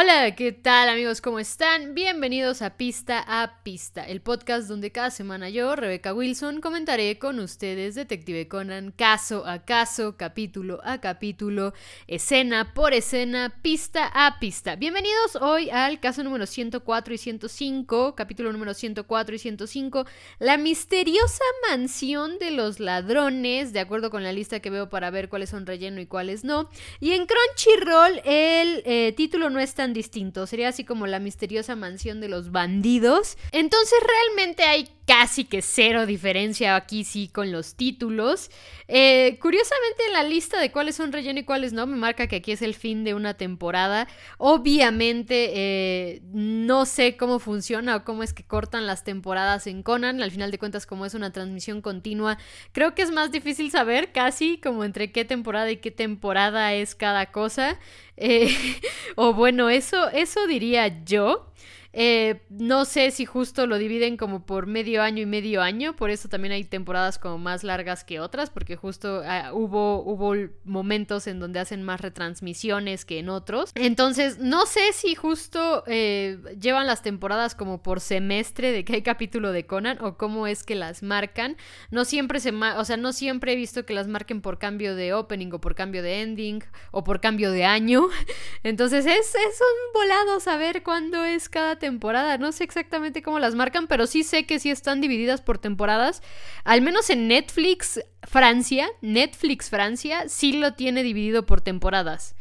Hola, 0.00 0.36
¿qué 0.36 0.52
tal 0.52 0.88
amigos? 0.88 1.20
¿Cómo 1.20 1.40
están? 1.40 1.92
Bienvenidos 1.92 2.62
a 2.62 2.76
Pista 2.76 3.18
a 3.26 3.64
Pista, 3.64 4.04
el 4.04 4.20
podcast 4.20 4.68
donde 4.68 4.92
cada 4.92 5.10
semana 5.10 5.50
yo, 5.50 5.74
Rebeca 5.74 6.14
Wilson, 6.14 6.60
comentaré 6.60 7.18
con 7.18 7.40
ustedes 7.40 7.96
Detective 7.96 8.46
Conan 8.46 8.92
caso 8.92 9.44
a 9.44 9.64
caso, 9.64 10.16
capítulo 10.16 10.78
a 10.84 11.00
capítulo, 11.00 11.74
escena 12.06 12.74
por 12.74 12.94
escena, 12.94 13.58
pista 13.60 14.08
a 14.14 14.38
pista. 14.38 14.76
Bienvenidos 14.76 15.34
hoy 15.34 15.68
al 15.70 15.98
caso 15.98 16.22
número 16.22 16.46
104 16.46 17.14
y 17.14 17.18
105, 17.18 18.14
capítulo 18.14 18.52
número 18.52 18.74
104 18.74 19.34
y 19.34 19.38
105, 19.40 20.06
la 20.38 20.58
misteriosa 20.58 21.42
mansión 21.68 22.38
de 22.38 22.52
los 22.52 22.78
ladrones, 22.78 23.72
de 23.72 23.80
acuerdo 23.80 24.10
con 24.10 24.22
la 24.22 24.30
lista 24.30 24.60
que 24.60 24.70
veo 24.70 24.90
para 24.90 25.10
ver 25.10 25.28
cuáles 25.28 25.50
son 25.50 25.66
relleno 25.66 26.00
y 26.00 26.06
cuáles 26.06 26.44
no. 26.44 26.70
Y 27.00 27.14
en 27.14 27.26
Crunchyroll 27.26 28.20
el 28.24 28.82
eh, 28.84 29.12
título 29.16 29.50
no 29.50 29.58
es 29.58 29.74
distinto. 29.92 30.46
Sería 30.46 30.68
así 30.68 30.84
como 30.84 31.06
la 31.06 31.18
misteriosa 31.18 31.76
mansión 31.76 32.20
de 32.20 32.28
los 32.28 32.50
bandidos. 32.50 33.36
Entonces 33.52 33.98
realmente 34.06 34.64
hay 34.64 34.88
casi 35.08 35.46
que 35.46 35.62
cero 35.62 36.04
diferencia 36.04 36.76
aquí 36.76 37.02
sí 37.02 37.28
con 37.28 37.50
los 37.50 37.76
títulos. 37.76 38.50
Eh, 38.88 39.38
curiosamente 39.40 40.04
en 40.06 40.12
la 40.12 40.22
lista 40.22 40.60
de 40.60 40.70
cuáles 40.70 40.96
son 40.96 41.12
relleno 41.12 41.40
y 41.40 41.44
cuáles 41.44 41.72
no, 41.72 41.86
me 41.86 41.96
marca 41.96 42.26
que 42.26 42.36
aquí 42.36 42.52
es 42.52 42.60
el 42.60 42.74
fin 42.74 43.04
de 43.04 43.14
una 43.14 43.32
temporada. 43.32 44.06
Obviamente 44.36 45.52
eh, 45.54 46.20
no 46.34 46.84
sé 46.84 47.16
cómo 47.16 47.38
funciona 47.38 47.96
o 47.96 48.04
cómo 48.04 48.22
es 48.22 48.34
que 48.34 48.44
cortan 48.44 48.86
las 48.86 49.02
temporadas 49.02 49.66
en 49.66 49.82
Conan. 49.82 50.22
Al 50.22 50.30
final 50.30 50.50
de 50.50 50.58
cuentas, 50.58 50.84
como 50.84 51.06
es 51.06 51.14
una 51.14 51.32
transmisión 51.32 51.80
continua, 51.80 52.36
creo 52.72 52.94
que 52.94 53.00
es 53.00 53.10
más 53.10 53.32
difícil 53.32 53.70
saber 53.70 54.12
casi 54.12 54.58
como 54.58 54.84
entre 54.84 55.10
qué 55.10 55.24
temporada 55.24 55.70
y 55.70 55.78
qué 55.78 55.90
temporada 55.90 56.74
es 56.74 56.94
cada 56.94 57.32
cosa. 57.32 57.78
Eh, 58.18 58.54
o 59.16 59.32
bueno, 59.32 59.70
eso, 59.70 60.10
eso 60.10 60.46
diría 60.46 61.02
yo. 61.06 61.50
Eh, 61.94 62.42
no 62.50 62.84
sé 62.84 63.10
si 63.10 63.24
justo 63.24 63.66
lo 63.66 63.78
dividen 63.78 64.16
como 64.18 64.44
por 64.44 64.66
medio 64.66 65.02
año 65.02 65.22
y 65.22 65.26
medio 65.26 65.62
año, 65.62 65.96
por 65.96 66.10
eso 66.10 66.28
también 66.28 66.52
hay 66.52 66.64
temporadas 66.64 67.18
como 67.18 67.38
más 67.38 67.64
largas 67.64 68.04
que 68.04 68.20
otras, 68.20 68.50
porque 68.50 68.76
justo 68.76 69.22
ah, 69.24 69.52
hubo, 69.54 70.02
hubo 70.02 70.34
momentos 70.64 71.26
en 71.26 71.40
donde 71.40 71.60
hacen 71.60 71.82
más 71.82 72.00
retransmisiones 72.00 73.04
que 73.04 73.18
en 73.18 73.30
otros. 73.30 73.72
Entonces, 73.74 74.38
no 74.38 74.66
sé 74.66 74.92
si 74.92 75.14
justo 75.14 75.82
eh, 75.86 76.38
llevan 76.60 76.86
las 76.86 77.02
temporadas 77.02 77.54
como 77.54 77.82
por 77.82 78.00
semestre 78.00 78.70
de 78.70 78.84
que 78.84 78.94
hay 78.94 79.02
capítulo 79.02 79.50
de 79.52 79.66
Conan 79.66 79.98
o 80.02 80.18
cómo 80.18 80.46
es 80.46 80.64
que 80.64 80.74
las 80.74 81.02
marcan. 81.02 81.56
No 81.90 82.04
siempre 82.04 82.40
se, 82.40 82.52
o 82.52 82.84
sea, 82.84 82.98
no 82.98 83.12
siempre 83.12 83.52
he 83.52 83.56
visto 83.56 83.86
que 83.86 83.94
las 83.94 84.08
marquen 84.08 84.42
por 84.42 84.58
cambio 84.58 84.94
de 84.94 85.14
opening 85.14 85.52
o 85.52 85.60
por 85.60 85.74
cambio 85.74 86.02
de 86.02 86.20
ending 86.20 86.62
o 86.90 87.02
por 87.02 87.20
cambio 87.20 87.50
de 87.50 87.64
año. 87.64 88.08
Entonces, 88.62 89.06
es, 89.06 89.34
es 89.34 89.60
un 89.60 89.92
volado 89.94 90.40
saber 90.40 90.82
cuándo 90.82 91.24
es 91.24 91.48
cada 91.48 91.77
temporada. 91.78 92.38
No 92.38 92.52
sé 92.52 92.64
exactamente 92.64 93.22
cómo 93.22 93.38
las 93.38 93.54
marcan, 93.54 93.86
pero 93.86 94.06
sí 94.06 94.22
sé 94.22 94.46
que 94.46 94.58
sí 94.58 94.70
están 94.70 95.00
divididas 95.00 95.40
por 95.40 95.58
temporadas. 95.58 96.22
Al 96.64 96.82
menos 96.82 97.10
en 97.10 97.28
Netflix 97.28 98.00
Francia, 98.22 98.88
Netflix 99.00 99.70
Francia 99.70 100.28
sí 100.28 100.52
lo 100.52 100.74
tiene 100.74 101.02
dividido 101.02 101.46
por 101.46 101.60
temporadas. 101.60 102.34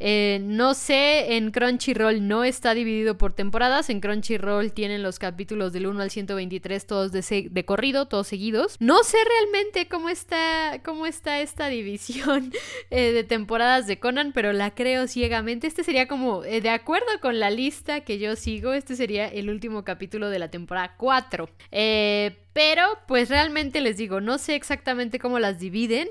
Eh, 0.00 0.40
no 0.42 0.74
sé, 0.74 1.36
en 1.36 1.50
Crunchyroll 1.50 2.26
no 2.26 2.44
está 2.44 2.74
dividido 2.74 3.18
por 3.18 3.32
temporadas. 3.32 3.90
En 3.90 4.00
Crunchyroll 4.00 4.72
tienen 4.72 5.02
los 5.02 5.18
capítulos 5.18 5.72
del 5.72 5.86
1 5.86 6.02
al 6.02 6.10
123 6.10 6.86
todos 6.86 7.12
de, 7.12 7.48
de 7.50 7.64
corrido, 7.64 8.06
todos 8.06 8.28
seguidos. 8.28 8.76
No 8.80 9.02
sé 9.02 9.16
realmente 9.24 9.88
cómo 9.88 10.08
está, 10.08 10.80
cómo 10.84 11.06
está 11.06 11.40
esta 11.40 11.68
división 11.68 12.52
eh, 12.90 13.12
de 13.12 13.24
temporadas 13.24 13.86
de 13.86 13.98
Conan, 13.98 14.32
pero 14.32 14.52
la 14.52 14.74
creo 14.74 15.06
ciegamente. 15.06 15.66
Este 15.66 15.84
sería 15.84 16.08
como, 16.08 16.44
eh, 16.44 16.60
de 16.60 16.70
acuerdo 16.70 17.06
con 17.20 17.38
la 17.38 17.50
lista 17.50 18.00
que 18.00 18.18
yo 18.18 18.36
sigo, 18.36 18.72
este 18.72 18.96
sería 18.96 19.26
el 19.26 19.50
último 19.50 19.84
capítulo 19.84 20.30
de 20.30 20.38
la 20.38 20.50
temporada 20.50 20.94
4. 20.96 21.48
Eh, 21.70 22.36
pero, 22.52 22.82
pues 23.06 23.28
realmente 23.28 23.80
les 23.80 23.96
digo, 23.96 24.20
no 24.20 24.38
sé 24.38 24.54
exactamente 24.54 25.18
cómo 25.18 25.38
las 25.38 25.58
dividen 25.58 26.08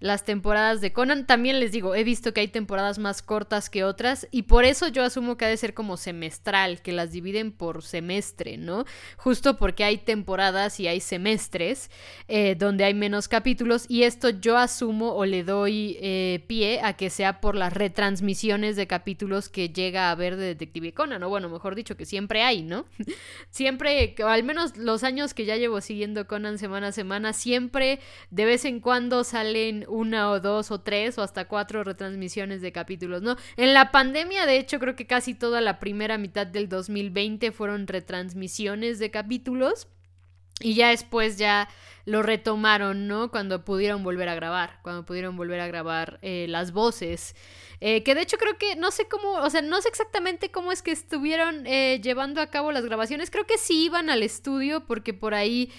las 0.00 0.24
temporadas 0.24 0.80
de 0.80 0.92
Conan. 0.92 1.26
También 1.26 1.60
les 1.60 1.72
digo, 1.72 1.94
he 1.94 2.04
visto 2.04 2.32
que 2.32 2.40
hay 2.40 2.48
temporadas 2.48 2.98
más 2.98 3.22
cortas 3.22 3.68
que 3.70 3.84
otras 3.84 4.28
y 4.30 4.42
por 4.42 4.64
eso 4.64 4.88
yo 4.88 5.02
asumo 5.02 5.36
que 5.36 5.44
ha 5.44 5.48
de 5.48 5.56
ser 5.56 5.74
como 5.74 5.96
semestral, 5.96 6.82
que 6.82 6.92
las 6.92 7.12
dividen 7.12 7.52
por 7.52 7.82
semestre, 7.82 8.56
¿no? 8.56 8.84
Justo 9.16 9.58
porque 9.58 9.84
hay 9.84 9.98
temporadas 9.98 10.78
y 10.80 10.86
hay 10.86 11.00
semestres 11.00 11.90
eh, 12.28 12.54
donde 12.56 12.84
hay 12.84 12.94
menos 12.94 13.28
capítulos 13.28 13.86
y 13.88 14.04
esto 14.04 14.30
yo 14.30 14.56
asumo 14.56 15.14
o 15.14 15.24
le 15.24 15.42
doy 15.44 15.96
eh, 16.00 16.44
pie 16.46 16.80
a 16.82 16.94
que 16.94 17.10
sea 17.10 17.40
por 17.40 17.54
las 17.54 17.72
retransmisiones 17.72 18.76
de 18.76 18.86
capítulos 18.86 19.48
que 19.48 19.70
llega 19.70 20.10
a 20.10 20.14
ver 20.14 20.36
de 20.36 20.46
Detective 20.46 20.92
Conan, 20.92 21.22
o 21.22 21.28
bueno, 21.28 21.48
mejor 21.48 21.74
dicho, 21.74 21.96
que 21.96 22.06
siempre 22.06 22.42
hay, 22.42 22.62
¿no? 22.62 22.86
siempre, 23.50 24.14
al 24.24 24.42
menos 24.44 24.76
los 24.76 25.02
años 25.02 25.34
que 25.34 25.44
ya 25.44 25.56
llevo 25.56 25.80
siguiendo 25.88 26.28
Conan 26.28 26.58
semana 26.58 26.88
a 26.88 26.92
semana, 26.92 27.32
siempre 27.32 27.98
de 28.30 28.44
vez 28.44 28.64
en 28.64 28.78
cuando 28.78 29.24
salen 29.24 29.84
una 29.88 30.30
o 30.30 30.38
dos 30.38 30.70
o 30.70 30.80
tres 30.80 31.18
o 31.18 31.22
hasta 31.22 31.48
cuatro 31.48 31.82
retransmisiones 31.82 32.62
de 32.62 32.70
capítulos, 32.70 33.22
¿no? 33.22 33.36
En 33.56 33.74
la 33.74 33.90
pandemia, 33.90 34.46
de 34.46 34.58
hecho, 34.58 34.78
creo 34.78 34.94
que 34.94 35.06
casi 35.06 35.34
toda 35.34 35.60
la 35.60 35.80
primera 35.80 36.16
mitad 36.16 36.46
del 36.46 36.68
2020 36.68 37.50
fueron 37.50 37.86
retransmisiones 37.88 38.98
de 39.00 39.10
capítulos. 39.10 39.88
Y 40.60 40.74
ya 40.74 40.88
después 40.90 41.38
ya 41.38 41.68
lo 42.08 42.22
retomaron, 42.22 43.06
¿no? 43.06 43.30
Cuando 43.30 43.66
pudieron 43.66 44.02
volver 44.02 44.30
a 44.30 44.34
grabar, 44.34 44.80
cuando 44.82 45.04
pudieron 45.04 45.36
volver 45.36 45.60
a 45.60 45.66
grabar 45.66 46.18
eh, 46.22 46.46
las 46.48 46.72
voces. 46.72 47.36
Eh, 47.80 48.02
que 48.02 48.14
de 48.14 48.22
hecho 48.22 48.38
creo 48.38 48.56
que, 48.56 48.76
no 48.76 48.90
sé 48.90 49.06
cómo, 49.08 49.32
o 49.34 49.50
sea, 49.50 49.60
no 49.60 49.80
sé 49.82 49.90
exactamente 49.90 50.50
cómo 50.50 50.72
es 50.72 50.80
que 50.80 50.90
estuvieron 50.90 51.66
eh, 51.66 52.00
llevando 52.02 52.40
a 52.40 52.46
cabo 52.46 52.72
las 52.72 52.86
grabaciones. 52.86 53.30
Creo 53.30 53.46
que 53.46 53.58
sí 53.58 53.84
iban 53.84 54.08
al 54.08 54.22
estudio 54.22 54.86
porque 54.86 55.12
por 55.12 55.34
ahí, 55.34 55.70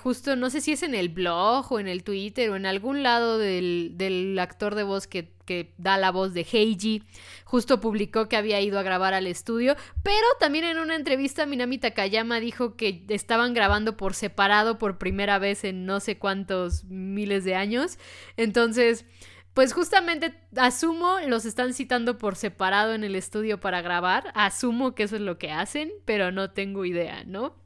justo, 0.00 0.36
no 0.36 0.50
sé 0.50 0.60
si 0.60 0.72
es 0.72 0.84
en 0.84 0.94
el 0.94 1.08
blog 1.08 1.72
o 1.72 1.80
en 1.80 1.88
el 1.88 2.04
Twitter 2.04 2.48
o 2.50 2.56
en 2.56 2.64
algún 2.64 3.02
lado 3.02 3.36
del, 3.36 3.90
del 3.94 4.38
actor 4.38 4.76
de 4.76 4.84
voz 4.84 5.08
que 5.08 5.35
que 5.46 5.72
da 5.78 5.96
la 5.96 6.10
voz 6.10 6.34
de 6.34 6.46
Heiji, 6.50 7.02
justo 7.44 7.80
publicó 7.80 8.28
que 8.28 8.36
había 8.36 8.60
ido 8.60 8.78
a 8.78 8.82
grabar 8.82 9.14
al 9.14 9.26
estudio, 9.26 9.76
pero 10.02 10.26
también 10.38 10.64
en 10.64 10.78
una 10.78 10.96
entrevista 10.96 11.46
Minami 11.46 11.78
Takayama 11.78 12.40
dijo 12.40 12.76
que 12.76 13.04
estaban 13.08 13.54
grabando 13.54 13.96
por 13.96 14.12
separado 14.14 14.78
por 14.78 14.98
primera 14.98 15.38
vez 15.38 15.64
en 15.64 15.86
no 15.86 16.00
sé 16.00 16.18
cuántos 16.18 16.84
miles 16.84 17.44
de 17.44 17.54
años. 17.54 17.98
Entonces, 18.36 19.06
pues 19.54 19.72
justamente 19.72 20.34
asumo 20.54 21.16
los 21.26 21.46
están 21.46 21.72
citando 21.72 22.18
por 22.18 22.36
separado 22.36 22.92
en 22.92 23.04
el 23.04 23.14
estudio 23.14 23.58
para 23.58 23.80
grabar, 23.80 24.30
asumo 24.34 24.94
que 24.94 25.04
eso 25.04 25.16
es 25.16 25.22
lo 25.22 25.38
que 25.38 25.50
hacen, 25.50 25.90
pero 26.04 26.30
no 26.30 26.50
tengo 26.50 26.84
idea, 26.84 27.24
¿no? 27.24 27.56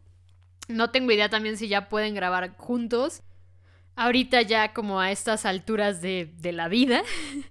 No 0.68 0.90
tengo 0.90 1.10
idea 1.10 1.28
también 1.28 1.56
si 1.56 1.66
ya 1.66 1.88
pueden 1.88 2.14
grabar 2.14 2.56
juntos 2.56 3.24
ahorita 3.96 4.42
ya 4.42 4.72
como 4.72 5.00
a 5.00 5.10
estas 5.10 5.44
alturas 5.44 6.00
de, 6.00 6.32
de, 6.38 6.52
la 6.52 6.68
vida, 6.68 7.02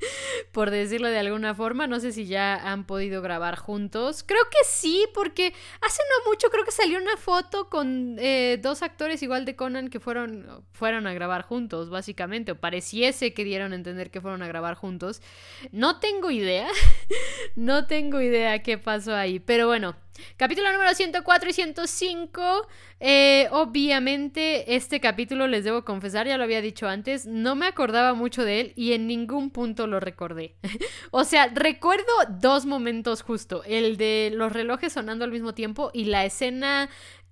por 0.52 0.72
decirlo 0.72 1.08
de 1.10 1.20
alguna 1.20 1.54
forma. 1.54 1.88
No 1.88 2.00
sé 2.00 2.12
si 2.12 2.26
ya 2.26 2.56
han 2.56 2.86
podido 2.86 3.22
grabar 3.22 3.58
juntos. 3.58 4.24
Creo 4.24 4.44
que 4.50 4.58
sí, 4.66 5.06
porque 5.14 5.54
hace 5.82 6.02
no 6.10 6.32
mucho 6.32 6.50
creo 6.50 6.66
que 6.66 6.72
salió 6.72 6.98
una 6.98 7.18
foto 7.18 7.70
con 7.70 8.16
eh, 8.20 8.60
dos 8.62 8.82
actores 8.82 9.22
igual 9.22 9.46
de 9.46 9.56
Conan 9.56 9.90
que 9.90 10.00
fueron, 10.00 10.66
fueron 10.74 11.08
a 11.08 11.14
grabar 11.14 11.44
juntos, 11.44 11.90
básicamente, 11.90 12.54
o 12.54 12.60
pareciese 12.60 13.34
que 13.34 13.44
dieron 13.44 13.74
a 13.74 13.76
entender 13.76 14.12
que 14.12 14.22
fueron 14.22 14.42
a 14.42 14.48
grabar 14.48 14.76
juntos. 14.76 15.22
No 15.72 16.00
tengo 16.00 16.32
idea, 16.32 16.68
no 17.56 17.86
tengo 17.86 18.22
idea 18.22 18.64
qué 18.64 18.78
pasó 18.78 19.16
ahí, 19.16 19.40
pero 19.40 19.68
bueno. 19.68 19.96
Capítulo 20.38 20.72
número 20.72 20.94
104 20.94 21.50
y 21.50 21.54
105. 21.54 22.68
Eh, 23.00 23.48
obviamente, 23.52 24.76
este 24.76 25.00
capítulo, 25.00 25.48
les 25.48 25.64
debo 25.64 25.86
confesar, 25.86 26.28
ya 26.28 26.38
lo 26.38 26.44
había 26.44 26.62
dicho 26.62 26.88
antes, 26.88 27.26
no 27.26 27.56
me 27.56 27.66
acordaba 27.66 28.14
mucho 28.14 28.44
de 28.44 28.60
él 28.60 28.74
y 28.76 28.94
en 28.94 29.08
ningún 29.08 29.52
punto 29.52 29.88
lo 29.88 30.00
recordé. 30.00 30.56
o 31.12 31.24
sea, 31.24 31.48
recuerdo 31.54 32.12
dos 32.30 32.66
momentos 32.66 33.22
justo, 33.22 33.64
el 33.66 33.98
de 33.98 34.32
los 34.34 34.52
relojes 34.52 34.94
sonando 34.94 35.26
al 35.26 35.32
mismo 35.32 35.54
tiempo 35.54 35.92
y 35.94 36.06
la 36.06 36.26
escena 36.26 36.90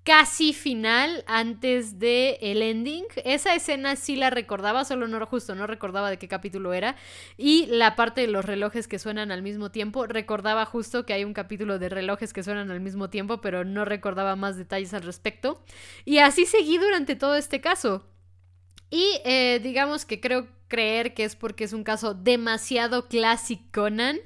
casi 0.07 0.54
final 0.54 1.25
antes 1.27 2.00
de 2.00 2.38
el 2.39 2.62
ending. 2.62 3.04
Esa 3.25 3.54
escena 3.56 3.98
sí 3.98 4.15
la 4.15 4.30
recordaba, 4.30 4.86
solo 4.86 5.06
no 5.09 5.25
justo 5.25 5.54
no 5.54 5.68
recordaba 5.68 6.09
de 6.09 6.18
qué 6.18 6.30
capítulo 6.30 6.71
era. 6.71 6.95
Y 7.36 7.65
la 7.65 7.98
parte 7.98 8.21
de 8.21 8.27
los 8.27 8.45
relojes 8.45 8.88
que 8.88 9.00
suenan 9.00 9.33
al 9.33 9.42
mismo 9.42 9.69
tiempo, 9.69 10.07
recordaba 10.07 10.63
justo 10.63 11.06
que 11.06 11.12
hay 11.12 11.25
un 11.25 11.33
capítulo 11.33 11.77
de 11.77 11.89
relojes 11.89 12.31
que 12.31 12.42
suenan 12.42 12.71
al 12.71 12.80
mismo 12.80 13.09
tiempo, 13.09 13.42
pero 13.42 13.65
no 13.65 13.83
recordaba 13.83 14.38
más 14.38 14.56
detalles 14.56 14.94
al 14.94 15.04
respecto. 15.04 15.62
Y 16.06 16.19
así 16.19 16.45
seguí 16.45 16.77
durante 16.77 17.18
todo 17.18 17.36
este 17.36 17.59
caso. 17.59 18.07
Y 18.89 19.19
eh, 19.25 19.59
digamos 19.62 20.06
que 20.06 20.21
creo 20.21 20.48
creer 20.68 21.14
que 21.14 21.24
es 21.24 21.36
porque 21.36 21.64
es 21.64 21.74
un 21.74 21.84
caso 21.84 22.14
demasiado 22.14 23.08
clásico 23.08 23.64
Conan, 23.72 24.18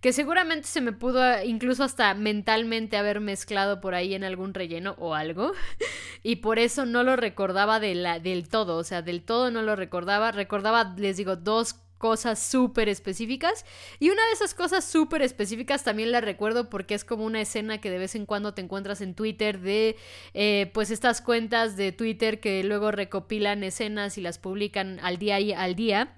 que 0.00 0.12
seguramente 0.12 0.68
se 0.68 0.80
me 0.80 0.92
pudo 0.92 1.42
incluso 1.42 1.82
hasta 1.82 2.14
mentalmente 2.14 2.96
haber 2.96 3.20
mezclado 3.20 3.80
por 3.80 3.94
ahí 3.94 4.14
en 4.14 4.24
algún 4.24 4.54
relleno 4.54 4.94
o 4.98 5.14
algo, 5.14 5.52
y 6.22 6.36
por 6.36 6.58
eso 6.58 6.86
no 6.86 7.02
lo 7.02 7.16
recordaba 7.16 7.80
de 7.80 7.94
la, 7.94 8.20
del 8.20 8.48
todo, 8.48 8.76
o 8.76 8.84
sea, 8.84 9.02
del 9.02 9.22
todo 9.22 9.50
no 9.50 9.62
lo 9.62 9.76
recordaba, 9.76 10.32
recordaba, 10.32 10.94
les 10.96 11.16
digo, 11.16 11.36
dos 11.36 11.76
cosas 11.98 12.42
súper 12.42 12.88
específicas. 12.88 13.66
Y 13.98 14.10
una 14.10 14.24
de 14.26 14.32
esas 14.32 14.54
cosas 14.54 14.84
súper 14.84 15.22
específicas 15.22 15.84
también 15.84 16.12
la 16.12 16.20
recuerdo 16.20 16.70
porque 16.70 16.94
es 16.94 17.04
como 17.04 17.24
una 17.24 17.40
escena 17.40 17.80
que 17.80 17.90
de 17.90 17.98
vez 17.98 18.14
en 18.14 18.24
cuando 18.24 18.54
te 18.54 18.62
encuentras 18.62 19.00
en 19.00 19.14
Twitter 19.14 19.60
de 19.60 19.96
eh, 20.34 20.70
pues 20.72 20.90
estas 20.90 21.20
cuentas 21.20 21.76
de 21.76 21.92
Twitter 21.92 22.40
que 22.40 22.62
luego 22.64 22.90
recopilan 22.90 23.62
escenas 23.64 24.16
y 24.16 24.22
las 24.22 24.38
publican 24.38 25.00
al 25.02 25.18
día 25.18 25.40
y 25.40 25.52
al 25.52 25.74
día 25.74 26.14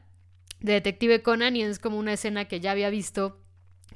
de 0.60 0.74
Detective 0.74 1.22
Conan 1.22 1.56
y 1.56 1.62
es 1.62 1.78
como 1.78 1.98
una 1.98 2.12
escena 2.12 2.46
que 2.46 2.60
ya 2.60 2.72
había 2.72 2.90
visto 2.90 3.39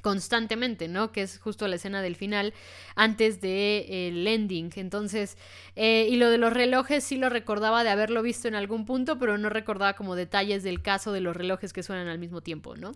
constantemente, 0.05 0.87
¿no? 0.87 1.11
Que 1.11 1.23
es 1.23 1.39
justo 1.39 1.67
la 1.67 1.77
escena 1.77 2.03
del 2.03 2.15
final 2.15 2.53
antes 2.93 3.41
del 3.41 4.23
de, 4.23 4.33
ending. 4.35 4.69
Entonces, 4.75 5.35
eh, 5.75 6.05
y 6.07 6.17
lo 6.17 6.29
de 6.29 6.37
los 6.37 6.53
relojes 6.53 7.03
sí 7.03 7.17
lo 7.17 7.27
recordaba 7.27 7.83
de 7.83 7.89
haberlo 7.89 8.21
visto 8.21 8.47
en 8.47 8.53
algún 8.53 8.85
punto, 8.85 9.17
pero 9.17 9.39
no 9.39 9.49
recordaba 9.49 9.93
como 9.93 10.15
detalles 10.15 10.61
del 10.61 10.83
caso 10.83 11.11
de 11.11 11.21
los 11.21 11.35
relojes 11.35 11.73
que 11.73 11.81
suenan 11.81 12.07
al 12.07 12.19
mismo 12.19 12.41
tiempo, 12.41 12.75
¿no? 12.75 12.91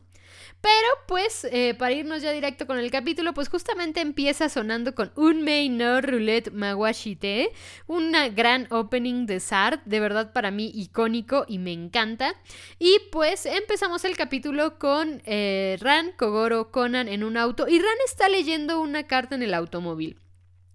Pero 0.61 0.87
pues, 1.07 1.45
eh, 1.45 1.73
para 1.79 1.93
irnos 1.93 2.21
ya 2.21 2.31
directo 2.31 2.67
con 2.67 2.77
el 2.77 2.91
capítulo, 2.91 3.33
pues 3.33 3.49
justamente 3.49 4.01
empieza 4.01 4.49
sonando 4.49 4.93
con 4.93 5.11
Un 5.15 5.41
Mei 5.41 5.69
no 5.69 6.01
Roulette 6.01 6.51
Mawashite, 6.51 7.51
una 7.87 8.29
gran 8.29 8.67
opening 8.69 9.25
de 9.25 9.39
Sart, 9.39 9.81
de 9.85 9.99
verdad 9.99 10.33
para 10.33 10.51
mí 10.51 10.71
icónico 10.75 11.45
y 11.47 11.57
me 11.57 11.71
encanta. 11.71 12.35
Y 12.77 12.97
pues 13.11 13.45
empezamos 13.45 14.05
el 14.05 14.15
capítulo 14.15 14.77
con 14.77 15.21
eh, 15.25 15.77
Ran, 15.79 16.11
Kogoro, 16.17 16.71
En 17.07 17.23
un 17.23 17.37
auto 17.37 17.67
y 17.67 17.79
Ran 17.79 17.97
está 18.05 18.27
leyendo 18.29 18.81
una 18.81 19.07
carta 19.07 19.35
en 19.35 19.43
el 19.43 19.53
automóvil. 19.53 20.17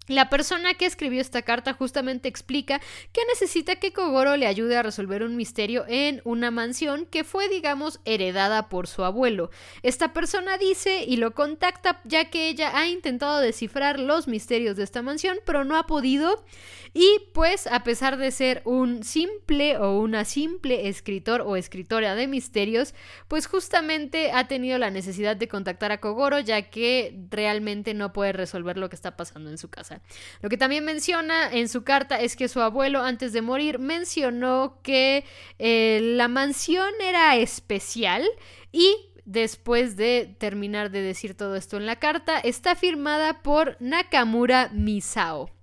La 0.07 0.29
persona 0.29 0.75
que 0.75 0.85
escribió 0.85 1.19
esta 1.19 1.41
carta 1.41 1.73
justamente 1.73 2.29
explica 2.29 2.79
que 3.11 3.21
necesita 3.27 3.77
que 3.77 3.91
Kogoro 3.91 4.37
le 4.37 4.45
ayude 4.45 4.77
a 4.77 4.83
resolver 4.83 5.23
un 5.23 5.35
misterio 5.35 5.83
en 5.87 6.21
una 6.25 6.51
mansión 6.51 7.07
que 7.07 7.23
fue, 7.23 7.49
digamos, 7.49 7.99
heredada 8.05 8.69
por 8.69 8.85
su 8.85 9.03
abuelo. 9.03 9.49
Esta 9.81 10.13
persona 10.13 10.59
dice 10.59 11.03
y 11.07 11.17
lo 11.17 11.33
contacta 11.33 12.01
ya 12.03 12.29
que 12.29 12.49
ella 12.49 12.77
ha 12.77 12.87
intentado 12.87 13.39
descifrar 13.39 13.99
los 13.99 14.27
misterios 14.27 14.75
de 14.75 14.83
esta 14.83 15.01
mansión, 15.01 15.39
pero 15.43 15.63
no 15.63 15.75
ha 15.75 15.87
podido. 15.87 16.45
Y 16.93 17.21
pues, 17.33 17.65
a 17.65 17.83
pesar 17.83 18.17
de 18.17 18.29
ser 18.29 18.61
un 18.63 19.03
simple 19.03 19.77
o 19.77 19.99
una 19.99 20.23
simple 20.23 20.87
escritor 20.87 21.41
o 21.41 21.55
escritora 21.55 22.13
de 22.13 22.27
misterios, 22.27 22.93
pues 23.27 23.47
justamente 23.47 24.31
ha 24.31 24.47
tenido 24.47 24.77
la 24.77 24.91
necesidad 24.91 25.35
de 25.35 25.47
contactar 25.47 25.91
a 25.91 25.99
Kogoro 25.99 26.39
ya 26.39 26.69
que 26.69 27.25
realmente 27.31 27.95
no 27.95 28.13
puede 28.13 28.33
resolver 28.33 28.77
lo 28.77 28.87
que 28.87 28.95
está 28.95 29.17
pasando 29.17 29.49
en 29.49 29.57
su 29.57 29.69
casa. 29.69 29.94
Lo 30.41 30.49
que 30.49 30.57
también 30.57 30.85
menciona 30.85 31.51
en 31.51 31.69
su 31.69 31.83
carta 31.83 32.19
es 32.19 32.35
que 32.35 32.47
su 32.47 32.61
abuelo 32.61 33.01
antes 33.01 33.33
de 33.33 33.41
morir 33.41 33.79
mencionó 33.79 34.79
que 34.83 35.25
eh, 35.59 35.99
la 36.01 36.27
mansión 36.27 36.89
era 37.01 37.35
especial 37.35 38.23
y 38.71 38.95
después 39.25 39.95
de 39.97 40.35
terminar 40.37 40.91
de 40.91 41.01
decir 41.01 41.35
todo 41.35 41.55
esto 41.55 41.77
en 41.77 41.85
la 41.85 41.97
carta, 41.97 42.39
está 42.39 42.75
firmada 42.75 43.41
por 43.41 43.75
Nakamura 43.79 44.69
Misao. 44.71 45.54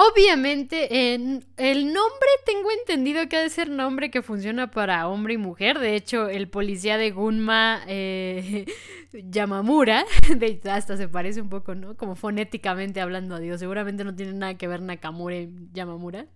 Obviamente, 0.00 1.12
en 1.12 1.44
el 1.56 1.92
nombre 1.92 2.28
tengo 2.46 2.70
entendido 2.70 3.28
que 3.28 3.36
ha 3.36 3.40
de 3.40 3.50
ser 3.50 3.68
nombre 3.68 4.12
que 4.12 4.22
funciona 4.22 4.70
para 4.70 5.08
hombre 5.08 5.34
y 5.34 5.38
mujer. 5.38 5.80
De 5.80 5.96
hecho, 5.96 6.28
el 6.28 6.48
policía 6.48 6.96
de 6.96 7.10
Gunma, 7.10 7.82
eh, 7.88 8.66
Yamamura, 9.12 10.04
de, 10.36 10.60
hasta 10.70 10.96
se 10.96 11.08
parece 11.08 11.40
un 11.40 11.48
poco, 11.48 11.74
¿no? 11.74 11.96
Como 11.96 12.14
fonéticamente 12.14 13.00
hablando 13.00 13.34
a 13.34 13.40
Dios. 13.40 13.58
Seguramente 13.58 14.04
no 14.04 14.14
tiene 14.14 14.34
nada 14.34 14.56
que 14.56 14.68
ver 14.68 14.82
Nakamura 14.82 15.38
Yamamura. 15.72 16.26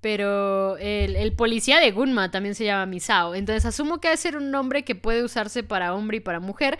Pero 0.00 0.78
el, 0.78 1.16
el, 1.16 1.34
policía 1.34 1.80
de 1.80 1.90
Gunma 1.90 2.30
también 2.30 2.54
se 2.54 2.64
llama 2.64 2.86
Misao. 2.86 3.34
Entonces 3.34 3.66
asumo 3.66 4.00
que 4.00 4.08
ha 4.08 4.12
de 4.12 4.16
ser 4.16 4.38
un 4.38 4.50
nombre 4.50 4.84
que 4.84 4.94
puede 4.94 5.22
usarse 5.22 5.62
para 5.62 5.94
hombre 5.94 6.16
y 6.16 6.20
para 6.20 6.40
mujer. 6.40 6.78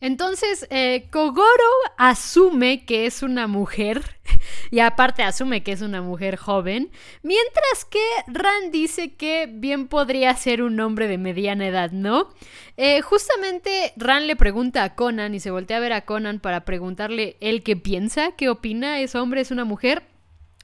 Entonces, 0.00 0.66
eh, 0.70 1.08
Kogoro 1.10 1.48
asume 1.96 2.84
que 2.84 3.06
es 3.06 3.22
una 3.22 3.48
mujer 3.48 4.16
y 4.70 4.78
aparte 4.78 5.22
asume 5.22 5.62
que 5.62 5.72
es 5.72 5.82
una 5.82 6.02
mujer 6.02 6.36
joven, 6.36 6.90
mientras 7.22 7.84
que 7.90 8.04
Ran 8.28 8.70
dice 8.70 9.14
que 9.14 9.48
bien 9.50 9.88
podría 9.88 10.34
ser 10.36 10.62
un 10.62 10.78
hombre 10.78 11.08
de 11.08 11.18
mediana 11.18 11.66
edad, 11.66 11.90
¿no? 11.90 12.28
Eh, 12.76 13.00
justamente 13.00 13.92
Ran 13.96 14.28
le 14.28 14.36
pregunta 14.36 14.84
a 14.84 14.94
Conan 14.94 15.34
y 15.34 15.40
se 15.40 15.50
voltea 15.50 15.78
a 15.78 15.80
ver 15.80 15.92
a 15.92 16.04
Conan 16.04 16.38
para 16.38 16.64
preguntarle 16.64 17.36
él 17.40 17.64
qué 17.64 17.76
piensa, 17.76 18.32
qué 18.36 18.48
opina, 18.48 19.00
es 19.00 19.16
hombre, 19.16 19.40
es 19.40 19.50
una 19.50 19.64
mujer. 19.64 20.04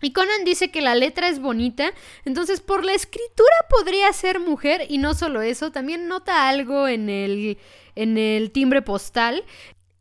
Y 0.04 0.12
Conan 0.12 0.44
dice 0.44 0.70
que 0.70 0.82
la 0.82 0.94
letra 0.94 1.28
es 1.28 1.40
bonita, 1.40 1.92
entonces 2.24 2.60
por 2.60 2.84
la 2.84 2.92
escritura 2.92 3.54
podría 3.70 4.12
ser 4.12 4.38
mujer 4.38 4.82
y 4.88 4.98
no 4.98 5.14
solo 5.14 5.40
eso, 5.40 5.72
también 5.72 6.08
nota 6.08 6.48
algo 6.48 6.88
en 6.88 7.08
el 7.08 7.58
en 7.96 8.18
el 8.18 8.50
timbre 8.50 8.82
postal 8.82 9.44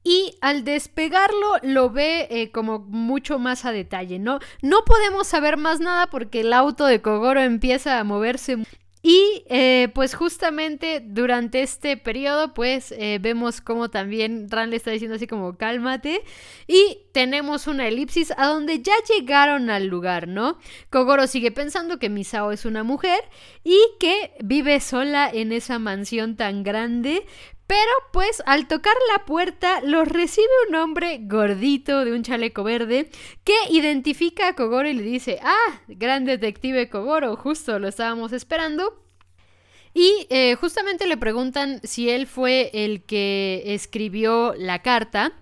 y 0.03 0.37
al 0.41 0.65
despegarlo 0.65 1.57
lo 1.61 1.89
ve 1.89 2.27
eh, 2.29 2.51
como 2.51 2.79
mucho 2.79 3.39
más 3.39 3.63
a 3.65 3.71
detalle, 3.71 4.19
¿no? 4.19 4.39
No 4.61 4.83
podemos 4.85 5.27
saber 5.27 5.57
más 5.57 5.79
nada 5.79 6.07
porque 6.07 6.41
el 6.41 6.51
auto 6.51 6.85
de 6.85 7.01
Kogoro 7.01 7.41
empieza 7.41 7.99
a 7.99 8.03
moverse 8.03 8.57
y 9.05 9.43
eh, 9.49 9.89
pues 9.93 10.15
justamente 10.15 11.03
durante 11.05 11.61
este 11.61 11.97
periodo 11.97 12.53
pues 12.53 12.93
eh, 12.93 13.19
vemos 13.21 13.59
como 13.59 13.89
también 13.89 14.49
Ran 14.49 14.69
le 14.69 14.77
está 14.77 14.91
diciendo 14.91 15.17
así 15.17 15.27
como 15.27 15.57
cálmate 15.57 16.23
y 16.67 16.99
tenemos 17.11 17.67
una 17.67 17.85
elipsis 17.85 18.33
a 18.37 18.47
donde 18.47 18.81
ya 18.81 18.93
llegaron 19.13 19.69
al 19.69 19.87
lugar, 19.87 20.29
¿no? 20.29 20.57
Kogoro 20.89 21.27
sigue 21.27 21.51
pensando 21.51 21.99
que 21.99 22.09
Misao 22.09 22.53
es 22.53 22.63
una 22.63 22.83
mujer 22.83 23.19
y 23.65 23.77
que 23.99 24.31
vive 24.41 24.79
sola 24.79 25.29
en 25.31 25.51
esa 25.51 25.79
mansión 25.79 26.37
tan 26.37 26.63
grande, 26.63 27.25
pero 27.73 27.91
pues 28.11 28.43
al 28.45 28.67
tocar 28.67 28.93
la 29.11 29.25
puerta 29.25 29.81
los 29.81 30.07
recibe 30.07 30.45
un 30.69 30.75
hombre 30.75 31.21
gordito 31.23 32.05
de 32.05 32.13
un 32.13 32.21
chaleco 32.21 32.63
verde 32.63 33.09
que 33.43 33.55
identifica 33.71 34.49
a 34.49 34.53
Kogoro 34.53 34.87
y 34.87 34.93
le 34.93 35.01
dice, 35.01 35.39
ah, 35.41 35.81
gran 35.87 36.23
detective 36.23 36.87
Kogoro, 36.91 37.35
justo 37.35 37.79
lo 37.79 37.87
estábamos 37.87 38.31
esperando. 38.31 39.03
Y 39.91 40.27
eh, 40.29 40.53
justamente 40.53 41.07
le 41.07 41.17
preguntan 41.17 41.81
si 41.81 42.11
él 42.11 42.27
fue 42.27 42.69
el 42.75 43.05
que 43.05 43.63
escribió 43.65 44.53
la 44.55 44.83
carta. 44.83 45.33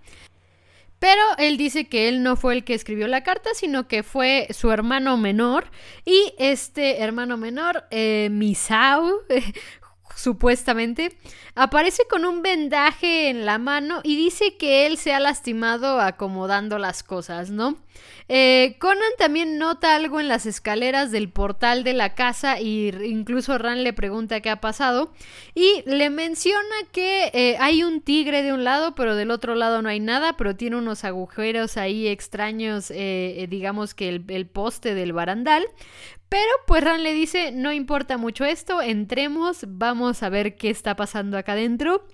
Pero 1.02 1.20
él 1.36 1.58
dice 1.58 1.86
que 1.86 2.08
él 2.08 2.22
no 2.22 2.36
fue 2.36 2.54
el 2.54 2.64
que 2.64 2.72
escribió 2.72 3.08
la 3.08 3.24
carta, 3.24 3.50
sino 3.54 3.88
que 3.88 4.02
fue 4.02 4.46
su 4.52 4.70
hermano 4.70 5.18
menor. 5.18 5.70
Y 6.06 6.32
este 6.38 7.02
hermano 7.02 7.36
menor, 7.36 7.84
eh, 7.90 8.28
Misao, 8.30 9.18
supuestamente, 10.22 11.16
aparece 11.56 12.04
con 12.08 12.24
un 12.24 12.42
vendaje 12.42 13.28
en 13.28 13.44
la 13.44 13.58
mano 13.58 14.00
y 14.04 14.14
dice 14.14 14.56
que 14.56 14.86
él 14.86 14.96
se 14.96 15.12
ha 15.12 15.18
lastimado 15.18 16.00
acomodando 16.00 16.78
las 16.78 17.02
cosas, 17.02 17.50
¿no? 17.50 17.76
Eh, 18.28 18.76
Conan 18.78 19.12
también 19.18 19.58
nota 19.58 19.96
algo 19.96 20.20
en 20.20 20.28
las 20.28 20.46
escaleras 20.46 21.10
del 21.10 21.28
portal 21.28 21.82
de 21.82 21.92
la 21.92 22.14
casa 22.14 22.60
y 22.60 22.88
incluso 23.04 23.58
Ran 23.58 23.82
le 23.82 23.92
pregunta 23.92 24.40
qué 24.40 24.48
ha 24.48 24.60
pasado 24.60 25.12
y 25.54 25.82
le 25.86 26.08
menciona 26.08 26.74
que 26.92 27.30
eh, 27.34 27.56
hay 27.58 27.82
un 27.82 28.00
tigre 28.00 28.42
de 28.42 28.52
un 28.52 28.64
lado 28.64 28.94
pero 28.94 29.16
del 29.16 29.30
otro 29.30 29.54
lado 29.56 29.82
no 29.82 29.88
hay 29.88 30.00
nada 30.00 30.36
pero 30.36 30.56
tiene 30.56 30.76
unos 30.76 31.04
agujeros 31.04 31.76
ahí 31.76 32.06
extraños 32.06 32.90
eh, 32.94 33.46
digamos 33.50 33.94
que 33.94 34.08
el 34.08 34.46
poste 34.46 34.94
del 34.94 35.12
barandal 35.12 35.66
pero 36.32 36.50
pues 36.66 36.82
Ran 36.82 37.02
le 37.02 37.12
dice, 37.12 37.52
no 37.52 37.74
importa 37.74 38.16
mucho 38.16 38.46
esto, 38.46 38.80
entremos, 38.80 39.66
vamos 39.68 40.22
a 40.22 40.30
ver 40.30 40.56
qué 40.56 40.70
está 40.70 40.96
pasando 40.96 41.36
acá 41.36 41.52
adentro. 41.52 42.06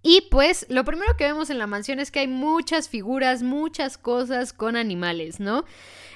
Y 0.00 0.28
pues 0.30 0.64
lo 0.68 0.84
primero 0.84 1.16
que 1.16 1.24
vemos 1.24 1.50
en 1.50 1.58
la 1.58 1.66
mansión 1.66 1.98
es 1.98 2.12
que 2.12 2.20
hay 2.20 2.28
muchas 2.28 2.88
figuras, 2.88 3.42
muchas 3.42 3.98
cosas 3.98 4.52
con 4.52 4.76
animales, 4.76 5.40
¿no? 5.40 5.64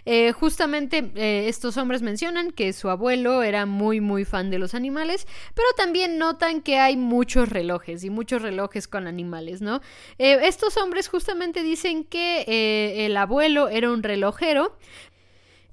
Eh, 0.04 0.30
justamente 0.30 1.10
eh, 1.16 1.48
estos 1.48 1.76
hombres 1.78 2.00
mencionan 2.00 2.52
que 2.52 2.72
su 2.72 2.90
abuelo 2.90 3.42
era 3.42 3.66
muy 3.66 4.00
muy 4.00 4.24
fan 4.24 4.48
de 4.48 4.60
los 4.60 4.74
animales, 4.74 5.26
pero 5.52 5.66
también 5.76 6.18
notan 6.18 6.62
que 6.62 6.78
hay 6.78 6.96
muchos 6.96 7.48
relojes 7.48 8.04
y 8.04 8.10
muchos 8.10 8.40
relojes 8.40 8.86
con 8.86 9.08
animales, 9.08 9.62
¿no? 9.62 9.80
Eh, 10.18 10.38
estos 10.44 10.76
hombres 10.76 11.08
justamente 11.08 11.64
dicen 11.64 12.04
que 12.04 13.04
el 13.04 13.16
abuelo 13.16 13.68
era 13.68 13.90
un 13.90 14.04
relojero, 14.04 14.78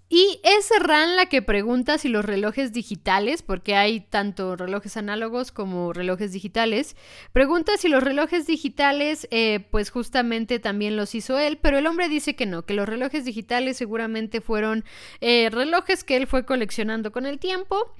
y 0.10 0.40
es 0.44 0.70
Ran 0.80 1.16
la 1.16 1.26
que 1.26 1.42
pregunta 1.42 1.98
si 1.98 2.08
los 2.08 2.24
relojes 2.24 2.72
digitales, 2.72 3.42
porque 3.42 3.76
hay 3.76 4.02
tanto 4.02 4.56
relojes 4.56 4.96
análogos 4.98 5.52
como 5.52 5.92
relojes 5.92 6.32
digitales, 6.32 6.96
pregunta 7.32 7.78
si 7.78 7.88
los 7.88 8.04
relojes 8.04 8.46
digitales, 8.46 9.28
eh, 9.32 9.66
pues 9.72 9.90
justamente 9.90 10.60
también 10.60 10.98
los 10.98 11.16
hizo 11.16 11.40
él, 11.40 11.58
pero 11.62 11.78
el 11.78 11.88
hombre 11.88 12.10
dice 12.10 12.36
que 12.36 12.46
no, 12.46 12.64
que 12.64 12.74
los 12.74 12.88
relojes 12.88 13.26
digitales 13.26 13.78
seguramente 13.78 14.40
fueron 14.42 14.84
eh, 15.22 15.50
relojes 15.52 16.04
que 16.04 16.16
él 16.16 16.28
fue 16.28 16.46
coleccionando 16.46 17.12
con 17.12 17.26
el 17.26 17.40
tiempo 17.40 17.94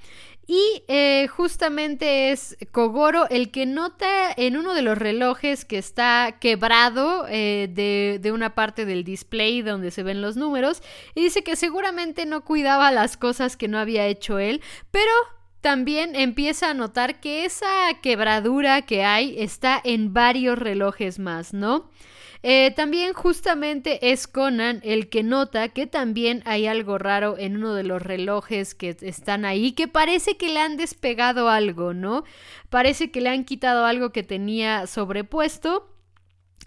y 0.46 0.84
eh, 0.88 1.26
justamente 1.28 2.30
es 2.30 2.56
Kogoro 2.70 3.28
el 3.30 3.50
que 3.50 3.66
nota 3.66 4.30
en 4.36 4.56
uno 4.56 4.74
de 4.74 4.82
los 4.82 4.98
relojes 4.98 5.64
que 5.64 5.78
está 5.78 6.36
quebrado 6.40 7.26
eh, 7.28 7.68
de, 7.72 8.18
de, 8.20 8.32
una 8.32 8.54
parte 8.54 8.84
del 8.84 9.04
display 9.04 9.62
donde 9.62 9.90
se 9.90 10.02
ven 10.02 10.20
los 10.20 10.36
números 10.36 10.82
y 11.14 11.22
dice 11.22 11.42
que 11.42 11.56
seguramente 11.56 12.26
no 12.26 12.44
cuidaba 12.44 12.92
las 12.92 13.16
cosas 13.16 13.56
que 13.56 13.68
no 13.68 13.78
había 13.78 14.06
hecho 14.06 14.38
él, 14.38 14.60
pero 14.90 15.12
también 15.64 16.14
empieza 16.14 16.70
a 16.70 16.74
notar 16.74 17.20
que 17.20 17.46
esa 17.46 17.66
quebradura 18.02 18.82
que 18.82 19.02
hay 19.02 19.36
está 19.38 19.80
en 19.82 20.12
varios 20.12 20.58
relojes 20.58 21.18
más, 21.18 21.54
¿no? 21.54 21.90
Eh, 22.46 22.72
también 22.76 23.14
justamente 23.14 24.12
es 24.12 24.26
Conan 24.26 24.80
el 24.84 25.08
que 25.08 25.22
nota 25.22 25.70
que 25.70 25.86
también 25.86 26.42
hay 26.44 26.66
algo 26.66 26.98
raro 26.98 27.38
en 27.38 27.56
uno 27.56 27.72
de 27.72 27.84
los 27.84 28.02
relojes 28.02 28.74
que 28.74 28.94
están 29.00 29.46
ahí, 29.46 29.72
que 29.72 29.88
parece 29.88 30.36
que 30.36 30.50
le 30.50 30.60
han 30.60 30.76
despegado 30.76 31.48
algo, 31.48 31.94
¿no? 31.94 32.24
Parece 32.68 33.10
que 33.10 33.22
le 33.22 33.30
han 33.30 33.46
quitado 33.46 33.86
algo 33.86 34.12
que 34.12 34.24
tenía 34.24 34.86
sobrepuesto. 34.86 35.88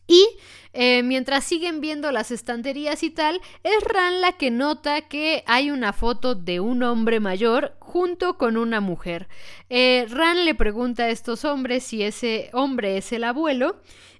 Y 0.08 0.26
eh, 0.74 1.04
mientras 1.04 1.44
siguen 1.44 1.82
viendo 1.82 2.12
las 2.12 2.32
estanterías 2.32 3.04
y 3.04 3.10
tal, 3.10 3.42
es 3.64 3.84
Ran 3.84 4.22
la 4.22 4.34
que 4.34 4.52
nota 4.52 5.02
que 5.02 5.44
hay 5.48 5.72
una 5.72 5.92
foto 5.92 6.36
de 6.36 6.60
un 6.60 6.84
hombre 6.84 7.20
mayor 7.20 7.76
junto 7.80 8.38
con 8.38 8.58
una 8.58 8.80
mujer. 8.80 9.28
Eh, 9.70 10.06
Ran 10.10 10.46
le 10.46 10.56
pregunta 10.56 11.04
a 11.04 11.10
estos 11.10 11.46
hombres 11.46 11.84
si 11.84 12.04
ese 12.04 12.50
hombre 12.54 12.98
es 12.98 13.12
el 13.12 13.24
abuelo 13.24 13.78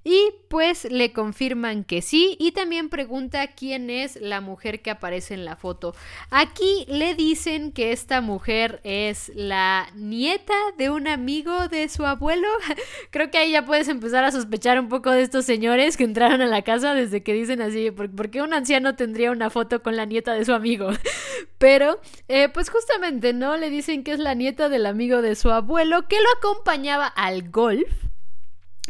y 0.08 0.32
pues 0.48 0.86
le 0.90 1.12
confirman 1.12 1.84
que 1.84 2.02
sí 2.02 2.38
y 2.40 2.54
también 2.54 2.88
pregunta 2.88 3.48
quién 3.48 3.90
es 3.90 4.16
la 4.16 4.40
mujer 4.40 4.82
que 4.82 4.90
aparece 4.90 5.34
en 5.34 5.44
la 5.44 5.58
foto. 5.58 5.94
Aquí 6.30 6.86
le 6.88 7.14
dicen 7.14 7.74
que 7.74 7.92
esta 7.92 8.22
mujer 8.22 8.80
es 8.86 9.34
la 9.36 9.90
nieta 9.96 10.54
de 10.78 10.90
un 10.90 11.10
amigo 11.10 11.68
de 11.68 11.90
su 11.90 12.06
abuelo. 12.06 12.48
Creo 13.12 13.30
que 13.32 13.38
ahí 13.38 13.52
ya 13.52 13.66
puedes 13.66 13.90
empezar 13.90 14.24
a 14.24 14.32
sospechar 14.32 14.80
un 14.80 14.88
poco 14.88 15.12
de 15.12 15.24
estos 15.24 15.44
señores 15.44 15.77
que 15.98 16.04
entraron 16.04 16.42
a 16.42 16.48
la 16.48 16.64
casa 16.64 16.94
desde 16.94 17.22
que 17.22 17.34
dicen 17.34 17.62
así, 17.62 17.92
¿por, 17.92 18.30
qué 18.30 18.42
un 18.42 18.54
anciano 18.54 18.96
tendría 18.96 19.32
una 19.32 19.50
foto 19.50 19.84
con 19.84 19.96
la 19.96 20.06
nieta 20.06 20.34
de 20.34 20.44
su 20.44 20.54
amigo? 20.54 20.90
Pero, 21.58 22.00
eh, 22.28 22.50
pues 22.50 22.70
justamente, 22.70 23.34
¿no? 23.34 23.58
Le 23.58 23.70
dicen 23.70 24.04
que 24.04 24.12
es 24.12 24.20
la 24.20 24.34
nieta 24.34 24.70
del 24.70 24.86
amigo 24.86 25.22
de 25.22 25.36
su 25.36 25.52
abuelo 25.52 26.08
que 26.08 26.18
lo 26.18 26.28
acompañaba 26.40 27.06
al 27.06 27.50
golf. 27.50 27.90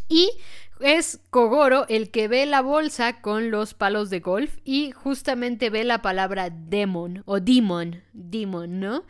Y 0.08 0.32
es 0.80 1.20
Kogoro 1.30 1.86
el 1.90 2.10
que 2.12 2.28
ve 2.28 2.46
la 2.46 2.62
bolsa 2.62 3.22
con 3.22 3.52
los 3.52 3.74
palos 3.74 4.10
de 4.10 4.20
golf 4.20 4.58
y 4.64 4.92
justamente 4.92 5.70
ve 5.70 5.84
la 5.84 6.02
palabra 6.02 6.50
demon 6.50 7.24
o 7.26 7.40
demon, 7.40 8.04
demon, 8.18 8.80
¿no? 8.80 9.04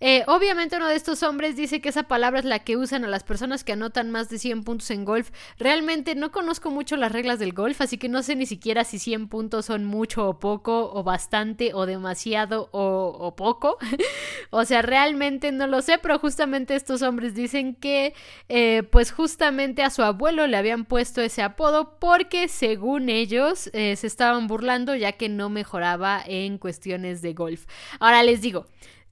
Eh, 0.00 0.24
obviamente 0.26 0.76
uno 0.76 0.88
de 0.88 0.96
estos 0.96 1.22
hombres 1.22 1.54
dice 1.54 1.80
que 1.80 1.90
esa 1.90 2.04
palabra 2.04 2.40
es 2.40 2.44
la 2.44 2.60
que 2.60 2.76
usan 2.76 3.04
a 3.04 3.08
las 3.08 3.22
personas 3.22 3.62
que 3.62 3.72
anotan 3.72 4.10
más 4.10 4.28
de 4.28 4.38
100 4.38 4.64
puntos 4.64 4.90
en 4.90 5.04
golf. 5.04 5.30
Realmente 5.58 6.14
no 6.14 6.32
conozco 6.32 6.70
mucho 6.70 6.96
las 6.96 7.12
reglas 7.12 7.38
del 7.38 7.52
golf, 7.52 7.80
así 7.80 7.98
que 7.98 8.08
no 8.08 8.22
sé 8.22 8.36
ni 8.36 8.46
siquiera 8.46 8.84
si 8.84 8.98
100 8.98 9.28
puntos 9.28 9.66
son 9.66 9.84
mucho 9.84 10.26
o 10.26 10.38
poco, 10.38 10.90
o 10.92 11.04
bastante, 11.04 11.74
o 11.74 11.86
demasiado, 11.86 12.68
o, 12.72 13.34
poco. 13.36 13.76
o 14.50 14.64
sea, 14.64 14.82
realmente 14.82 15.52
no 15.52 15.66
lo 15.66 15.82
sé, 15.82 15.98
pero 15.98 16.18
justamente 16.18 16.74
estos 16.74 17.02
hombres 17.02 17.34
dicen 17.34 17.74
que 17.74 18.14
eh, 18.48 18.82
pues 18.90 19.12
justamente 19.12 19.82
a 19.82 19.90
su 19.90 20.02
abuelo 20.02 20.46
le 20.46 20.56
habían 20.56 20.84
puesto 20.86 21.20
ese 21.20 21.42
apodo 21.42 21.98
porque 21.98 22.48
según 22.48 23.08
ellos 23.08 23.68
eh, 23.72 23.96
se 23.96 24.06
estaban 24.06 24.46
burlando 24.46 24.94
ya 24.94 25.12
que 25.12 25.28
no 25.28 25.50
mejoraba 25.50 26.22
en 26.26 26.58
cuestiones 26.58 27.20
de 27.20 27.34
golf. 27.34 27.66
Ahora 28.00 28.22
les 28.22 28.40
digo, 28.40 28.53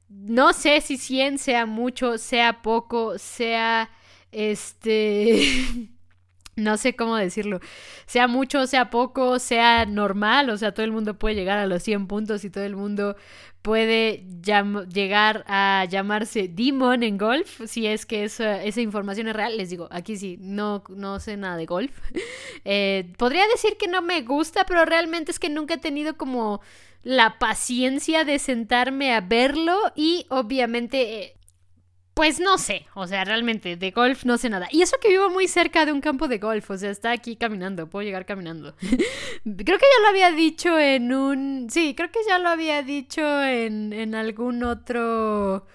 no 0.08 0.52
sé 0.52 0.80
si 0.80 0.96
100 0.96 1.38
sea 1.38 1.66
mucho, 1.66 2.18
sea 2.18 2.62
poco, 2.62 3.18
sea 3.18 3.90
este... 4.30 5.88
no 6.54 6.76
sé 6.76 6.94
cómo 6.94 7.16
decirlo, 7.16 7.60
sea 8.04 8.28
mucho, 8.28 8.66
sea 8.66 8.90
poco, 8.90 9.38
sea 9.38 9.86
normal, 9.86 10.50
o 10.50 10.58
sea, 10.58 10.74
todo 10.74 10.84
el 10.84 10.92
mundo 10.92 11.18
puede 11.18 11.34
llegar 11.34 11.58
a 11.58 11.66
los 11.66 11.82
100 11.82 12.06
puntos 12.06 12.44
y 12.44 12.50
todo 12.50 12.64
el 12.64 12.76
mundo 12.76 13.16
puede 13.62 14.24
llegar 14.92 15.44
a 15.46 15.86
llamarse 15.88 16.48
Demon 16.48 17.04
en 17.04 17.16
golf, 17.16 17.62
si 17.66 17.86
es 17.86 18.04
que 18.04 18.24
esa, 18.24 18.62
esa, 18.62 18.80
información 18.80 19.28
es 19.28 19.36
real. 19.36 19.56
Les 19.56 19.70
digo, 19.70 19.88
aquí 19.92 20.16
sí, 20.16 20.36
no, 20.40 20.82
no 20.88 21.20
sé 21.20 21.36
nada 21.36 21.56
de 21.56 21.66
golf. 21.66 21.92
Eh, 22.64 23.12
podría 23.18 23.44
decir 23.48 23.76
que 23.76 23.88
no 23.88 24.02
me 24.02 24.22
gusta, 24.22 24.64
pero 24.64 24.84
realmente 24.84 25.32
es 25.32 25.40
que 25.40 25.48
nunca 25.48 25.74
he 25.74 25.78
tenido 25.78 26.16
como 26.16 26.60
la 27.02 27.38
paciencia 27.38 28.24
de 28.24 28.38
sentarme 28.38 29.14
a 29.14 29.20
verlo 29.20 29.76
y 29.96 30.26
obviamente 30.28 31.22
eh, 31.22 31.36
pues 32.14 32.40
no 32.40 32.58
sé, 32.58 32.86
o 32.94 33.06
sea, 33.06 33.24
realmente 33.24 33.76
de 33.76 33.90
golf 33.90 34.24
no 34.24 34.36
sé 34.36 34.50
nada. 34.50 34.68
Y 34.70 34.82
eso 34.82 34.96
que 35.00 35.08
vivo 35.08 35.30
muy 35.30 35.48
cerca 35.48 35.86
de 35.86 35.92
un 35.92 36.00
campo 36.00 36.28
de 36.28 36.38
golf, 36.38 36.70
o 36.70 36.76
sea, 36.76 36.90
está 36.90 37.10
aquí 37.10 37.36
caminando, 37.36 37.88
puedo 37.88 38.04
llegar 38.04 38.26
caminando. 38.26 38.74
creo 38.80 39.78
que 39.78 39.86
ya 39.96 40.02
lo 40.02 40.08
había 40.08 40.30
dicho 40.30 40.78
en 40.78 41.12
un... 41.12 41.68
Sí, 41.70 41.94
creo 41.96 42.10
que 42.10 42.20
ya 42.28 42.38
lo 42.38 42.50
había 42.50 42.82
dicho 42.82 43.22
en, 43.42 43.92
en 43.92 44.14
algún 44.14 44.62
otro 44.62 45.66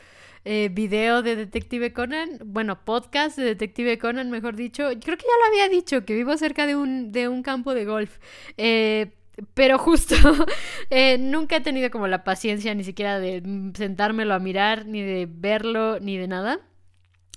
eh, 0.46 0.70
video 0.72 1.24
de 1.24 1.36
Detective 1.36 1.92
Conan, 1.92 2.40
bueno, 2.46 2.86
podcast 2.86 3.38
de 3.38 3.44
Detective 3.44 3.98
Conan, 3.98 4.30
mejor 4.30 4.56
dicho. 4.56 4.84
Creo 4.86 5.18
que 5.18 5.26
ya 5.26 5.38
lo 5.40 5.46
había 5.48 5.68
dicho, 5.70 6.06
que 6.06 6.14
vivo 6.14 6.38
cerca 6.38 6.66
de 6.66 6.76
un, 6.76 7.12
de 7.12 7.28
un 7.28 7.44
campo 7.44 7.74
de 7.74 7.84
golf. 7.84 8.18
Eh, 8.56 9.12
pero 9.54 9.78
justo, 9.78 10.16
eh, 10.90 11.18
nunca 11.18 11.58
he 11.58 11.62
tenido 11.62 11.92
como 11.92 12.08
la 12.08 12.24
paciencia 12.24 12.74
ni 12.74 12.84
siquiera 12.84 13.20
de 13.20 13.44
sentármelo 13.76 14.34
a 14.34 14.40
mirar, 14.40 14.86
ni 14.86 15.02
de 15.02 15.28
verlo, 15.30 16.00
ni 16.00 16.18
de 16.18 16.28
nada. 16.28 16.60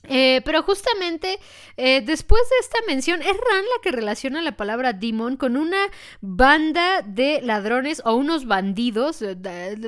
Eh, 0.09 0.41
pero 0.47 0.63
justamente 0.63 1.39
eh, 1.77 2.01
después 2.01 2.41
de 2.49 2.57
esta 2.61 2.79
mención 2.87 3.21
es 3.21 3.29
Ran 3.29 3.63
la 3.63 3.83
que 3.83 3.93
relaciona 3.93 4.41
la 4.41 4.57
palabra 4.57 4.95
demon 4.95 5.37
con 5.37 5.59
una 5.59 5.89
banda 6.23 7.03
de 7.03 7.43
ladrones 7.43 8.01
o 8.05 8.15
unos 8.15 8.47
bandidos. 8.47 9.21
Eh, 9.21 9.37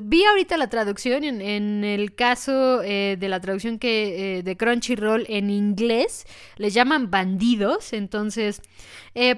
vi 0.02 0.24
ahorita 0.24 0.58
la 0.58 0.68
traducción 0.68 1.24
en, 1.24 1.84
el 1.84 2.14
caso 2.14 2.78
de 2.78 3.26
la 3.28 3.40
traducción 3.40 3.78
que 3.78 4.42
de 4.44 4.56
Crunchyroll 4.56 5.24
en 5.28 5.50
inglés 5.50 6.26
les 6.56 6.74
llaman 6.74 7.10
bandidos. 7.10 7.92
Entonces, 7.92 8.60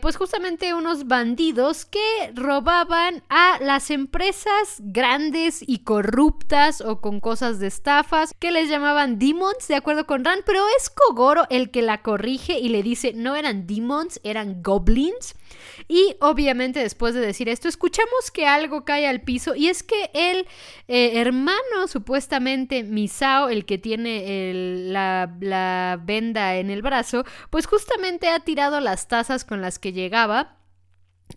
pues 0.00 0.16
justamente 0.16 0.74
unos 0.74 1.06
bandidos 1.06 1.84
que 1.84 2.32
robaban 2.34 3.22
a 3.28 3.58
las 3.60 3.90
empresas 3.90 4.78
grandes 4.80 5.62
y 5.66 5.78
corruptas 5.78 6.80
o 6.80 7.00
con 7.00 7.20
cosas 7.20 7.58
de 7.58 7.66
estafas 7.66 8.34
que 8.38 8.50
les 8.50 8.68
llamaban 8.68 9.18
demons 9.18 9.66
de 9.68 9.76
acuerdo 9.76 10.06
con 10.06 10.24
Ran, 10.24 10.40
pero 10.44 10.63
es 10.78 10.90
Kogoro 10.90 11.46
el 11.50 11.70
que 11.70 11.82
la 11.82 12.02
corrige 12.02 12.58
y 12.58 12.68
le 12.68 12.82
dice 12.82 13.12
no 13.14 13.36
eran 13.36 13.66
demons, 13.66 14.20
eran 14.24 14.62
goblins. 14.62 15.34
Y 15.88 16.16
obviamente 16.20 16.80
después 16.80 17.14
de 17.14 17.20
decir 17.20 17.48
esto, 17.48 17.68
escuchamos 17.68 18.30
que 18.32 18.46
algo 18.46 18.84
cae 18.84 19.06
al 19.06 19.22
piso 19.22 19.54
y 19.54 19.68
es 19.68 19.82
que 19.82 20.10
el 20.14 20.46
eh, 20.88 21.20
hermano, 21.20 21.88
supuestamente 21.88 22.82
Misao, 22.82 23.48
el 23.48 23.64
que 23.64 23.78
tiene 23.78 24.52
la, 24.90 25.34
la 25.40 26.00
venda 26.02 26.56
en 26.56 26.70
el 26.70 26.82
brazo, 26.82 27.24
pues 27.50 27.66
justamente 27.66 28.28
ha 28.28 28.40
tirado 28.40 28.80
las 28.80 29.08
tazas 29.08 29.44
con 29.44 29.60
las 29.60 29.78
que 29.78 29.92
llegaba 29.92 30.58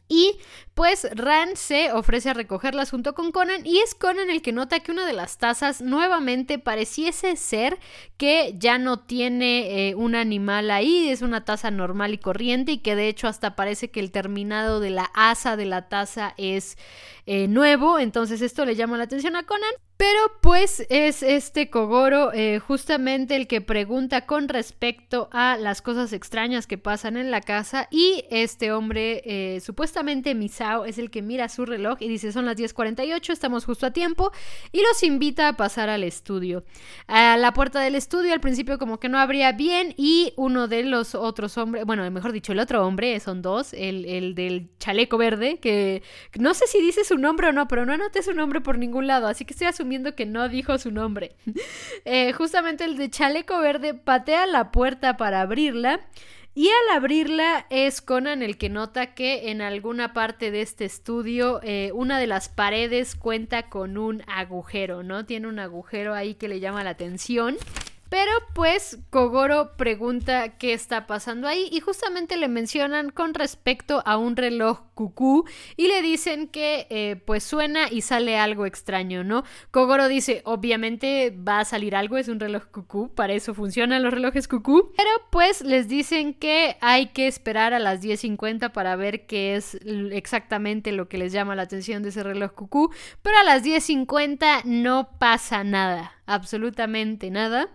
y 0.10 0.38
pues 0.74 1.08
Ran 1.12 1.56
se 1.56 1.92
ofrece 1.92 2.30
a 2.30 2.34
recogerlas 2.34 2.92
junto 2.92 3.14
con 3.14 3.32
Conan 3.32 3.66
y 3.66 3.80
es 3.80 3.96
Conan 3.96 4.30
el 4.30 4.42
que 4.42 4.54
nota 4.54 4.80
que 4.80 4.92
una 4.92 5.06
de 5.06 5.14
las 5.14 5.38
tazas 5.38 5.82
nuevamente 5.82 6.60
pareciese 6.60 7.36
ser 7.36 7.78
que 8.18 8.56
ya 8.58 8.78
no 8.78 9.00
tiene 9.00 9.90
eh, 9.90 9.96
un 9.96 10.16
animal 10.16 10.72
ahí, 10.72 11.10
es 11.10 11.22
una 11.22 11.44
taza 11.46 11.72
normal 11.72 12.14
y 12.14 12.18
corriente 12.20 12.74
y 12.74 12.78
que 12.78 12.96
de 12.96 13.10
hecho 13.10 13.28
hasta 13.28 13.56
parece 13.56 13.90
que 13.90 14.00
el 14.00 14.12
terminado 14.12 14.80
de 14.80 14.92
la 14.92 15.12
asa 15.14 15.58
de 15.58 15.66
la 15.66 15.90
taza 15.90 16.34
es 16.38 16.78
eh, 17.26 17.48
nuevo, 17.48 18.00
entonces 18.00 18.42
esto 18.42 18.66
le 18.66 18.76
llama 18.76 18.98
la 18.98 19.06
atención 19.06 19.36
a 19.36 19.44
Conan. 19.44 19.74
Pero 19.98 20.20
pues 20.42 20.86
es 20.92 21.24
este 21.24 21.72
Kogoro 21.72 22.32
eh, 22.32 22.60
justamente 22.60 23.36
el 23.36 23.48
que 23.48 23.62
pregunta 23.62 24.28
con 24.28 24.48
respecto 24.48 25.28
a 25.32 25.58
las 25.58 25.82
cosas 25.82 26.14
extrañas 26.14 26.68
que 26.68 26.78
pasan 26.78 27.18
en 27.18 27.32
la 27.32 27.42
casa 27.42 27.88
y 27.90 28.24
este 28.30 28.72
hombre, 28.72 29.24
eh, 29.26 29.60
supuestamente 29.60 30.36
Misao, 30.36 30.86
es 30.86 31.00
el 31.00 31.10
que 31.10 31.24
mira 31.24 31.50
su 31.50 31.66
reloj 31.66 31.98
y 32.00 32.10
dice 32.10 32.32
son 32.32 32.46
las 32.46 32.58
10.48, 32.58 33.34
estamos 33.34 33.66
justo 33.66 33.88
a 33.88 33.92
tiempo 33.92 34.32
y 34.72 34.84
los 34.84 35.02
invita 35.02 35.48
a 35.48 35.54
pasar 35.54 35.90
al 35.90 36.04
estudio. 36.04 36.64
A 37.08 37.36
la 37.38 37.54
puerta 37.54 37.80
del 37.80 37.96
estudio 37.96 38.34
al 38.34 38.40
principio 38.40 38.78
como 38.78 39.00
que 39.00 39.10
no 39.10 39.18
abría 39.18 39.52
bien 39.52 39.96
y 39.98 40.32
uno 40.36 40.68
de 40.68 40.84
los 40.84 41.16
otros 41.16 41.58
hombres, 41.58 41.86
bueno, 41.86 42.10
mejor 42.12 42.34
dicho, 42.34 42.52
el 42.52 42.60
otro 42.60 42.86
hombre, 42.86 43.20
son 43.20 43.42
dos, 43.42 43.74
el, 43.74 44.06
el 44.06 44.36
del 44.36 44.70
chaleco 44.78 45.18
verde, 45.18 45.58
que 45.58 46.04
no 46.38 46.54
sé 46.54 46.68
si 46.68 46.82
dice 46.82 47.04
su 47.04 47.18
nombre 47.18 47.48
o 47.48 47.52
no, 47.52 47.68
pero 47.68 47.84
no 47.88 47.94
anoté 47.94 48.22
su 48.22 48.36
nombre 48.36 48.62
por 48.62 48.78
ningún 48.78 49.08
lado, 49.08 49.26
así 49.26 49.44
que 49.44 49.54
estoy 49.54 49.66
asumiendo 49.66 49.87
que 50.16 50.26
no 50.26 50.50
dijo 50.50 50.78
su 50.78 50.92
nombre. 50.92 51.36
Eh, 52.10 52.32
justamente 52.32 52.86
el 52.86 52.96
de 52.96 53.10
chaleco 53.10 53.60
verde 53.60 53.94
patea 53.94 54.46
la 54.46 54.72
puerta 54.72 55.18
para 55.18 55.42
abrirla. 55.42 56.00
Y 56.56 56.70
al 56.70 56.98
abrirla 56.98 57.66
es 57.70 58.02
Conan 58.02 58.42
el 58.42 58.58
que 58.58 58.70
nota 58.70 59.14
que 59.14 59.52
en 59.52 59.62
alguna 59.62 60.14
parte 60.14 60.50
de 60.50 60.62
este 60.62 60.86
estudio 60.86 61.60
eh, 61.64 61.92
una 61.94 62.18
de 62.18 62.28
las 62.28 62.50
paredes 62.50 63.16
cuenta 63.16 63.70
con 63.70 63.98
un 63.98 64.24
agujero, 64.28 65.04
¿no? 65.04 65.26
Tiene 65.26 65.48
un 65.48 65.60
agujero 65.60 66.14
ahí 66.14 66.36
que 66.36 66.48
le 66.48 66.60
llama 66.60 66.84
la 66.84 66.92
atención. 66.92 67.58
Pero 68.10 68.32
pues 68.56 69.00
Kogoro 69.10 69.76
pregunta 69.76 70.58
qué 70.58 70.74
está 70.74 71.08
pasando 71.08 71.48
ahí 71.48 71.68
y 71.72 71.82
justamente 71.82 72.38
le 72.38 72.48
mencionan 72.48 73.10
con 73.10 73.34
respecto 73.34 74.02
a 74.06 74.18
un 74.18 74.38
reloj 74.38 74.87
cucú 74.98 75.46
y 75.78 75.88
le 75.88 76.02
dicen 76.02 76.48
que 76.48 76.88
eh, 76.90 77.22
pues 77.26 77.44
suena 77.44 77.88
y 77.90 78.02
sale 78.02 78.38
algo 78.38 78.66
extraño, 78.66 79.24
¿no? 79.24 79.44
Kogoro 79.72 80.08
dice, 80.08 80.42
obviamente 80.44 81.32
va 81.32 81.60
a 81.60 81.66
salir 81.66 81.96
algo, 81.96 82.18
es 82.18 82.28
un 82.28 82.40
reloj 82.40 82.66
cucú, 82.66 83.14
para 83.14 83.34
eso 83.34 83.54
funcionan 83.54 84.04
los 84.04 84.14
relojes 84.14 84.48
cucú, 84.48 84.92
pero 84.98 85.10
pues 85.30 85.62
les 85.62 85.88
dicen 85.88 86.34
que 86.34 86.78
hay 86.82 87.08
que 87.08 87.28
esperar 87.28 87.74
a 87.74 87.80
las 87.80 88.02
10.50 88.02 88.72
para 88.72 88.96
ver 88.96 89.28
qué 89.28 89.56
es 89.56 89.76
exactamente 90.12 90.92
lo 90.92 91.08
que 91.08 91.20
les 91.20 91.32
llama 91.32 91.56
la 91.56 91.62
atención 91.64 92.02
de 92.02 92.10
ese 92.10 92.24
reloj 92.24 92.54
cucú, 92.54 92.92
pero 93.22 93.38
a 93.38 93.44
las 93.44 93.64
10.50 93.64 94.64
no 94.66 95.10
pasa 95.20 95.64
nada, 95.64 96.14
absolutamente 96.26 97.30
nada. 97.30 97.70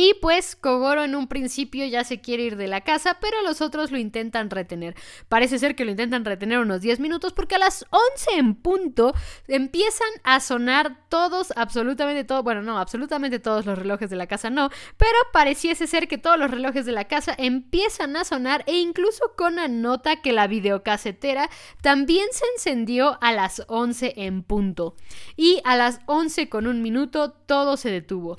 Y 0.00 0.14
pues 0.22 0.54
Kogoro 0.54 1.02
en 1.02 1.16
un 1.16 1.26
principio 1.26 1.84
ya 1.84 2.04
se 2.04 2.20
quiere 2.20 2.44
ir 2.44 2.56
de 2.56 2.68
la 2.68 2.82
casa, 2.82 3.18
pero 3.20 3.42
los 3.42 3.60
otros 3.60 3.90
lo 3.90 3.98
intentan 3.98 4.48
retener. 4.48 4.94
Parece 5.28 5.58
ser 5.58 5.74
que 5.74 5.84
lo 5.84 5.90
intentan 5.90 6.24
retener 6.24 6.60
unos 6.60 6.82
10 6.82 7.00
minutos 7.00 7.32
porque 7.32 7.56
a 7.56 7.58
las 7.58 7.84
11 7.90 8.38
en 8.38 8.54
punto 8.54 9.12
empiezan 9.48 10.08
a 10.22 10.38
sonar 10.38 11.08
todos, 11.08 11.52
absolutamente 11.56 12.22
todos, 12.22 12.44
bueno, 12.44 12.62
no, 12.62 12.78
absolutamente 12.78 13.40
todos 13.40 13.66
los 13.66 13.76
relojes 13.76 14.08
de 14.08 14.14
la 14.14 14.28
casa 14.28 14.50
no, 14.50 14.70
pero 14.96 15.18
pareciese 15.32 15.88
ser 15.88 16.06
que 16.06 16.16
todos 16.16 16.38
los 16.38 16.48
relojes 16.48 16.86
de 16.86 16.92
la 16.92 17.08
casa 17.08 17.34
empiezan 17.36 18.16
a 18.16 18.22
sonar 18.22 18.62
e 18.68 18.78
incluso 18.78 19.32
Conan 19.36 19.82
nota 19.82 20.22
que 20.22 20.32
la 20.32 20.46
videocasetera 20.46 21.50
también 21.82 22.28
se 22.30 22.44
encendió 22.54 23.18
a 23.20 23.32
las 23.32 23.64
11 23.66 24.14
en 24.16 24.44
punto. 24.44 24.94
Y 25.34 25.60
a 25.64 25.76
las 25.76 25.98
11 26.06 26.48
con 26.48 26.68
un 26.68 26.82
minuto 26.82 27.32
todo 27.32 27.76
se 27.76 27.90
detuvo. 27.90 28.38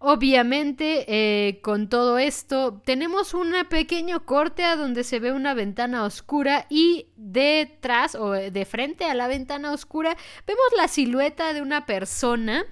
Obviamente, 0.00 1.04
eh, 1.08 1.60
con 1.60 1.88
todo 1.88 2.18
esto, 2.18 2.80
tenemos 2.84 3.34
un 3.34 3.52
pequeño 3.68 4.24
corte 4.24 4.62
a 4.62 4.76
donde 4.76 5.02
se 5.02 5.18
ve 5.18 5.32
una 5.32 5.54
ventana 5.54 6.04
oscura 6.04 6.66
y 6.70 7.08
detrás 7.16 8.14
o 8.14 8.30
de 8.30 8.64
frente 8.64 9.06
a 9.06 9.14
la 9.14 9.26
ventana 9.26 9.72
oscura 9.72 10.16
vemos 10.46 10.66
la 10.76 10.86
silueta 10.86 11.52
de 11.52 11.62
una 11.62 11.84
persona, 11.84 12.64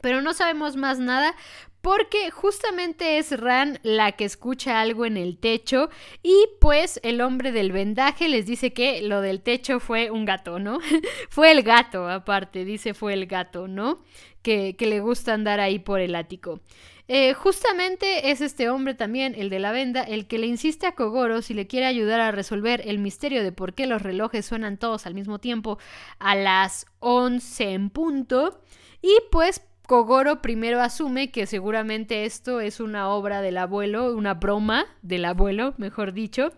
pero 0.00 0.22
no 0.22 0.34
sabemos 0.34 0.74
más 0.74 0.98
nada 0.98 1.36
porque 1.80 2.30
justamente 2.30 3.18
es 3.18 3.38
Ran 3.38 3.78
la 3.82 4.12
que 4.12 4.24
escucha 4.24 4.80
algo 4.80 5.06
en 5.06 5.16
el 5.16 5.38
techo 5.38 5.88
y 6.22 6.46
pues 6.60 7.00
el 7.02 7.20
hombre 7.20 7.52
del 7.52 7.72
vendaje 7.72 8.28
les 8.28 8.46
dice 8.46 8.72
que 8.72 9.02
lo 9.02 9.20
del 9.20 9.40
techo 9.40 9.80
fue 9.80 10.10
un 10.10 10.24
gato, 10.24 10.58
¿no? 10.58 10.78
fue 11.30 11.50
el 11.50 11.62
gato, 11.62 12.08
aparte, 12.08 12.64
dice 12.64 12.92
fue 12.92 13.14
el 13.14 13.26
gato, 13.26 13.66
¿no? 13.68 14.02
Que, 14.42 14.74
le 14.78 15.00
gusta 15.00 15.34
andar 15.34 15.60
ahí 15.60 15.78
por 15.78 16.00
el 16.00 16.14
ático. 16.14 16.60
Eh, 17.08 17.34
justamente 17.34 18.30
es 18.30 18.40
este 18.40 18.68
hombre 18.68 18.94
también, 18.94 19.34
el 19.36 19.50
de 19.50 19.58
la 19.58 19.72
venda, 19.72 20.02
el 20.02 20.26
que 20.26 20.38
le 20.38 20.46
insiste 20.46 20.86
a 20.86 20.92
Kogoro 20.92 21.42
si 21.42 21.54
le 21.54 21.66
quiere 21.66 21.86
ayudar 21.86 22.20
a 22.20 22.30
resolver 22.30 22.82
el 22.84 22.98
misterio 22.98 23.42
de 23.42 23.50
por 23.50 23.74
qué 23.74 23.86
los 23.86 24.02
relojes 24.02 24.46
suenan 24.46 24.78
todos 24.78 25.06
al 25.06 25.14
mismo 25.14 25.40
tiempo 25.40 25.78
a 26.20 26.36
las 26.36 26.86
11 27.00 27.72
en 27.72 27.90
punto. 27.90 28.60
Y 29.02 29.12
pues 29.32 29.62
Kogoro 29.90 30.40
primero 30.40 30.80
asume 30.80 31.32
que 31.32 31.46
seguramente 31.46 32.24
esto 32.24 32.60
es 32.60 32.78
una 32.78 33.08
obra 33.08 33.42
del 33.42 33.58
abuelo, 33.58 34.14
una 34.14 34.34
broma 34.34 34.86
del 35.02 35.24
abuelo, 35.24 35.74
mejor 35.78 36.12
dicho. 36.12 36.52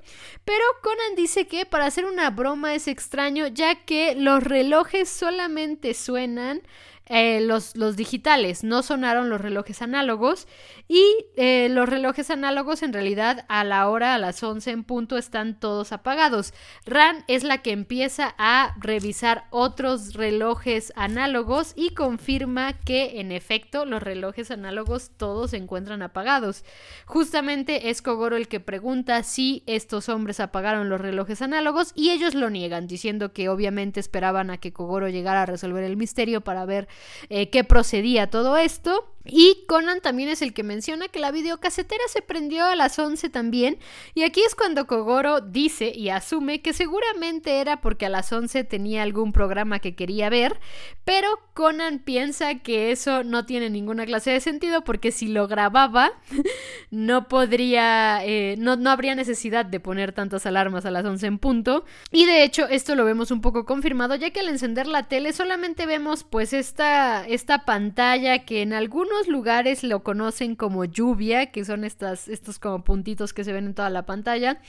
Pero 0.44 0.62
Conan 0.82 1.14
dice 1.16 1.46
que 1.46 1.64
para 1.64 1.86
hacer 1.86 2.04
una 2.04 2.28
broma 2.28 2.74
es 2.74 2.88
extraño 2.88 3.46
ya 3.46 3.86
que 3.86 4.14
los 4.16 4.44
relojes 4.44 5.08
solamente 5.08 5.94
suenan 5.94 6.60
eh, 7.06 7.40
los, 7.40 7.76
los, 7.76 7.96
digitales, 7.96 8.62
no 8.62 8.82
sonaron 8.82 9.28
los 9.28 9.40
relojes 9.40 9.82
análogos 9.82 10.46
y 10.86 11.02
eh, 11.36 11.68
los 11.70 11.88
relojes 11.88 12.30
análogos 12.30 12.82
en 12.82 12.92
realidad 12.92 13.44
a 13.48 13.64
la 13.64 13.88
hora, 13.88 14.14
a 14.14 14.18
las 14.18 14.42
11 14.42 14.70
en 14.70 14.84
punto, 14.84 15.18
están 15.18 15.58
todos 15.58 15.92
apagados. 15.92 16.54
Ran 16.86 17.24
es 17.26 17.42
la 17.42 17.58
que 17.58 17.72
empieza 17.72 18.34
a 18.38 18.74
revisar 18.78 19.46
otros 19.50 20.14
relojes 20.14 20.92
análogos 20.94 21.72
y 21.76 21.90
confirma 21.90 22.74
que 22.74 23.20
en 23.20 23.32
efecto 23.32 23.84
los 23.84 24.02
relojes 24.02 24.50
análogos 24.50 25.10
todos 25.16 25.50
se 25.50 25.56
encuentran 25.56 26.02
apagados. 26.02 26.64
Justamente 27.06 27.90
es 27.90 28.00
Kogoro 28.00 28.36
el 28.36 28.48
que 28.48 28.60
pregunta 28.60 29.22
si 29.22 29.64
estos 29.66 30.08
hombres 30.08 30.40
apagaron 30.40 30.88
los 30.88 31.00
relojes 31.00 31.42
análogos 31.42 31.92
y 31.94 32.10
ellos 32.10 32.34
lo 32.34 32.48
niegan, 32.48 32.86
diciendo 32.86 33.32
que 33.32 33.48
obviamente 33.48 34.00
esperaban 34.00 34.50
a 34.50 34.58
que 34.58 34.72
Kogoro 34.72 35.08
llegara 35.08 35.42
a 35.42 35.46
resolver 35.46 35.84
el 35.84 35.96
misterio 35.96 36.42
para 36.42 36.64
ver 36.64 36.88
eh, 37.28 37.50
qué 37.50 37.64
procedía 37.64 38.30
todo 38.30 38.56
esto. 38.56 39.12
Y 39.24 39.64
Conan 39.68 40.00
también 40.00 40.28
es 40.28 40.42
el 40.42 40.52
que 40.52 40.64
menciona 40.64 41.08
que 41.08 41.20
la 41.20 41.30
videocasetera 41.30 42.02
se 42.08 42.22
prendió 42.22 42.64
a 42.64 42.74
las 42.74 42.98
11 42.98 43.30
también. 43.30 43.78
Y 44.14 44.24
aquí 44.24 44.42
es 44.42 44.54
cuando 44.54 44.86
Kogoro 44.86 45.40
dice 45.40 45.92
y 45.94 46.08
asume 46.08 46.60
que 46.60 46.72
seguramente 46.72 47.60
era 47.60 47.80
porque 47.80 48.06
a 48.06 48.10
las 48.10 48.32
11 48.32 48.64
tenía 48.64 49.02
algún 49.02 49.32
programa 49.32 49.78
que 49.78 49.94
quería 49.94 50.28
ver. 50.28 50.58
Pero 51.04 51.28
Conan 51.54 52.00
piensa 52.00 52.56
que 52.56 52.90
eso 52.90 53.22
no 53.22 53.46
tiene 53.46 53.70
ninguna 53.70 54.06
clase 54.06 54.30
de 54.32 54.40
sentido 54.40 54.82
porque 54.82 55.12
si 55.12 55.28
lo 55.28 55.46
grababa 55.46 56.12
no 56.90 57.28
podría, 57.28 58.24
eh, 58.24 58.56
no, 58.58 58.76
no 58.76 58.90
habría 58.90 59.14
necesidad 59.14 59.64
de 59.64 59.78
poner 59.78 60.12
tantas 60.12 60.46
alarmas 60.46 60.84
a 60.84 60.90
las 60.90 61.04
11 61.04 61.26
en 61.26 61.38
punto. 61.38 61.84
Y 62.10 62.26
de 62.26 62.42
hecho 62.42 62.66
esto 62.66 62.96
lo 62.96 63.04
vemos 63.04 63.30
un 63.30 63.40
poco 63.40 63.66
confirmado 63.66 64.16
ya 64.16 64.30
que 64.30 64.40
al 64.40 64.48
encender 64.48 64.88
la 64.88 65.04
tele 65.04 65.32
solamente 65.32 65.86
vemos 65.86 66.24
pues 66.24 66.52
esta, 66.52 66.81
esta 66.82 67.64
pantalla 67.64 68.44
que 68.44 68.62
en 68.62 68.72
algunos 68.72 69.28
lugares 69.28 69.84
lo 69.84 70.02
conocen 70.02 70.56
como 70.56 70.84
lluvia, 70.84 71.52
que 71.52 71.64
son 71.64 71.84
estas, 71.84 72.28
estos 72.28 72.58
como 72.58 72.84
puntitos 72.84 73.32
que 73.32 73.44
se 73.44 73.52
ven 73.52 73.66
en 73.66 73.74
toda 73.74 73.90
la 73.90 74.06
pantalla, 74.06 74.60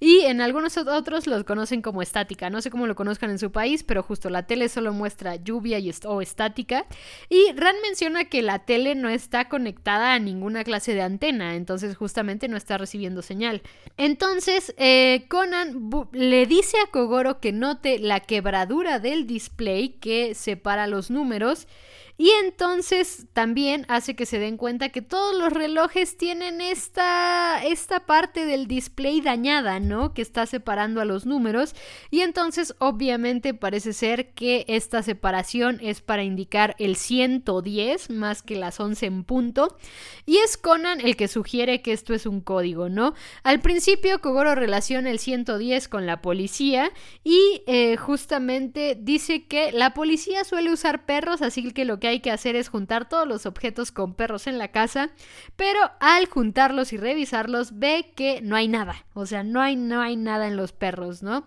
y 0.00 0.20
en 0.20 0.40
algunos 0.40 0.76
otros 0.76 1.26
los 1.26 1.44
conocen 1.44 1.82
como 1.82 2.02
estática. 2.02 2.50
No 2.50 2.60
sé 2.60 2.70
cómo 2.70 2.86
lo 2.86 2.94
conozcan 2.94 3.30
en 3.30 3.38
su 3.38 3.52
país, 3.52 3.82
pero 3.82 4.02
justo 4.02 4.30
la 4.30 4.46
tele 4.46 4.68
solo 4.68 4.92
muestra 4.92 5.36
lluvia 5.36 5.78
y 5.78 5.92
o 6.04 6.22
estática. 6.22 6.86
Y 7.28 7.52
Ran 7.54 7.76
menciona 7.82 8.24
que 8.24 8.42
la 8.42 8.60
tele 8.60 8.94
no 8.94 9.08
está 9.08 9.48
conectada 9.48 10.14
a 10.14 10.18
ninguna 10.18 10.64
clase 10.64 10.94
de 10.94 11.02
antena, 11.02 11.54
entonces 11.54 11.96
justamente 11.96 12.48
no 12.48 12.56
está 12.56 12.78
recibiendo 12.78 13.22
señal. 13.22 13.62
Entonces, 13.96 14.74
eh, 14.78 15.26
Conan 15.28 15.90
le 16.12 16.46
dice 16.46 16.76
a 16.84 16.90
Kogoro 16.90 17.40
que 17.40 17.52
note 17.52 17.98
la 17.98 18.20
quebradura 18.20 18.98
del 18.98 19.26
display 19.26 19.90
que 20.00 20.34
separa 20.34 20.86
los 20.86 21.10
números 21.10 21.61
y 22.22 22.30
entonces 22.44 23.26
también 23.32 23.84
hace 23.88 24.14
que 24.14 24.26
se 24.26 24.38
den 24.38 24.56
cuenta 24.56 24.90
que 24.90 25.02
todos 25.02 25.36
los 25.36 25.52
relojes 25.52 26.16
tienen 26.16 26.60
esta, 26.60 27.60
esta 27.64 28.06
parte 28.06 28.46
del 28.46 28.68
display 28.68 29.20
dañada, 29.20 29.80
¿no? 29.80 30.14
Que 30.14 30.22
está 30.22 30.46
separando 30.46 31.00
a 31.00 31.04
los 31.04 31.26
números. 31.26 31.74
Y 32.12 32.20
entonces 32.20 32.76
obviamente 32.78 33.54
parece 33.54 33.92
ser 33.92 34.34
que 34.34 34.64
esta 34.68 35.02
separación 35.02 35.80
es 35.82 36.00
para 36.00 36.22
indicar 36.22 36.76
el 36.78 36.94
110 36.94 38.10
más 38.10 38.42
que 38.42 38.54
las 38.54 38.78
11 38.78 39.04
en 39.04 39.24
punto. 39.24 39.76
Y 40.24 40.36
es 40.36 40.56
Conan 40.56 41.00
el 41.00 41.16
que 41.16 41.26
sugiere 41.26 41.82
que 41.82 41.92
esto 41.92 42.14
es 42.14 42.26
un 42.26 42.40
código, 42.40 42.88
¿no? 42.88 43.14
Al 43.42 43.58
principio 43.58 44.20
Kogoro 44.20 44.54
relaciona 44.54 45.10
el 45.10 45.18
110 45.18 45.88
con 45.88 46.06
la 46.06 46.22
policía 46.22 46.92
y 47.24 47.64
eh, 47.66 47.96
justamente 47.96 48.96
dice 48.96 49.44
que 49.46 49.72
la 49.72 49.92
policía 49.92 50.44
suele 50.44 50.72
usar 50.72 51.04
perros, 51.04 51.42
así 51.42 51.72
que 51.72 51.84
lo 51.84 51.98
que 51.98 52.11
hay 52.11 52.11
que 52.20 52.30
hacer 52.30 52.56
es 52.56 52.68
juntar 52.68 53.08
todos 53.08 53.26
los 53.26 53.46
objetos 53.46 53.92
con 53.92 54.14
perros 54.14 54.46
en 54.46 54.58
la 54.58 54.68
casa, 54.68 55.10
pero 55.56 55.80
al 56.00 56.26
juntarlos 56.26 56.92
y 56.92 56.96
revisarlos 56.96 57.78
ve 57.78 58.12
que 58.14 58.40
no 58.42 58.56
hay 58.56 58.68
nada, 58.68 59.06
o 59.14 59.26
sea, 59.26 59.42
no 59.42 59.60
hay, 59.60 59.76
no 59.76 60.00
hay 60.00 60.16
nada 60.16 60.46
en 60.46 60.56
los 60.56 60.72
perros, 60.72 61.22
¿no? 61.22 61.46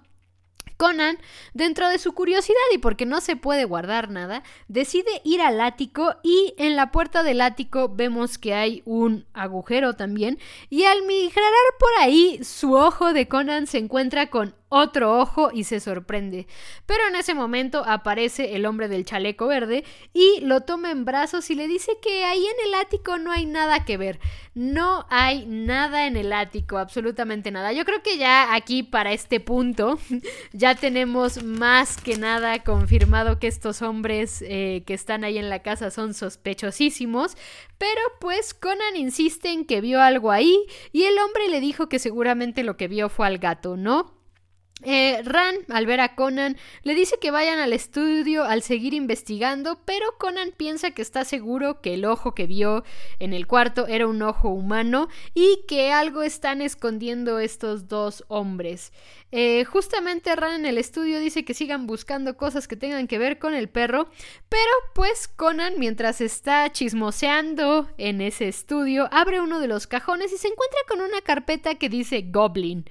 Conan, 0.77 1.17
dentro 1.53 1.87
de 1.87 1.99
su 1.99 2.13
curiosidad 2.13 2.57
y 2.73 2.77
porque 2.79 3.05
no 3.05 3.21
se 3.21 3.37
puede 3.37 3.63
guardar 3.63 4.09
nada, 4.09 4.43
decide 4.67 5.21
ir 5.23 5.41
al 5.41 5.61
ático 5.61 6.15
y 6.21 6.53
en 6.57 6.75
la 6.75 6.91
puerta 6.91 7.23
del 7.23 7.41
ático 7.41 7.89
vemos 7.89 8.37
que 8.37 8.53
hay 8.53 8.81
un 8.85 9.25
agujero 9.33 9.93
también 9.93 10.37
y 10.69 10.83
al 10.83 11.03
migrar 11.03 11.45
por 11.79 11.89
ahí 12.01 12.43
su 12.43 12.73
ojo 12.73 13.13
de 13.13 13.27
Conan 13.27 13.67
se 13.67 13.77
encuentra 13.77 14.29
con 14.29 14.53
otro 14.69 15.19
ojo 15.19 15.51
y 15.53 15.63
se 15.63 15.79
sorprende. 15.79 16.47
Pero 16.85 17.07
en 17.07 17.15
ese 17.15 17.33
momento 17.33 17.83
aparece 17.85 18.55
el 18.55 18.65
hombre 18.65 18.87
del 18.87 19.05
chaleco 19.05 19.47
verde 19.47 19.83
y 20.13 20.41
lo 20.41 20.61
toma 20.61 20.91
en 20.91 21.05
brazos 21.05 21.49
y 21.49 21.55
le 21.55 21.67
dice 21.67 21.93
que 22.01 22.25
ahí 22.25 22.45
en 22.45 22.67
el 22.67 22.73
ático 22.73 23.17
no 23.17 23.31
hay 23.31 23.45
nada 23.45 23.85
que 23.85 23.97
ver. 23.97 24.19
No 24.53 25.05
hay 25.09 25.45
nada 25.45 26.07
en 26.07 26.15
el 26.15 26.31
ático, 26.31 26.77
absolutamente 26.77 27.51
nada. 27.51 27.73
Yo 27.73 27.85
creo 27.85 28.01
que 28.01 28.17
ya 28.17 28.53
aquí 28.55 28.83
para 28.83 29.11
este 29.11 29.39
punto 29.39 29.99
ya 30.53 30.75
tenemos 30.75 31.43
más 31.43 31.97
que 31.97 32.17
nada 32.17 32.63
confirmado 32.63 33.37
que 33.37 33.47
estos 33.47 33.81
hombres 33.81 34.41
eh, 34.41 34.83
que 34.87 34.93
están 34.93 35.23
ahí 35.23 35.37
en 35.37 35.49
la 35.49 35.61
casa 35.61 35.91
son 35.91 36.13
sospechosísimos. 36.13 37.37
Pero 37.77 38.01
pues 38.19 38.53
Conan 38.53 38.95
insiste 38.95 39.49
en 39.49 39.65
que 39.65 39.81
vio 39.81 40.01
algo 40.01 40.31
ahí 40.31 40.57
y 40.91 41.03
el 41.03 41.17
hombre 41.19 41.49
le 41.49 41.59
dijo 41.59 41.89
que 41.89 41.99
seguramente 41.99 42.63
lo 42.63 42.77
que 42.77 42.87
vio 42.87 43.09
fue 43.09 43.27
al 43.27 43.37
gato, 43.37 43.75
¿no? 43.75 44.14
Eh, 44.87 45.23
Ran, 45.25 45.55
al 45.69 45.87
ver 45.87 45.99
a 45.99 46.13
Conan, 46.13 46.57
le 46.83 46.93
dice 46.93 47.17
que 47.19 47.31
vayan 47.31 47.57
al 47.57 47.73
estudio 47.73 48.43
al 48.43 48.61
seguir 48.61 48.93
investigando, 48.93 49.79
pero 49.83 50.05
Conan 50.19 50.51
piensa 50.55 50.91
que 50.91 51.01
está 51.01 51.25
seguro 51.25 51.81
que 51.81 51.95
el 51.95 52.05
ojo 52.05 52.35
que 52.35 52.45
vio 52.45 52.83
en 53.17 53.33
el 53.33 53.47
cuarto 53.47 53.87
era 53.87 54.05
un 54.05 54.21
ojo 54.21 54.49
humano 54.49 55.09
y 55.33 55.63
que 55.67 55.91
algo 55.91 56.21
están 56.21 56.61
escondiendo 56.61 57.39
estos 57.39 57.87
dos 57.87 58.23
hombres. 58.27 58.93
Eh, 59.31 59.65
justamente 59.65 60.35
Ran 60.35 60.53
en 60.53 60.65
el 60.67 60.77
estudio 60.77 61.19
dice 61.19 61.43
que 61.43 61.55
sigan 61.55 61.87
buscando 61.87 62.37
cosas 62.37 62.67
que 62.67 62.75
tengan 62.75 63.07
que 63.07 63.17
ver 63.17 63.39
con 63.39 63.55
el 63.55 63.69
perro, 63.69 64.07
pero 64.49 64.71
pues 64.93 65.27
Conan, 65.27 65.73
mientras 65.79 66.21
está 66.21 66.71
chismoseando 66.71 67.89
en 67.97 68.21
ese 68.21 68.47
estudio, 68.47 69.09
abre 69.11 69.41
uno 69.41 69.59
de 69.59 69.67
los 69.67 69.87
cajones 69.87 70.31
y 70.31 70.37
se 70.37 70.47
encuentra 70.47 70.79
con 70.87 71.01
una 71.01 71.21
carpeta 71.21 71.73
que 71.73 71.89
dice 71.89 72.23
Goblin 72.29 72.85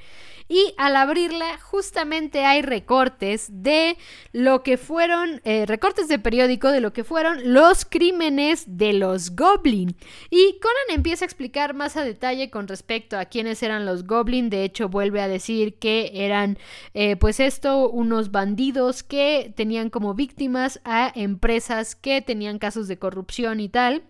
y 0.48 0.74
al 0.76 0.96
abrirla 0.96 1.58
justamente 1.58 2.44
hay 2.44 2.62
recortes 2.62 3.48
de 3.50 3.96
lo 4.32 4.62
que 4.62 4.76
fueron, 4.76 5.40
eh, 5.44 5.64
recortes 5.66 6.08
de 6.08 6.18
periódico 6.18 6.70
de 6.70 6.80
lo 6.80 6.92
que 6.92 7.04
fueron 7.04 7.54
los 7.54 7.84
crímenes 7.84 8.64
de 8.66 8.92
los 8.92 9.34
Goblin. 9.34 9.96
Y 10.30 10.58
Conan 10.60 10.96
empieza 10.96 11.24
a 11.24 11.26
explicar 11.26 11.74
más 11.74 11.96
a 11.96 12.04
detalle 12.04 12.50
con 12.50 12.68
respecto 12.68 13.18
a 13.18 13.24
quiénes 13.24 13.62
eran 13.62 13.86
los 13.86 14.06
Goblin, 14.06 14.50
de 14.50 14.64
hecho 14.64 14.88
vuelve 14.88 15.22
a 15.22 15.28
decir 15.28 15.78
que 15.78 16.10
eran 16.14 16.58
eh, 16.92 17.16
pues 17.16 17.40
esto 17.40 17.88
unos 17.88 18.30
bandidos 18.30 19.02
que 19.02 19.52
tenían 19.56 19.90
como 19.90 20.14
víctimas 20.14 20.80
a 20.84 21.10
empresas 21.14 21.94
que 21.94 22.20
tenían 22.20 22.58
casos 22.58 22.86
de 22.88 22.98
corrupción 22.98 23.60
y 23.60 23.68
tal. 23.68 24.02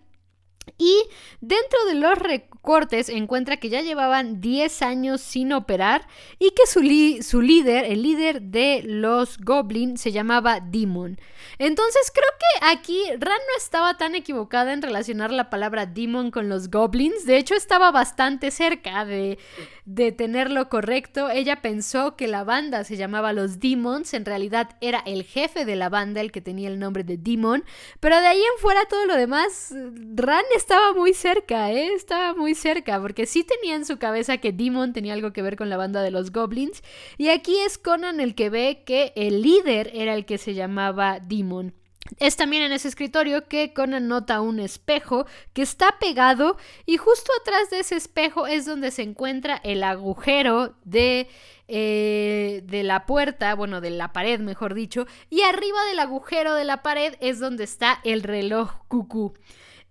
Y 0.77 1.03
dentro 1.41 1.85
de 1.87 1.95
los 1.95 2.17
recortes 2.65 3.09
encuentra 3.09 3.57
que 3.57 3.69
ya 3.69 3.81
llevaban 3.81 4.41
10 4.41 4.81
años 4.81 5.21
sin 5.21 5.53
operar 5.53 6.07
y 6.39 6.49
que 6.49 6.65
su, 6.65 6.81
su, 7.21 7.41
líder, 7.43 7.85
el 7.85 8.01
líder 8.01 8.41
de 8.41 8.81
los 8.83 9.37
Goblin, 9.37 9.99
se 9.99 10.11
llamaba 10.11 10.59
Demon. 10.61 11.19
Entonces 11.59 12.11
creo 12.11 12.25
que 12.39 12.65
aquí 12.65 13.03
Ran 13.19 13.37
no 13.37 13.57
estaba 13.57 13.97
tan 13.97 14.15
equivocada 14.15 14.73
en 14.73 14.81
relacionar 14.81 15.31
la 15.31 15.51
palabra 15.51 15.85
Demon 15.85 16.31
con 16.31 16.49
los 16.49 16.71
Goblins. 16.71 17.27
De 17.27 17.37
hecho 17.37 17.53
estaba 17.53 17.91
bastante 17.91 18.49
cerca 18.49 19.05
de, 19.05 19.37
de 19.85 20.11
tenerlo 20.11 20.67
correcto. 20.67 21.29
Ella 21.29 21.61
pensó 21.61 22.15
que 22.15 22.27
la 22.27 22.43
banda 22.43 22.83
se 22.83 22.97
llamaba 22.97 23.31
Los 23.31 23.59
Demons. 23.59 24.15
En 24.15 24.25
realidad 24.25 24.71
era 24.81 25.03
el 25.05 25.23
jefe 25.23 25.65
de 25.65 25.75
la 25.75 25.89
banda 25.89 26.19
el 26.19 26.31
que 26.31 26.41
tenía 26.41 26.67
el 26.67 26.79
nombre 26.79 27.03
de 27.03 27.17
Demon. 27.17 27.63
Pero 27.99 28.19
de 28.19 28.25
ahí 28.25 28.39
en 28.39 28.59
fuera 28.59 28.85
todo 28.85 29.05
lo 29.05 29.15
demás, 29.15 29.71
Ran 30.15 30.43
estaba 30.55 30.93
muy 30.93 31.13
cerca, 31.13 31.71
¿eh? 31.71 31.93
Estaba 31.93 32.33
muy 32.33 32.54
cerca, 32.55 32.99
porque 32.99 33.25
sí 33.25 33.43
tenía 33.43 33.75
en 33.75 33.85
su 33.85 33.97
cabeza 33.97 34.37
que 34.37 34.51
Demon 34.51 34.93
tenía 34.93 35.13
algo 35.13 35.33
que 35.33 35.41
ver 35.41 35.55
con 35.55 35.69
la 35.69 35.77
banda 35.77 36.01
de 36.01 36.11
los 36.11 36.31
Goblins, 36.31 36.81
y 37.17 37.29
aquí 37.29 37.57
es 37.59 37.77
Conan 37.77 38.19
el 38.19 38.35
que 38.35 38.49
ve 38.49 38.83
que 38.85 39.13
el 39.15 39.41
líder 39.41 39.91
era 39.93 40.15
el 40.15 40.25
que 40.25 40.37
se 40.37 40.53
llamaba 40.53 41.19
Demon. 41.19 41.73
Es 42.19 42.35
también 42.35 42.61
en 42.61 42.71
ese 42.71 42.87
escritorio 42.87 43.47
que 43.47 43.73
Conan 43.73 44.07
nota 44.07 44.41
un 44.41 44.59
espejo 44.59 45.25
que 45.53 45.63
está 45.63 45.97
pegado 45.99 46.55
y 46.85 46.97
justo 46.97 47.31
atrás 47.41 47.71
de 47.71 47.79
ese 47.79 47.95
espejo 47.95 48.45
es 48.45 48.67
donde 48.67 48.91
se 48.91 49.01
encuentra 49.01 49.59
el 49.63 49.83
agujero 49.83 50.75
de, 50.83 51.27
eh, 51.67 52.61
de 52.63 52.83
la 52.83 53.07
puerta, 53.07 53.55
bueno, 53.55 53.81
de 53.81 53.89
la 53.89 54.13
pared 54.13 54.39
mejor 54.39 54.75
dicho, 54.75 55.07
y 55.31 55.41
arriba 55.41 55.83
del 55.85 55.97
agujero 55.97 56.53
de 56.53 56.63
la 56.63 56.83
pared 56.83 57.15
es 57.21 57.39
donde 57.39 57.63
está 57.63 57.99
el 58.03 58.21
reloj 58.21 58.71
cucú. 58.87 59.33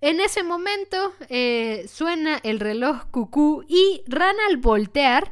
En 0.00 0.20
ese 0.20 0.42
momento 0.42 1.12
eh, 1.28 1.86
suena 1.88 2.38
el 2.42 2.60
reloj 2.60 3.04
cucú 3.10 3.64
y 3.68 4.02
Ran 4.06 4.36
al 4.48 4.58
voltear 4.58 5.30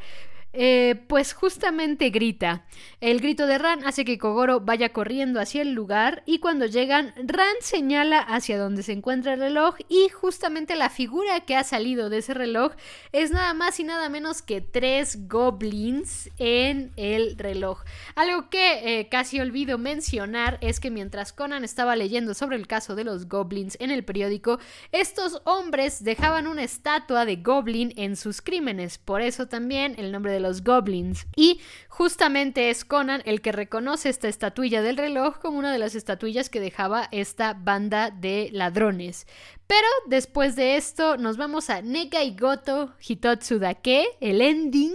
eh, 0.52 1.02
pues 1.08 1.32
justamente 1.32 2.10
grita. 2.10 2.66
El 3.00 3.20
grito 3.20 3.46
de 3.46 3.58
Ran 3.58 3.84
hace 3.86 4.04
que 4.04 4.18
Kogoro 4.18 4.60
vaya 4.60 4.90
corriendo 4.90 5.40
hacia 5.40 5.62
el 5.62 5.72
lugar 5.72 6.22
y 6.26 6.40
cuando 6.40 6.66
llegan, 6.66 7.14
Ran 7.16 7.54
señala 7.60 8.18
hacia 8.18 8.58
donde 8.58 8.82
se 8.82 8.92
encuentra 8.92 9.34
el 9.34 9.40
reloj 9.40 9.76
y 9.88 10.08
justamente 10.10 10.76
la 10.76 10.90
figura 10.90 11.40
que 11.40 11.56
ha 11.56 11.64
salido 11.64 12.10
de 12.10 12.18
ese 12.18 12.34
reloj 12.34 12.72
es 13.12 13.30
nada 13.30 13.54
más 13.54 13.80
y 13.80 13.84
nada 13.84 14.08
menos 14.08 14.42
que 14.42 14.60
tres 14.60 15.26
goblins 15.26 16.30
en 16.38 16.92
el 16.96 17.38
reloj. 17.38 17.82
Algo 18.14 18.50
que 18.50 19.00
eh, 19.00 19.08
casi 19.08 19.40
olvido 19.40 19.78
mencionar 19.78 20.58
es 20.60 20.80
que 20.80 20.90
mientras 20.90 21.32
Conan 21.32 21.64
estaba 21.64 21.96
leyendo 21.96 22.34
sobre 22.34 22.56
el 22.56 22.66
caso 22.66 22.94
de 22.94 23.04
los 23.04 23.28
goblins 23.28 23.76
en 23.80 23.90
el 23.90 24.04
periódico, 24.04 24.58
estos 24.92 25.40
hombres 25.44 26.04
dejaban 26.04 26.46
una 26.46 26.62
estatua 26.62 27.24
de 27.24 27.36
goblin 27.36 27.94
en 27.96 28.16
sus 28.16 28.42
crímenes. 28.42 28.98
Por 28.98 29.22
eso 29.22 29.48
también 29.48 29.94
el 29.98 30.12
nombre 30.12 30.32
de 30.32 30.41
los 30.42 30.62
goblins. 30.62 31.26
Y 31.36 31.60
justamente 31.88 32.68
es 32.68 32.84
Conan 32.84 33.22
el 33.24 33.40
que 33.40 33.52
reconoce 33.52 34.10
esta 34.10 34.28
estatuilla 34.28 34.82
del 34.82 34.98
reloj 34.98 35.38
como 35.38 35.58
una 35.58 35.72
de 35.72 35.78
las 35.78 35.94
estatuillas 35.94 36.50
que 36.50 36.60
dejaba 36.60 37.08
esta 37.12 37.54
banda 37.54 38.10
de 38.10 38.50
ladrones. 38.52 39.26
Pero 39.72 39.88
después 40.04 40.54
de 40.54 40.76
esto 40.76 41.16
nos 41.16 41.38
vamos 41.38 41.70
a 41.70 41.80
Negai 41.80 42.36
Goto 42.36 42.92
Hitotsu 43.00 43.58
Dake, 43.58 44.04
el 44.20 44.42
ending. 44.42 44.92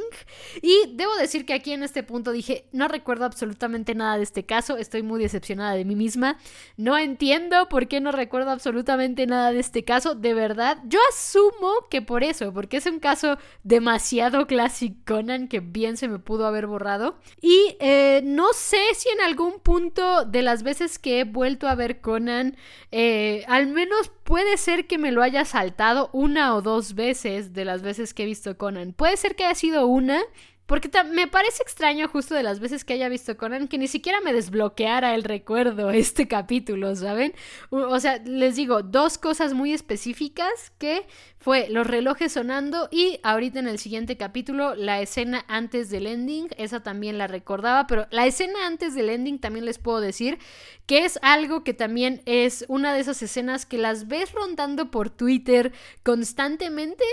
Y 0.61 0.93
debo 0.93 1.15
decir 1.15 1.47
que 1.47 1.55
aquí 1.55 1.71
en 1.71 1.81
este 1.81 2.03
punto 2.03 2.31
dije, 2.31 2.67
no 2.73 2.87
recuerdo 2.87 3.25
absolutamente 3.25 3.95
nada 3.95 4.17
de 4.17 4.23
este 4.23 4.45
caso, 4.45 4.77
estoy 4.77 5.01
muy 5.01 5.19
decepcionada 5.19 5.73
de 5.73 5.83
mí 5.83 5.95
misma. 5.95 6.37
No 6.75 6.95
entiendo 6.95 7.69
por 7.69 7.87
qué 7.87 8.01
no 8.01 8.11
recuerdo 8.11 8.51
absolutamente 8.51 9.25
nada 9.25 9.51
de 9.51 9.61
este 9.61 9.83
caso, 9.83 10.13
de 10.13 10.35
verdad. 10.35 10.77
Yo 10.85 10.99
asumo 11.09 11.71
que 11.89 12.03
por 12.03 12.23
eso, 12.23 12.53
porque 12.53 12.77
es 12.77 12.85
un 12.85 12.99
caso 12.99 13.39
demasiado 13.63 14.45
clásico 14.45 14.97
Conan 15.07 15.47
que 15.47 15.59
bien 15.59 15.97
se 15.97 16.07
me 16.07 16.19
pudo 16.19 16.45
haber 16.45 16.67
borrado. 16.67 17.17
Y 17.41 17.77
eh, 17.79 18.21
no 18.23 18.53
sé 18.53 18.77
si 18.93 19.09
en 19.09 19.21
algún 19.21 19.59
punto 19.59 20.23
de 20.25 20.43
las 20.43 20.61
veces 20.61 20.99
que 20.99 21.21
he 21.21 21.23
vuelto 21.23 21.67
a 21.67 21.73
ver 21.73 21.99
Conan, 21.99 22.55
eh, 22.91 23.43
al 23.47 23.65
menos 23.65 24.11
puede 24.23 24.57
ser 24.57 24.66
que 24.87 24.97
me 24.97 25.11
lo 25.11 25.23
haya 25.23 25.45
saltado 25.45 26.09
una 26.11 26.53
o 26.53 26.61
dos 26.61 26.93
veces 26.93 27.53
de 27.53 27.63
las 27.63 27.81
veces 27.81 28.13
que 28.13 28.23
he 28.23 28.25
visto 28.25 28.57
Conan. 28.57 28.91
Puede 28.91 29.15
ser 29.15 29.35
que 29.35 29.45
haya 29.45 29.55
sido 29.55 29.87
una, 29.87 30.21
porque 30.67 30.91
me 31.11 31.27
parece 31.27 31.63
extraño 31.63 32.07
justo 32.09 32.35
de 32.35 32.43
las 32.43 32.59
veces 32.59 32.83
que 32.83 32.93
haya 32.93 33.09
visto 33.09 33.37
Conan 33.37 33.69
que 33.69 33.77
ni 33.77 33.87
siquiera 33.87 34.19
me 34.21 34.33
desbloqueara 34.33 35.15
el 35.15 35.23
recuerdo 35.23 35.89
este 35.91 36.27
capítulo, 36.27 36.95
¿saben? 36.95 37.33
O 37.71 37.99
sea, 37.99 38.17
les 38.25 38.57
digo, 38.57 38.83
dos 38.83 39.17
cosas 39.17 39.53
muy 39.53 39.73
específicas 39.73 40.71
que 40.77 41.07
fue 41.39 41.69
los 41.69 41.87
relojes 41.87 42.33
sonando 42.33 42.89
y 42.91 43.19
ahorita 43.23 43.59
en 43.59 43.67
el 43.67 43.79
siguiente 43.79 44.17
capítulo 44.17 44.75
la 44.75 44.99
escena 45.01 45.45
antes 45.47 45.89
del 45.89 46.05
ending, 46.05 46.49
esa 46.57 46.83
también 46.83 47.17
la 47.17 47.27
recordaba, 47.27 47.87
pero 47.87 48.05
la 48.11 48.25
escena 48.25 48.67
antes 48.67 48.93
del 48.93 49.09
ending 49.09 49.39
también 49.39 49.63
les 49.65 49.79
puedo 49.79 50.01
decir 50.01 50.37
que 50.85 51.05
es 51.05 51.17
algo 51.21 51.63
que 51.63 51.73
también 51.73 52.21
es 52.25 52.65
una 52.67 52.93
de 52.93 52.99
esas 52.99 53.21
escenas 53.21 53.65
que 53.65 53.77
las 53.77 54.07
ves 54.07 54.33
rondando 54.33 54.91
por 54.91 55.09
Twitter 55.09 55.71
constantemente. 56.03 57.05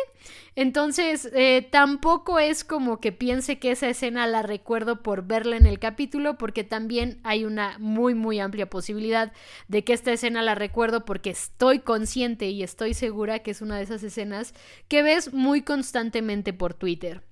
Entonces, 0.56 1.28
eh, 1.34 1.66
tampoco 1.70 2.38
es 2.38 2.62
como 2.62 3.00
que 3.00 3.10
piense 3.10 3.58
que 3.58 3.72
esa 3.72 3.88
escena 3.88 4.26
la 4.28 4.42
recuerdo 4.42 5.02
por 5.02 5.26
verla 5.26 5.56
en 5.56 5.66
el 5.66 5.80
capítulo, 5.80 6.38
porque 6.38 6.62
también 6.62 7.20
hay 7.24 7.44
una 7.44 7.76
muy, 7.78 8.14
muy 8.14 8.38
amplia 8.38 8.70
posibilidad 8.70 9.32
de 9.66 9.82
que 9.82 9.92
esta 9.92 10.12
escena 10.12 10.42
la 10.42 10.54
recuerdo 10.54 11.04
porque 11.04 11.30
estoy 11.30 11.80
consciente 11.80 12.50
y 12.50 12.62
estoy 12.62 12.94
segura 12.94 13.40
que 13.40 13.50
es 13.50 13.62
una 13.62 13.76
de 13.76 13.82
esas 13.84 14.02
escenas 14.04 14.54
que 14.86 15.02
ves 15.02 15.32
muy 15.32 15.62
constantemente 15.62 16.52
por 16.52 16.74
Twitter. 16.74 17.22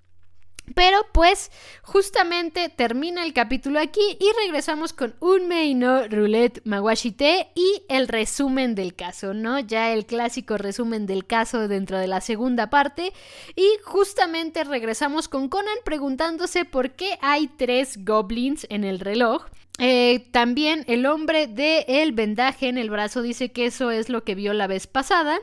Pero 0.74 1.04
pues 1.12 1.50
justamente 1.82 2.68
termina 2.68 3.24
el 3.24 3.32
capítulo 3.32 3.80
aquí 3.80 4.16
y 4.18 4.30
regresamos 4.44 4.92
con 4.92 5.14
un 5.20 5.48
Meino 5.48 6.06
Roulette 6.06 6.62
Maguashite 6.64 7.48
y 7.54 7.82
el 7.88 8.06
resumen 8.06 8.74
del 8.74 8.94
caso, 8.94 9.34
¿no? 9.34 9.58
Ya 9.58 9.92
el 9.92 10.06
clásico 10.06 10.56
resumen 10.56 11.06
del 11.06 11.26
caso 11.26 11.66
dentro 11.66 11.98
de 11.98 12.06
la 12.06 12.20
segunda 12.20 12.70
parte 12.70 13.12
y 13.56 13.68
justamente 13.84 14.64
regresamos 14.64 15.28
con 15.28 15.48
Conan 15.48 15.78
preguntándose 15.84 16.64
por 16.64 16.92
qué 16.92 17.18
hay 17.20 17.48
tres 17.48 18.04
goblins 18.04 18.66
en 18.70 18.84
el 18.84 19.00
reloj. 19.00 19.44
Eh, 19.78 20.28
también 20.32 20.84
el 20.86 21.06
hombre 21.06 21.46
de 21.46 21.84
el 21.88 22.12
vendaje 22.12 22.68
en 22.68 22.76
el 22.76 22.90
brazo 22.90 23.22
dice 23.22 23.52
que 23.52 23.66
eso 23.66 23.90
es 23.90 24.10
lo 24.10 24.22
que 24.22 24.34
vio 24.34 24.52
la 24.52 24.66
vez 24.66 24.86
pasada. 24.86 25.38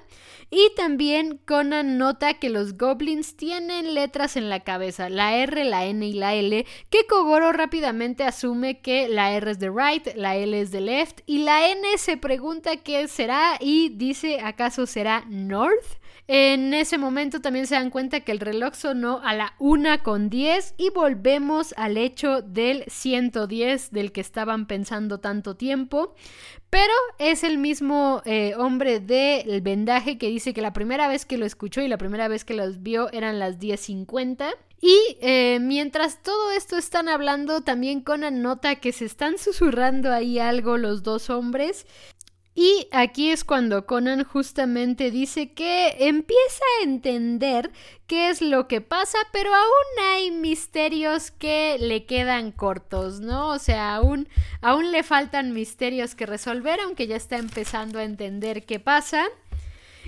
Y 0.52 0.72
también 0.76 1.40
Conan 1.46 2.00
nota 2.00 2.36
que 2.36 2.50
los 2.50 2.76
goblins 2.76 3.36
tienen 3.36 3.94
letras 3.94 4.36
en 4.36 4.50
la 4.50 4.62
cabeza, 4.62 5.10
la 5.10 5.36
R, 5.36 5.64
la 5.64 5.86
N 5.86 6.06
y 6.06 6.14
la 6.14 6.34
L, 6.34 6.66
que 6.90 7.06
Kogoro 7.06 7.52
rápidamente 7.52 8.24
asume 8.24 8.80
que 8.80 9.08
la 9.10 9.32
R 9.32 9.52
es 9.52 9.60
de 9.60 9.70
right, 9.70 10.16
la 10.16 10.36
L 10.36 10.60
es 10.60 10.72
de 10.72 10.82
left 10.82 11.20
y 11.28 11.40
la 11.40 11.70
N 11.70 11.86
se 11.98 12.18
pregunta 12.18 12.78
qué 12.78 13.08
será 13.08 13.58
y 13.60 13.90
dice 13.90 14.40
acaso 14.42 14.88
será 14.88 15.24
north. 15.28 16.00
En 16.32 16.76
ese 16.76 17.00
momento 17.00 17.42
también 17.42 17.66
se 17.66 17.74
dan 17.74 17.90
cuenta 17.90 18.20
que 18.20 18.32
el 18.32 18.40
reloj 18.40 18.76
sonó 18.76 19.20
a 19.24 19.34
la 19.34 19.56
una 19.58 20.04
con 20.04 20.30
10 20.30 20.76
y 20.78 20.92
volvemos 20.92 21.74
al 21.76 21.98
hecho 21.98 22.44
del 22.44 22.84
110 22.86 23.90
del 23.90 24.12
que 24.12 24.22
estaban 24.22 24.68
pensando 24.68 25.20
tanto 25.20 25.56
tiempo. 25.56 26.14
Pero 26.70 26.94
es 27.18 27.44
el 27.44 27.58
mismo 27.58 28.22
eh, 28.26 28.54
hombre 28.60 29.00
del 29.00 29.62
vendaje 29.62 30.20
que 30.20 30.28
dice 30.28 30.54
que 30.54 30.62
la 30.62 30.72
primera 30.72 31.08
vez 31.08 31.26
que 31.26 31.40
lo 31.40 31.48
escuchó 31.48 31.82
y 31.82 31.88
la 31.88 31.98
primera 31.98 32.28
vez 32.28 32.46
que 32.46 32.54
los 32.54 32.84
vio 32.84 33.12
eran 33.12 33.40
las 33.40 33.58
10.50. 33.58 34.54
Y 34.82 35.18
eh, 35.22 35.58
mientras 35.60 36.22
todo 36.22 36.52
esto 36.52 36.78
están 36.78 37.10
hablando, 37.10 37.62
también 37.62 38.02
Conan 38.02 38.42
nota 38.42 38.76
que 38.76 38.94
se 38.94 39.06
están 39.06 39.40
susurrando 39.40 40.14
ahí 40.14 40.40
algo 40.40 40.78
los 40.78 41.02
dos 41.02 41.30
hombres. 41.30 41.86
Y 42.62 42.90
aquí 42.92 43.32
es 43.32 43.46
cuando 43.46 43.86
Conan 43.86 44.26
justamente 44.26 45.12
dice 45.12 45.54
que 45.54 45.96
empieza 45.98 46.62
a 46.78 46.84
entender 46.84 47.72
qué 48.06 48.28
es 48.28 48.42
lo 48.42 48.68
que 48.68 48.82
pasa, 48.82 49.18
pero 49.32 49.56
aún 49.56 50.06
hay 50.12 50.32
misterios 50.32 51.32
que 51.32 51.78
le 51.80 52.06
quedan 52.06 52.52
cortos, 52.52 53.22
¿no? 53.22 53.48
O 53.52 53.60
sea, 53.60 53.96
aún, 53.96 54.28
aún 54.62 54.92
le 54.92 55.04
faltan 55.04 55.54
misterios 55.54 56.16
que 56.16 56.26
resolver, 56.26 56.82
aunque 56.82 57.08
ya 57.08 57.16
está 57.16 57.38
empezando 57.38 57.98
a 57.98 58.04
entender 58.04 58.66
qué 58.66 58.78
pasa. 58.82 59.28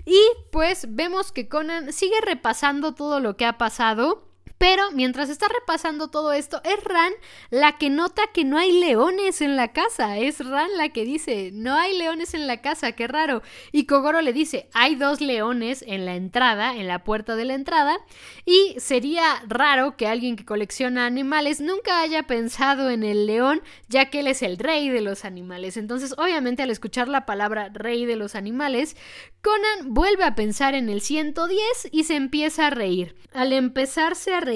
Y 0.05 0.19
pues 0.51 0.93
vemos 0.93 1.31
que 1.31 1.47
Conan 1.47 1.93
sigue 1.93 2.19
repasando 2.19 2.93
todo 2.93 3.21
lo 3.21 3.37
que 3.37 3.45
ha 3.45 3.57
pasado 3.57 4.27
pero 4.61 4.91
mientras 4.91 5.31
está 5.31 5.47
repasando 5.47 6.09
todo 6.09 6.33
esto, 6.33 6.61
es 6.63 6.83
Ran 6.83 7.13
la 7.49 7.79
que 7.79 7.89
nota 7.89 8.21
que 8.31 8.45
no 8.45 8.59
hay 8.59 8.71
leones 8.71 9.41
en 9.41 9.55
la 9.55 9.69
casa. 9.69 10.19
Es 10.19 10.37
Ran 10.37 10.77
la 10.77 10.89
que 10.89 11.03
dice, 11.03 11.49
no 11.51 11.73
hay 11.73 11.97
leones 11.97 12.35
en 12.35 12.45
la 12.45 12.61
casa, 12.61 12.91
qué 12.91 13.07
raro. 13.07 13.41
Y 13.71 13.87
Kogoro 13.87 14.21
le 14.21 14.33
dice, 14.33 14.69
hay 14.71 14.93
dos 14.93 15.19
leones 15.19 15.83
en 15.87 16.05
la 16.05 16.13
entrada, 16.13 16.75
en 16.75 16.87
la 16.87 17.03
puerta 17.03 17.35
de 17.35 17.45
la 17.45 17.55
entrada. 17.55 17.97
Y 18.45 18.75
sería 18.77 19.41
raro 19.47 19.97
que 19.97 20.05
alguien 20.05 20.35
que 20.35 20.45
colecciona 20.45 21.07
animales 21.07 21.59
nunca 21.59 21.99
haya 21.99 22.27
pensado 22.27 22.91
en 22.91 23.01
el 23.01 23.25
león, 23.25 23.63
ya 23.89 24.11
que 24.11 24.19
él 24.19 24.27
es 24.27 24.43
el 24.43 24.59
rey 24.59 24.89
de 24.89 25.01
los 25.01 25.25
animales. 25.25 25.75
Entonces, 25.75 26.13
obviamente, 26.19 26.61
al 26.61 26.69
escuchar 26.69 27.07
la 27.07 27.25
palabra 27.25 27.71
rey 27.73 28.05
de 28.05 28.15
los 28.15 28.35
animales, 28.35 28.95
Conan 29.41 29.95
vuelve 29.95 30.23
a 30.23 30.35
pensar 30.35 30.75
en 30.75 30.87
el 30.87 31.01
110 31.01 31.89
y 31.91 32.03
se 32.03 32.15
empieza 32.15 32.67
a 32.67 32.69
reír. 32.69 33.15
Al 33.33 33.53
empezarse 33.53 34.35
a 34.35 34.39
reír, 34.39 34.50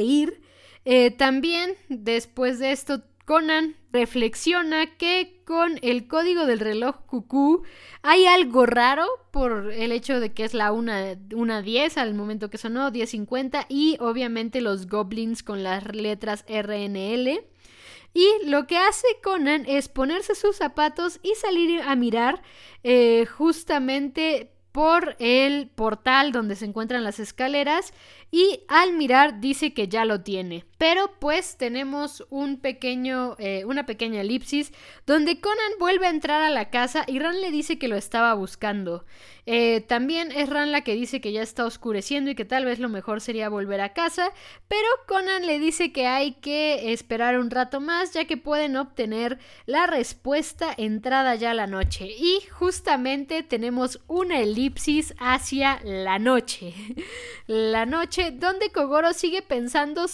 eh, 0.86 1.12
también 1.12 1.76
después 1.90 2.60
de 2.60 2.72
esto, 2.72 3.02
Conan 3.26 3.76
reflexiona 3.92 4.98
que 4.98 5.42
con 5.46 5.80
el 5.82 6.08
código 6.08 6.46
del 6.46 6.60
reloj 6.60 6.98
cucú 7.08 7.64
hay 8.04 8.28
algo 8.28 8.68
raro 8.68 9.08
por 9.32 9.72
el 9.72 9.92
hecho 9.92 10.20
de 10.20 10.32
que 10.32 10.44
es 10.44 10.54
la 10.54 10.72
1.10 10.72 11.98
al 11.98 12.14
momento 12.14 12.52
que 12.52 12.60
sonó, 12.60 12.92
10.50 12.92 13.66
y 13.68 13.98
obviamente 14.00 14.62
los 14.62 14.88
goblins 14.88 15.42
con 15.42 15.64
las 15.64 15.84
letras 15.96 16.46
RNL. 16.48 17.44
Y 18.14 18.28
lo 18.46 18.68
que 18.68 18.78
hace 18.78 19.08
Conan 19.24 19.66
es 19.68 19.90
ponerse 19.90 20.36
sus 20.36 20.56
zapatos 20.56 21.20
y 21.24 21.34
salir 21.36 21.82
a 21.82 21.96
mirar 21.96 22.42
eh, 22.84 23.26
justamente 23.26 24.52
por 24.72 25.16
el 25.20 25.70
portal 25.70 26.32
donde 26.32 26.56
se 26.56 26.66
encuentran 26.66 27.04
las 27.04 27.20
escaleras 27.20 27.94
y 28.32 28.62
al 28.68 28.94
mirar 28.94 29.40
dice 29.40 29.74
que 29.74 29.88
ya 29.88 30.06
lo 30.06 30.22
tiene. 30.22 30.66
Pero 30.78 31.12
pues 31.20 31.58
tenemos 31.58 32.26
un 32.30 32.60
pequeño, 32.60 33.36
eh, 33.40 33.64
una 33.66 33.86
pequeña 33.86 34.22
elipsis 34.22 34.74
donde 35.06 35.40
Conan 35.40 35.72
vuelve 35.80 36.08
a 36.08 36.10
entrar 36.10 36.42
a 36.42 36.50
la 36.50 36.70
casa 36.70 37.06
y 37.08 37.20
Ran 37.20 37.40
le 37.40 37.52
dice 37.52 37.80
que 37.80 37.88
lo 37.88 37.96
estaba 37.96 38.34
buscando. 38.34 39.06
Eh, 39.46 39.82
también 39.82 40.32
es 40.32 40.50
Ran 40.50 40.72
la 40.72 40.82
que 40.82 40.96
dice 40.96 41.22
que 41.22 41.32
ya 41.32 41.44
está 41.44 41.66
oscureciendo 41.66 42.32
y 42.32 42.36
que 42.36 42.46
tal 42.46 42.66
vez 42.66 42.80
lo 42.80 42.90
mejor 42.90 43.22
sería 43.22 43.48
volver 43.48 43.80
a 43.80 43.94
casa, 43.94 44.32
pero 44.68 44.88
Conan 45.08 45.46
le 45.46 45.60
dice 45.60 45.92
que 45.92 46.08
hay 46.08 46.34
que 46.34 46.92
esperar 46.92 47.40
un 47.40 47.52
rato 47.52 47.80
más 47.80 48.12
ya 48.14 48.26
que 48.26 48.38
pueden 48.38 48.76
obtener 48.76 49.38
la 49.66 49.88
respuesta 49.88 50.74
entrada 50.76 51.36
ya 51.36 51.54
la 51.54 51.68
noche. 51.68 52.08
Y 52.08 52.42
justamente 52.52 53.44
tenemos 53.44 54.02
una 54.08 54.40
elipsis 54.40 55.14
hacia 55.20 55.80
la 55.84 56.20
noche. 56.20 56.74
la 57.48 57.86
noche 57.86 58.15
donde 58.34 58.72
Kogoro 58.72 59.14
sigue 59.14 59.42
pensando 59.42 60.06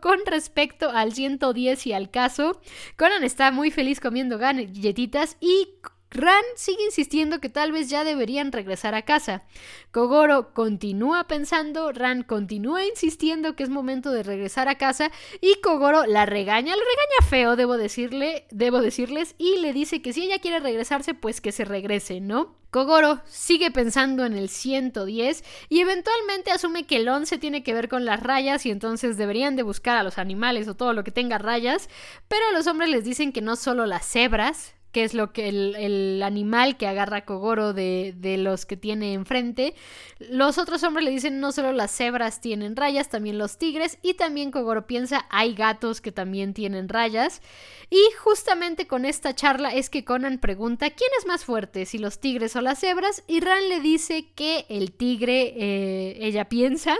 con 0.00 0.18
respecto 0.26 0.90
al 0.90 1.12
110 1.12 1.86
y 1.86 1.92
al 1.92 2.10
caso. 2.10 2.60
Conan 2.96 3.24
está 3.24 3.50
muy 3.50 3.70
feliz 3.70 4.00
comiendo 4.00 4.38
galletitas 4.38 5.36
y 5.40 5.68
Ran 6.10 6.42
sigue 6.56 6.84
insistiendo 6.84 7.40
que 7.40 7.48
tal 7.48 7.70
vez 7.70 7.88
ya 7.88 8.02
deberían 8.02 8.50
regresar 8.50 8.96
a 8.96 9.02
casa. 9.02 9.44
Kogoro 9.92 10.52
continúa 10.52 11.28
pensando, 11.28 11.92
Ran 11.92 12.24
continúa 12.24 12.84
insistiendo 12.84 13.54
que 13.54 13.62
es 13.62 13.68
momento 13.68 14.10
de 14.10 14.24
regresar 14.24 14.68
a 14.68 14.76
casa 14.76 15.12
y 15.40 15.60
Kogoro 15.60 16.06
la 16.06 16.26
regaña, 16.26 16.74
la 16.74 16.82
regaña 16.82 17.28
feo, 17.28 17.54
debo 17.54 17.76
decirle, 17.76 18.46
debo 18.50 18.80
decirles, 18.80 19.36
y 19.38 19.58
le 19.58 19.72
dice 19.72 20.02
que 20.02 20.12
si 20.12 20.24
ella 20.24 20.40
quiere 20.40 20.58
regresarse, 20.58 21.14
pues 21.14 21.40
que 21.40 21.52
se 21.52 21.64
regrese, 21.64 22.20
¿no? 22.20 22.56
Kogoro 22.70 23.20
sigue 23.26 23.70
pensando 23.70 24.24
en 24.24 24.32
el 24.32 24.48
110 24.48 25.44
y 25.68 25.80
eventualmente 25.80 26.50
asume 26.50 26.86
que 26.86 26.96
el 26.96 27.08
11 27.08 27.38
tiene 27.38 27.62
que 27.62 27.74
ver 27.74 27.88
con 27.88 28.04
las 28.04 28.20
rayas 28.20 28.66
y 28.66 28.70
entonces 28.70 29.16
deberían 29.16 29.54
de 29.54 29.62
buscar 29.62 29.96
a 29.96 30.02
los 30.02 30.18
animales 30.18 30.66
o 30.66 30.74
todo 30.74 30.92
lo 30.92 31.04
que 31.04 31.10
tenga 31.12 31.38
rayas, 31.38 31.88
pero 32.28 32.50
los 32.52 32.66
hombres 32.66 32.90
les 32.90 33.04
dicen 33.04 33.32
que 33.32 33.42
no 33.42 33.56
solo 33.56 33.86
las 33.86 34.06
cebras, 34.06 34.74
que 34.92 35.04
es 35.04 35.14
lo 35.14 35.32
que 35.32 35.48
el, 35.48 36.22
animal 36.22 36.76
que 36.76 36.86
agarra 36.86 37.24
Kogoro 37.24 37.72
de, 37.72 38.14
de, 38.16 38.36
los 38.36 38.66
que 38.66 38.76
tiene 38.76 39.14
enfrente. 39.14 39.74
Los 40.18 40.58
otros 40.58 40.82
hombres 40.82 41.04
le 41.04 41.10
dicen 41.10 41.40
no 41.40 41.52
solo 41.52 41.72
las 41.72 41.90
cebras 41.90 42.40
tienen 42.40 42.76
rayas, 42.76 43.08
también 43.08 43.38
los 43.38 43.58
tigres 43.58 43.98
y 44.02 44.14
también 44.14 44.50
Kogoro 44.50 44.86
piensa 44.86 45.26
hay 45.30 45.54
gatos 45.54 46.00
que 46.00 46.12
también 46.12 46.54
tienen 46.54 46.88
rayas. 46.88 47.40
Y 47.88 48.00
justamente 48.22 48.86
con 48.86 49.04
esta 49.04 49.34
charla 49.34 49.74
es 49.74 49.90
que 49.90 50.04
Conan 50.04 50.38
pregunta 50.38 50.90
quién 50.90 51.10
es 51.18 51.26
más 51.26 51.44
fuerte, 51.44 51.86
si 51.86 51.98
los 51.98 52.20
tigres 52.20 52.54
o 52.56 52.60
las 52.60 52.80
cebras 52.80 53.24
y 53.26 53.40
Ran 53.40 53.68
le 53.68 53.80
dice 53.80 54.28
que 54.34 54.66
el 54.68 54.92
tigre 54.92 55.54
eh, 55.56 56.18
ella 56.20 56.48
piensa. 56.48 56.96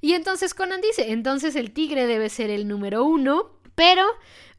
Y 0.00 0.12
entonces 0.12 0.52
Conan 0.54 0.80
dice, 0.80 1.12
entonces 1.12 1.56
el 1.56 1.72
tigre 1.72 2.06
debe 2.06 2.28
ser 2.28 2.50
el 2.50 2.68
número 2.68 3.04
uno, 3.04 3.50
pero 3.74 4.04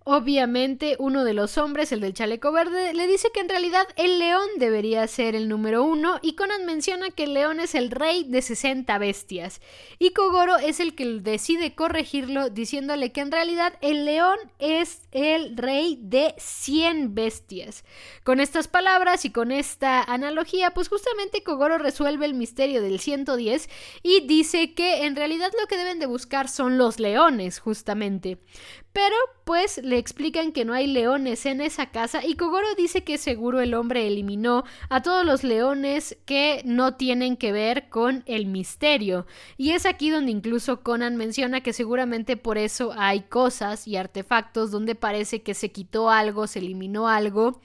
Obviamente, 0.07 0.97
uno 0.99 1.23
de 1.23 1.33
los 1.33 1.57
hombres, 1.57 1.91
el 1.91 1.99
del 1.99 2.13
chaleco 2.13 2.51
verde, 2.51 2.93
le 2.93 3.07
dice 3.07 3.31
que 3.33 3.39
en 3.39 3.49
realidad 3.49 3.87
el 3.95 4.19
león 4.19 4.47
debería 4.59 5.07
ser 5.07 5.33
el 5.33 5.49
número 5.49 5.83
uno 5.83 6.19
y 6.21 6.35
Conan 6.35 6.63
menciona 6.67 7.09
que 7.09 7.23
el 7.23 7.33
león 7.33 7.59
es 7.59 7.73
el 7.73 7.89
rey 7.89 8.23
de 8.23 8.43
60 8.43 8.95
bestias 8.99 9.61
y 9.97 10.11
Kogoro 10.11 10.57
es 10.57 10.79
el 10.79 10.93
que 10.93 11.05
decide 11.21 11.73
corregirlo 11.73 12.51
diciéndole 12.51 13.11
que 13.11 13.21
en 13.21 13.31
realidad 13.31 13.79
el 13.81 14.05
león 14.05 14.37
es 14.59 15.07
el 15.11 15.57
rey 15.57 15.97
de 15.99 16.35
100 16.37 17.15
bestias. 17.15 17.83
Con 18.23 18.39
estas 18.39 18.67
palabras 18.67 19.25
y 19.25 19.31
con 19.31 19.51
esta 19.51 20.03
analogía, 20.03 20.69
pues 20.69 20.87
justamente 20.87 21.41
Kogoro 21.41 21.79
resuelve 21.79 22.27
el 22.27 22.35
misterio 22.35 22.83
del 22.83 22.99
110 22.99 23.69
y 24.03 24.27
dice 24.27 24.75
que 24.75 25.05
en 25.07 25.15
realidad 25.15 25.51
lo 25.59 25.65
que 25.65 25.77
deben 25.77 25.97
de 25.97 26.05
buscar 26.05 26.47
son 26.47 26.77
los 26.77 26.99
leones, 26.99 27.57
justamente. 27.57 28.37
Pero 28.95 29.17
pues 29.43 29.81
le 29.83 29.97
explican 29.97 30.53
que 30.53 30.63
no 30.63 30.73
hay 30.73 30.87
leones 30.87 31.45
en 31.45 31.59
esa 31.59 31.87
casa 31.87 32.25
y 32.25 32.37
Kogoro 32.37 32.75
dice 32.77 33.03
que 33.03 33.17
seguro 33.17 33.59
el 33.59 33.73
hombre 33.73 34.07
eliminó 34.07 34.63
a 34.87 35.01
todos 35.01 35.25
los 35.25 35.43
leones 35.43 36.15
que 36.23 36.61
no 36.63 36.93
tienen 36.93 37.35
que 37.35 37.51
ver 37.51 37.89
con 37.89 38.23
el 38.25 38.45
misterio. 38.45 39.27
Y 39.57 39.71
es 39.71 39.85
aquí 39.85 40.11
donde 40.11 40.31
incluso 40.31 40.79
Conan 40.79 41.17
menciona 41.17 41.59
que 41.59 41.73
seguramente 41.73 42.37
por 42.37 42.57
eso 42.57 42.93
hay 42.95 43.23
cosas 43.23 43.85
y 43.85 43.97
artefactos 43.97 44.71
donde 44.71 44.95
parece 44.95 45.41
que 45.41 45.55
se 45.55 45.73
quitó 45.73 46.09
algo, 46.09 46.47
se 46.47 46.59
eliminó 46.59 47.09
algo. 47.09 47.59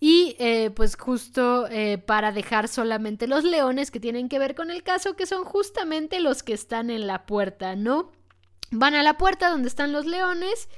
Y 0.00 0.36
eh, 0.38 0.70
pues 0.74 0.96
justo 0.96 1.68
eh, 1.68 1.98
para 1.98 2.32
dejar 2.32 2.66
solamente 2.66 3.26
los 3.26 3.44
leones 3.44 3.90
que 3.90 4.00
tienen 4.00 4.30
que 4.30 4.38
ver 4.38 4.54
con 4.54 4.70
el 4.70 4.82
caso, 4.82 5.16
que 5.16 5.26
son 5.26 5.44
justamente 5.44 6.18
los 6.18 6.42
que 6.42 6.54
están 6.54 6.88
en 6.88 7.06
la 7.06 7.26
puerta, 7.26 7.76
¿no? 7.76 8.10
Van 8.72 8.94
a 8.94 9.02
la 9.02 9.18
puerta 9.18 9.50
donde 9.50 9.68
están 9.68 9.92
los 9.92 10.06
leones 10.06 10.68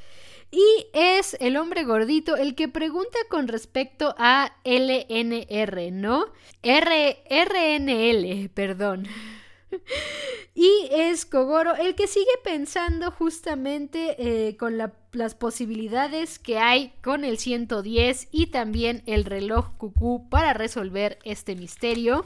y 0.50 0.87
es 0.92 1.37
el 1.40 1.57
hombre 1.57 1.85
gordito 1.85 2.37
el 2.37 2.57
que 2.57 2.68
pregunta 2.68 3.18
con 3.28 3.46
respecto 3.46 4.14
a 4.18 4.52
LNR, 4.64 5.92
¿no? 5.92 6.26
R 6.62 7.18
RNL, 7.30 8.48
perdón. 8.50 9.07
y 10.54 10.88
es 10.90 11.24
Kogoro 11.24 11.76
el 11.76 11.94
que 11.94 12.09
sigue 12.09 12.26
pensando 12.42 13.12
justamente 13.12 14.16
eh, 14.18 14.57
con 14.57 14.76
las 14.76 15.35
posibilidades 15.37 16.40
que 16.40 16.59
hay 16.59 16.92
con 17.00 17.24
el 17.24 17.38
110 17.38 18.28
y 18.33 18.48
también 18.48 19.04
el 19.07 19.24
reloj 19.24 19.76
cucú 19.76 20.28
para 20.28 20.52
resolver 20.52 21.18
este 21.24 21.54
misterio. 21.54 22.24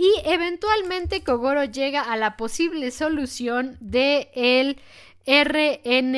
Y 0.00 0.12
eventualmente 0.26 1.24
Kogoro 1.24 1.64
llega 1.64 2.02
a 2.02 2.16
la 2.16 2.36
posible 2.36 2.92
solución 2.92 3.76
de 3.80 4.30
el 4.32 4.78
RNL, 5.26 6.14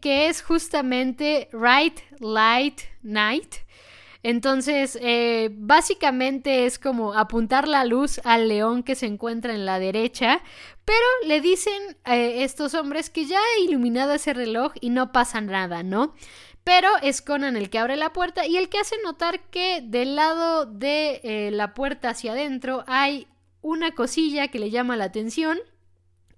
que 0.00 0.28
es 0.28 0.40
justamente 0.40 1.48
Right 1.52 1.98
Light 2.20 2.82
Night. 3.02 3.56
Entonces, 4.22 4.96
eh, 5.02 5.50
básicamente 5.52 6.64
es 6.64 6.78
como 6.78 7.14
apuntar 7.14 7.66
la 7.66 7.84
luz 7.84 8.20
al 8.22 8.46
león 8.46 8.84
que 8.84 8.94
se 8.94 9.06
encuentra 9.06 9.52
en 9.52 9.66
la 9.66 9.80
derecha, 9.80 10.40
pero 10.84 11.06
le 11.26 11.40
dicen 11.40 11.96
eh, 12.04 12.44
estos 12.44 12.74
hombres 12.74 13.10
que 13.10 13.24
ya 13.24 13.38
ha 13.38 13.64
iluminado 13.64 14.12
ese 14.12 14.32
reloj 14.32 14.74
y 14.80 14.90
no 14.90 15.10
pasa 15.10 15.40
nada, 15.40 15.82
¿no? 15.82 16.14
Pero 16.70 16.88
es 17.02 17.20
Conan 17.20 17.56
el 17.56 17.68
que 17.68 17.80
abre 17.80 17.96
la 17.96 18.12
puerta 18.12 18.46
y 18.46 18.56
el 18.56 18.68
que 18.68 18.78
hace 18.78 18.94
notar 19.02 19.40
que 19.50 19.80
del 19.82 20.14
lado 20.14 20.66
de 20.66 21.20
eh, 21.24 21.50
la 21.50 21.74
puerta 21.74 22.10
hacia 22.10 22.30
adentro 22.30 22.84
hay 22.86 23.26
una 23.60 23.96
cosilla 23.96 24.46
que 24.46 24.60
le 24.60 24.70
llama 24.70 24.96
la 24.96 25.06
atención. 25.06 25.58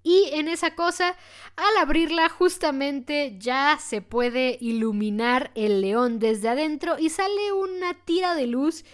Y 0.01 0.31
en 0.33 0.47
esa 0.47 0.73
cosa, 0.73 1.15
al 1.55 1.77
abrirla, 1.79 2.29
justamente 2.29 3.35
ya 3.37 3.77
se 3.79 4.01
puede 4.01 4.57
iluminar 4.59 5.51
el 5.53 5.81
león 5.81 6.17
desde 6.17 6.49
adentro 6.49 6.97
y 6.97 7.11
sale 7.11 7.51
una 7.51 7.93
tira 8.03 8.33
de 8.33 8.47
luz 8.47 8.85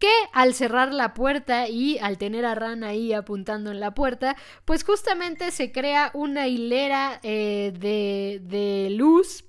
que 0.00 0.10
al 0.32 0.52
cerrar 0.52 0.92
la 0.92 1.14
puerta 1.14 1.68
y 1.68 1.98
al 1.98 2.18
tener 2.18 2.44
a 2.44 2.56
Ran 2.56 2.82
ahí 2.82 3.12
apuntando 3.12 3.70
en 3.70 3.78
la 3.78 3.94
puerta, 3.94 4.34
pues 4.64 4.82
justamente 4.82 5.52
se 5.52 5.70
crea 5.70 6.10
una 6.12 6.48
hilera 6.48 7.20
eh, 7.22 7.72
de, 7.78 8.40
de 8.42 8.90
luz 8.90 9.44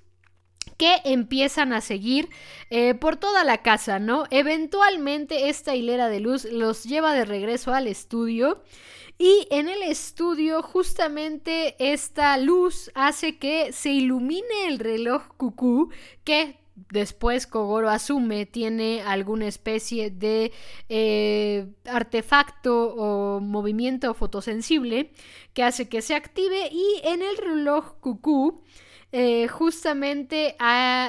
que 0.80 1.02
empiezan 1.04 1.74
a 1.74 1.82
seguir 1.82 2.30
eh, 2.70 2.94
por 2.94 3.18
toda 3.18 3.44
la 3.44 3.58
casa, 3.58 3.98
¿no? 3.98 4.24
Eventualmente 4.30 5.50
esta 5.50 5.76
hilera 5.76 6.08
de 6.08 6.20
luz 6.20 6.46
los 6.46 6.84
lleva 6.84 7.12
de 7.12 7.26
regreso 7.26 7.74
al 7.74 7.86
estudio. 7.86 8.62
Y 9.18 9.46
en 9.50 9.68
el 9.68 9.82
estudio 9.82 10.62
justamente 10.62 11.76
esta 11.78 12.38
luz 12.38 12.90
hace 12.94 13.36
que 13.36 13.74
se 13.74 13.90
ilumine 13.90 14.68
el 14.68 14.78
reloj 14.78 15.24
cucú 15.36 15.90
que 16.24 16.58
después 16.90 17.46
Kogoro 17.46 17.90
asume 17.90 18.46
tiene 18.46 19.02
alguna 19.02 19.48
especie 19.48 20.10
de 20.10 20.50
eh, 20.88 21.66
artefacto 21.84 22.94
o 22.94 23.40
movimiento 23.40 24.14
fotosensible 24.14 25.12
que 25.52 25.62
hace 25.62 25.90
que 25.90 26.00
se 26.00 26.14
active 26.14 26.70
y 26.72 27.02
en 27.04 27.20
el 27.20 27.36
reloj 27.36 27.96
cucú 28.00 28.62
eh, 29.12 29.48
justamente 29.48 30.56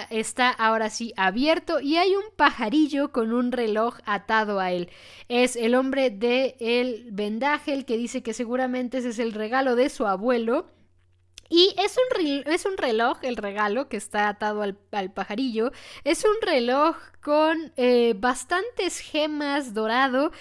está 0.10 0.50
ahora 0.50 0.90
sí 0.90 1.14
abierto 1.18 1.80
y 1.80 1.98
hay 1.98 2.16
un 2.16 2.24
pajarillo 2.36 3.12
con 3.12 3.34
un 3.34 3.52
reloj 3.52 3.98
atado 4.06 4.60
a 4.60 4.72
él. 4.72 4.90
Es 5.30 5.56
el 5.56 5.76
hombre 5.76 6.10
de 6.10 6.56
el 6.60 7.08
vendaje 7.12 7.74
el 7.74 7.86
que 7.86 7.98
dice 7.98 8.24
que 8.24 8.34
seguramente 8.34 8.98
ese 9.00 9.10
es 9.10 9.20
el 9.20 9.34
regalo 9.34 9.76
de 9.76 9.90
su 9.90 10.08
abuelo. 10.08 10.68
Y 11.50 11.76
es 11.78 11.98
un, 11.98 12.44
es 12.46 12.66
un 12.66 12.78
reloj, 12.78 13.18
el 13.24 13.36
regalo 13.36 13.90
que 13.90 13.98
está 13.98 14.30
atado 14.30 14.62
al, 14.62 15.12
pajarillo. 15.12 15.72
Es 16.06 16.24
un 16.24 16.42
reloj 16.42 16.96
con 17.22 17.74
eh, 17.76 18.14
bastantes 18.18 19.00
gemas 19.00 19.74
dorado 19.74 20.32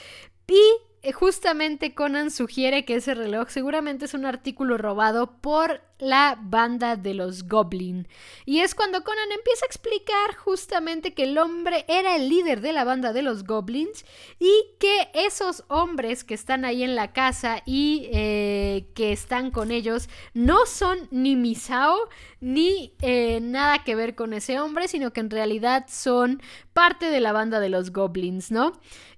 y 0.46 0.60
eh, 1.02 1.12
justamente 1.12 1.94
Conan 1.94 2.30
sugiere 2.30 2.84
que 2.84 2.96
ese 2.96 3.14
reloj 3.14 3.48
seguramente 3.48 4.04
es 4.04 4.14
un 4.14 4.26
artículo 4.26 4.76
robado 4.76 5.40
por 5.40 5.80
la 6.00 6.38
banda 6.40 6.96
de 6.96 7.14
los 7.14 7.46
Goblin. 7.46 8.08
Y 8.44 8.60
es 8.60 8.74
cuando 8.74 9.04
Conan 9.04 9.32
empieza 9.32 9.64
a 9.64 9.66
explicar 9.66 10.34
justamente 10.36 11.14
que 11.14 11.24
el 11.24 11.38
hombre 11.38 11.84
era 11.88 12.16
el 12.16 12.28
líder 12.28 12.60
de 12.60 12.72
la 12.72 12.84
banda 12.84 13.12
de 13.12 13.22
los 13.22 13.44
Goblins 13.44 14.04
y 14.38 14.50
que 14.78 15.10
esos 15.14 15.64
hombres 15.68 16.24
que 16.24 16.34
están 16.34 16.64
ahí 16.64 16.82
en 16.82 16.96
la 16.96 17.12
casa 17.12 17.62
y 17.66 18.08
eh, 18.12 18.86
que 18.94 19.12
están 19.12 19.50
con 19.50 19.70
ellos 19.70 20.08
no 20.34 20.66
son 20.66 21.08
ni 21.10 21.36
Misao 21.36 22.08
ni 22.40 22.94
eh, 23.00 23.40
nada 23.42 23.84
que 23.84 23.94
ver 23.94 24.14
con 24.14 24.32
ese 24.32 24.58
hombre, 24.58 24.88
sino 24.88 25.12
que 25.12 25.20
en 25.20 25.30
realidad 25.30 25.86
son 25.88 26.42
parte 26.72 27.10
de 27.10 27.20
la 27.20 27.32
banda 27.32 27.60
de 27.60 27.68
los 27.68 27.92
Goblins, 27.92 28.50
¿no? 28.50 28.72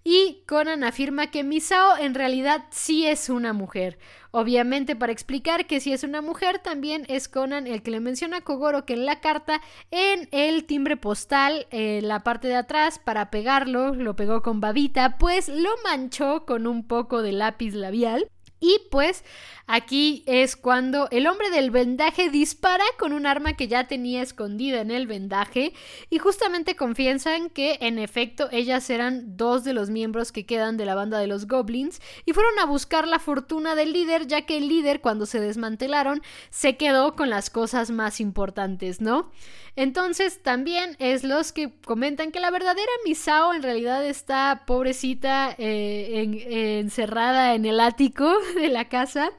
Y 0.04 0.42
Conan 0.46 0.82
afirma 0.82 1.30
que 1.30 1.44
Misao 1.44 1.96
en 1.98 2.14
realidad 2.14 2.64
sí 2.70 3.06
es 3.06 3.28
una 3.28 3.52
mujer. 3.52 3.98
Obviamente 4.34 4.96
para 4.96 5.12
explicar 5.12 5.66
que 5.66 5.78
si 5.78 5.92
es 5.92 6.04
una 6.04 6.22
mujer 6.22 6.58
también 6.58 7.04
es 7.08 7.28
Conan 7.28 7.66
el 7.66 7.82
que 7.82 7.90
le 7.90 8.00
menciona 8.00 8.38
a 8.38 8.40
Kogoro 8.40 8.86
que 8.86 8.94
en 8.94 9.04
la 9.04 9.20
carta 9.20 9.60
en 9.90 10.26
el 10.32 10.64
timbre 10.64 10.96
postal 10.96 11.66
en 11.70 12.08
la 12.08 12.20
parte 12.20 12.48
de 12.48 12.56
atrás 12.56 12.98
para 12.98 13.30
pegarlo 13.30 13.94
lo 13.94 14.16
pegó 14.16 14.40
con 14.40 14.58
babita 14.58 15.18
pues 15.18 15.50
lo 15.50 15.68
manchó 15.84 16.46
con 16.46 16.66
un 16.66 16.82
poco 16.88 17.20
de 17.20 17.32
lápiz 17.32 17.74
labial 17.74 18.30
y 18.62 18.80
pues 18.92 19.24
aquí 19.66 20.22
es 20.26 20.54
cuando 20.54 21.08
el 21.10 21.26
hombre 21.26 21.50
del 21.50 21.72
vendaje 21.72 22.30
dispara 22.30 22.84
con 22.96 23.12
un 23.12 23.26
arma 23.26 23.54
que 23.54 23.66
ya 23.66 23.88
tenía 23.88 24.22
escondida 24.22 24.80
en 24.80 24.92
el 24.92 25.08
vendaje 25.08 25.74
y 26.10 26.18
justamente 26.18 26.76
confiesan 26.76 27.50
que 27.50 27.78
en 27.80 27.98
efecto 27.98 28.48
ellas 28.52 28.88
eran 28.88 29.36
dos 29.36 29.64
de 29.64 29.72
los 29.72 29.90
miembros 29.90 30.30
que 30.30 30.46
quedan 30.46 30.76
de 30.76 30.86
la 30.86 30.94
banda 30.94 31.18
de 31.18 31.26
los 31.26 31.48
goblins 31.48 32.00
y 32.24 32.34
fueron 32.34 32.56
a 32.60 32.66
buscar 32.66 33.08
la 33.08 33.18
fortuna 33.18 33.74
del 33.74 33.92
líder 33.92 34.28
ya 34.28 34.42
que 34.42 34.58
el 34.58 34.68
líder 34.68 35.00
cuando 35.00 35.26
se 35.26 35.40
desmantelaron 35.40 36.22
se 36.50 36.76
quedó 36.76 37.16
con 37.16 37.30
las 37.30 37.50
cosas 37.50 37.90
más 37.90 38.20
importantes, 38.20 39.00
¿no? 39.00 39.32
Entonces 39.74 40.42
también 40.42 40.96
es 40.98 41.24
los 41.24 41.52
que 41.52 41.72
comentan 41.86 42.30
que 42.30 42.40
la 42.40 42.50
verdadera 42.50 42.90
Misao 43.06 43.54
en 43.54 43.62
realidad 43.62 44.04
está 44.06 44.64
pobrecita 44.66 45.54
eh, 45.56 46.78
encerrada 46.78 47.54
en 47.54 47.64
el 47.64 47.80
ático 47.80 48.30
de 48.60 48.68
la 48.68 48.88
casa. 48.88 49.32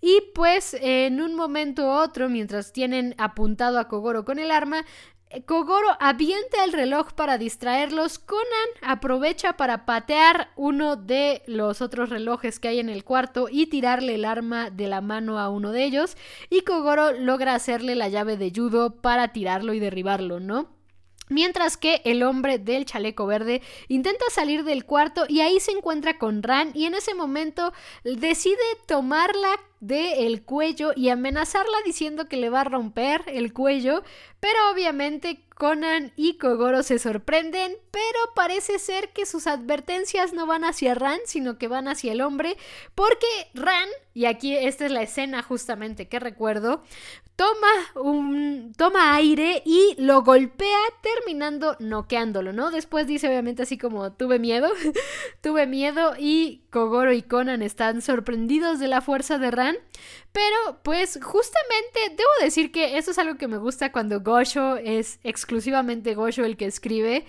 Y 0.00 0.20
pues 0.34 0.76
en 0.80 1.20
un 1.20 1.34
momento 1.34 1.86
u 1.86 1.88
otro, 1.88 2.28
mientras 2.28 2.72
tienen 2.72 3.14
apuntado 3.18 3.78
a 3.78 3.88
Kogoro 3.88 4.24
con 4.24 4.38
el 4.38 4.50
arma, 4.50 4.84
eh, 5.30 5.42
Kogoro 5.44 5.88
avienta 6.00 6.64
el 6.64 6.72
reloj 6.72 7.12
para 7.12 7.38
distraerlos. 7.38 8.18
Conan 8.18 8.44
aprovecha 8.82 9.56
para 9.56 9.86
patear 9.86 10.50
uno 10.54 10.96
de 10.96 11.42
los 11.46 11.80
otros 11.80 12.10
relojes 12.10 12.60
que 12.60 12.68
hay 12.68 12.78
en 12.78 12.88
el 12.88 13.04
cuarto 13.04 13.48
y 13.50 13.66
tirarle 13.66 14.14
el 14.14 14.24
arma 14.24 14.70
de 14.70 14.86
la 14.86 15.00
mano 15.00 15.38
a 15.38 15.48
uno 15.48 15.72
de 15.72 15.84
ellos. 15.84 16.16
Y 16.50 16.60
Kogoro 16.60 17.12
logra 17.12 17.54
hacerle 17.54 17.94
la 17.94 18.08
llave 18.08 18.36
de 18.36 18.52
judo 18.54 19.00
para 19.00 19.28
tirarlo 19.32 19.72
y 19.72 19.80
derribarlo, 19.80 20.40
¿no? 20.40 20.75
Mientras 21.28 21.76
que 21.76 22.02
el 22.04 22.22
hombre 22.22 22.58
del 22.58 22.86
chaleco 22.86 23.26
verde 23.26 23.62
intenta 23.88 24.24
salir 24.30 24.64
del 24.64 24.84
cuarto 24.84 25.24
y 25.28 25.40
ahí 25.40 25.58
se 25.58 25.72
encuentra 25.72 26.18
con 26.18 26.42
Ran 26.42 26.70
y 26.74 26.86
en 26.86 26.94
ese 26.94 27.14
momento 27.14 27.72
decide 28.04 28.56
tomarla 28.86 29.58
del 29.80 30.42
cuello 30.42 30.92
y 30.96 31.10
amenazarla 31.10 31.76
diciendo 31.84 32.28
que 32.28 32.36
le 32.36 32.50
va 32.50 32.62
a 32.62 32.64
romper 32.64 33.22
el 33.26 33.52
cuello, 33.52 34.02
pero 34.40 34.58
obviamente 34.72 35.44
Conan 35.54 36.12
y 36.16 36.38
Kogoro 36.38 36.82
se 36.82 36.98
sorprenden, 36.98 37.76
pero 37.90 38.18
parece 38.34 38.78
ser 38.78 39.12
que 39.12 39.26
sus 39.26 39.46
advertencias 39.46 40.32
no 40.32 40.46
van 40.46 40.64
hacia 40.64 40.94
Ran, 40.94 41.20
sino 41.24 41.58
que 41.58 41.68
van 41.68 41.88
hacia 41.88 42.12
el 42.12 42.20
hombre, 42.20 42.56
porque 42.94 43.26
Ran, 43.54 43.88
y 44.14 44.26
aquí 44.26 44.56
esta 44.56 44.86
es 44.86 44.92
la 44.92 45.02
escena 45.02 45.42
justamente 45.42 46.08
que 46.08 46.20
recuerdo, 46.20 46.82
toma 47.36 47.68
un 47.94 48.72
toma 48.76 49.14
aire 49.14 49.62
y 49.64 49.94
lo 49.98 50.22
golpea 50.22 50.78
terminando 51.02 51.76
noqueándolo, 51.78 52.54
¿no? 52.54 52.70
Después 52.70 53.06
dice 53.06 53.28
obviamente 53.28 53.62
así 53.62 53.76
como 53.76 54.12
tuve 54.12 54.38
miedo, 54.38 54.70
tuve 55.42 55.66
miedo 55.66 56.14
y 56.18 56.62
Kogoro 56.70 57.12
y 57.12 57.22
Conan 57.22 57.62
están 57.62 58.00
sorprendidos 58.00 58.80
de 58.80 58.88
la 58.88 59.02
fuerza 59.02 59.38
de 59.38 59.50
Ran, 59.50 59.76
pero 60.32 60.80
pues 60.82 61.18
justamente 61.22 62.00
debo 62.10 62.30
decir 62.40 62.72
que 62.72 62.96
eso 62.96 63.10
es 63.10 63.18
algo 63.18 63.36
que 63.36 63.48
me 63.48 63.58
gusta 63.58 63.92
cuando 63.92 64.20
Gosho 64.20 64.76
es 64.78 65.20
exclusivamente 65.22 66.14
Gosho 66.14 66.44
el 66.44 66.56
que 66.56 66.66
escribe, 66.66 67.26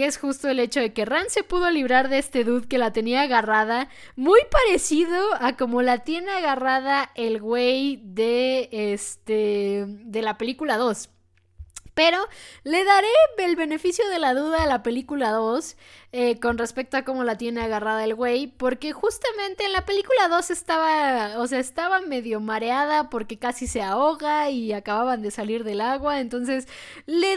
que 0.00 0.06
es 0.06 0.16
justo 0.16 0.48
el 0.48 0.60
hecho 0.60 0.80
de 0.80 0.94
que 0.94 1.04
Ran 1.04 1.28
se 1.28 1.42
pudo 1.42 1.70
librar 1.70 2.08
de 2.08 2.16
este 2.16 2.42
dude 2.42 2.66
que 2.66 2.78
la 2.78 2.90
tenía 2.90 3.20
agarrada, 3.20 3.90
muy 4.16 4.40
parecido 4.50 5.22
a 5.38 5.58
como 5.58 5.82
la 5.82 5.98
tiene 5.98 6.30
agarrada 6.30 7.10
el 7.16 7.38
güey 7.38 8.00
de 8.02 8.70
este 8.72 9.84
de 9.86 10.22
la 10.22 10.38
película 10.38 10.78
2. 10.78 11.10
Pero 12.00 12.26
le 12.64 12.82
daré 12.82 13.08
el 13.36 13.56
beneficio 13.56 14.08
de 14.08 14.18
la 14.18 14.32
duda 14.32 14.62
a 14.62 14.66
la 14.66 14.82
película 14.82 15.32
2 15.32 15.76
eh, 16.12 16.40
con 16.40 16.56
respecto 16.56 16.96
a 16.96 17.04
cómo 17.04 17.24
la 17.24 17.36
tiene 17.36 17.60
agarrada 17.60 18.02
el 18.04 18.14
güey, 18.14 18.46
porque 18.46 18.92
justamente 18.92 19.66
en 19.66 19.74
la 19.74 19.84
película 19.84 20.28
2 20.28 20.50
estaba, 20.50 21.38
o 21.38 21.46
sea, 21.46 21.58
estaba 21.58 22.00
medio 22.00 22.40
mareada 22.40 23.10
porque 23.10 23.38
casi 23.38 23.66
se 23.66 23.82
ahoga 23.82 24.48
y 24.48 24.72
acababan 24.72 25.20
de 25.20 25.30
salir 25.30 25.62
del 25.62 25.82
agua, 25.82 26.20
entonces 26.20 26.68
le 27.04 27.36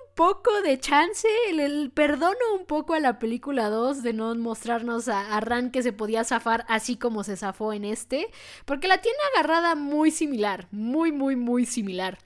un 0.00 0.14
poco 0.16 0.60
de 0.62 0.80
chance, 0.80 1.28
le, 1.52 1.88
perdono 1.90 2.56
un 2.58 2.66
poco 2.66 2.94
a 2.94 2.98
la 2.98 3.20
película 3.20 3.70
2 3.70 4.02
de 4.02 4.12
no 4.12 4.34
mostrarnos 4.34 5.06
a, 5.06 5.36
a 5.36 5.40
Ran 5.40 5.70
que 5.70 5.84
se 5.84 5.92
podía 5.92 6.24
zafar 6.24 6.64
así 6.66 6.96
como 6.96 7.22
se 7.22 7.36
zafó 7.36 7.72
en 7.72 7.84
este, 7.84 8.28
porque 8.64 8.88
la 8.88 9.00
tiene 9.00 9.18
agarrada 9.36 9.76
muy 9.76 10.10
similar, 10.10 10.66
muy, 10.72 11.12
muy, 11.12 11.36
muy 11.36 11.64
similar. 11.64 12.18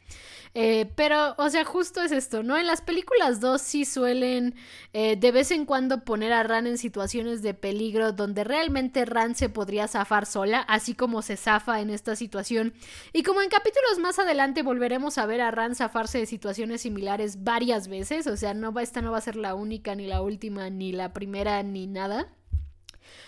Eh, 0.56 0.88
pero, 0.94 1.34
o 1.36 1.50
sea, 1.50 1.64
justo 1.64 2.00
es 2.00 2.12
esto, 2.12 2.44
¿no? 2.44 2.56
En 2.56 2.68
las 2.68 2.80
películas 2.80 3.40
2 3.40 3.60
sí 3.60 3.84
suelen 3.84 4.54
eh, 4.92 5.16
de 5.16 5.32
vez 5.32 5.50
en 5.50 5.66
cuando 5.66 6.04
poner 6.04 6.32
a 6.32 6.44
Ran 6.44 6.68
en 6.68 6.78
situaciones 6.78 7.42
de 7.42 7.54
peligro 7.54 8.12
donde 8.12 8.44
realmente 8.44 9.04
Ran 9.04 9.34
se 9.34 9.48
podría 9.48 9.88
zafar 9.88 10.26
sola, 10.26 10.60
así 10.60 10.94
como 10.94 11.22
se 11.22 11.36
zafa 11.36 11.80
en 11.80 11.90
esta 11.90 12.14
situación. 12.14 12.72
Y 13.12 13.24
como 13.24 13.42
en 13.42 13.48
capítulos 13.48 13.98
más 13.98 14.20
adelante 14.20 14.62
volveremos 14.62 15.18
a 15.18 15.26
ver 15.26 15.40
a 15.40 15.50
Ran 15.50 15.74
zafarse 15.74 16.18
de 16.18 16.26
situaciones 16.26 16.82
similares 16.82 17.42
varias 17.42 17.88
veces, 17.88 18.28
o 18.28 18.36
sea, 18.36 18.54
no 18.54 18.72
esta 18.78 19.02
no 19.02 19.10
va 19.10 19.18
a 19.18 19.22
ser 19.22 19.36
la 19.36 19.54
única, 19.56 19.94
ni 19.96 20.06
la 20.06 20.22
última, 20.22 20.70
ni 20.70 20.92
la 20.92 21.12
primera, 21.12 21.62
ni 21.64 21.88
nada. 21.88 22.28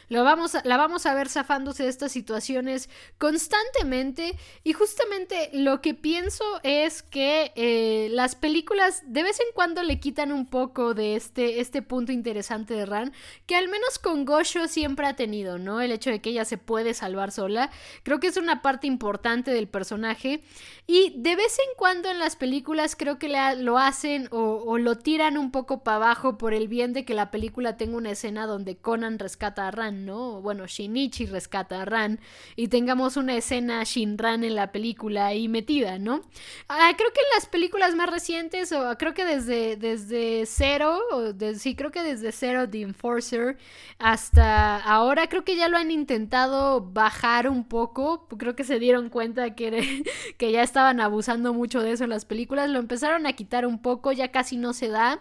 Lo 0.09 0.23
vamos 0.23 0.57
la 0.63 0.77
vamos 0.77 1.05
a 1.07 1.15
ver 1.15 1.29
zafándose 1.29 1.83
de 1.83 1.89
estas 1.89 2.13
situaciones 2.13 2.89
constantemente 3.19 4.39
y 4.63 4.73
justamente 4.73 5.51
lo 5.53 5.81
que 5.81 5.95
pienso 5.95 6.45
es 6.63 7.03
que 7.03 7.53
eh, 7.57 8.09
las 8.13 8.37
películas 8.37 9.03
de 9.07 9.25
vez 9.25 9.41
en 9.41 9.47
cuando 9.55 9.83
le 9.83 9.99
quitan 9.99 10.33
un 10.33 10.47
poco 10.47 10.95
de 10.95 11.17
este, 11.17 11.61
este 11.61 11.83
punto 11.83 12.13
interesante 12.13 12.75
de 12.75 12.87
Ran, 12.87 13.13
que 13.47 13.57
al 13.57 13.69
menos 13.69 13.99
con 13.99 14.25
Gosho 14.25 14.69
siempre 14.69 15.07
ha 15.07 15.17
tenido, 15.17 15.59
¿no? 15.59 15.81
El 15.81 15.93
hecho 15.93 16.11
de 16.11 16.21
que 16.21 16.31
ella 16.31 16.45
se 16.45 16.59
puede 16.59 16.95
salvar 16.95 17.33
sola. 17.33 17.71
Creo 18.03 18.21
que 18.21 18.29
es 18.29 18.37
una 18.37 18.63
parte 18.63 18.87
importante 18.87 19.51
del 19.51 19.69
personaje 19.69 20.43
y 20.87 21.15
de 21.17 21.35
vez 21.35 21.59
en 21.59 21.77
cuando 21.77 22.11
en 22.11 22.19
las 22.19 22.37
películas 22.37 22.95
creo 22.97 23.19
que 23.19 23.29
lo 23.59 23.79
hacen 23.79 24.29
o, 24.31 24.63
o 24.65 24.79
lo 24.79 24.97
tiran 24.97 25.37
un 25.37 25.51
poco 25.51 25.83
para 25.83 25.97
abajo 25.97 26.39
por 26.39 26.55
el 26.55 26.69
bien 26.69 26.93
de 26.93 27.05
que 27.05 27.15
la 27.15 27.31
película 27.31 27.77
tenga 27.77 27.97
una 27.97 28.11
escena 28.11 28.47
donde 28.47 28.77
Conan 28.77 29.19
rescata 29.19 29.66
Ran. 29.71 29.97
¿no? 30.05 30.41
Bueno, 30.41 30.67
Shinichi 30.67 31.27
rescata 31.27 31.83
a 31.83 31.85
Ran 31.85 32.21
y 32.55 32.69
tengamos 32.69 33.17
una 33.17 33.37
escena 33.37 33.83
Shinran 33.85 34.45
en 34.45 34.55
la 34.55 34.73
película 34.73 35.27
ahí 35.27 35.49
metida, 35.49 35.99
¿no? 35.99 36.23
Ah, 36.69 36.93
creo 36.97 37.13
que 37.13 37.21
en 37.21 37.35
las 37.35 37.47
películas 37.47 37.95
más 37.95 38.11
recientes, 38.11 38.73
o 38.73 38.97
creo 38.99 39.15
que 39.15 39.25
desde, 39.25 39.77
desde 39.77 40.45
o 40.45 41.35
sí, 41.59 41.75
creo 41.75 41.91
que 41.91 42.03
desde 42.03 42.33
Zero, 42.33 42.69
The 42.69 42.83
Enforcer, 42.83 43.59
hasta 43.99 44.79
ahora 44.79 45.29
creo 45.29 45.45
que 45.45 45.57
ya 45.57 45.69
lo 45.69 45.77
han 45.77 45.91
intentado 45.91 46.81
bajar 46.81 47.49
un 47.49 47.65
poco, 47.65 48.27
creo 48.39 48.57
que 48.57 48.65
se 48.65 48.79
dieron 48.79 49.11
cuenta 49.11 49.55
que, 49.55 50.05
que 50.39 50.53
ya 50.53 50.63
estaban 50.63 51.01
abusando 51.01 51.53
mucho 51.53 51.81
de 51.81 51.93
eso 51.93 52.05
en 52.05 52.11
las 52.11 52.25
películas, 52.25 52.71
lo 52.71 52.79
empezaron 52.79 53.27
a 53.27 53.33
quitar 53.35 53.67
un 53.67 53.81
poco, 53.81 54.13
ya 54.13 54.31
casi 54.31 54.57
no 54.57 54.73
se 54.73 54.89
da 54.89 55.21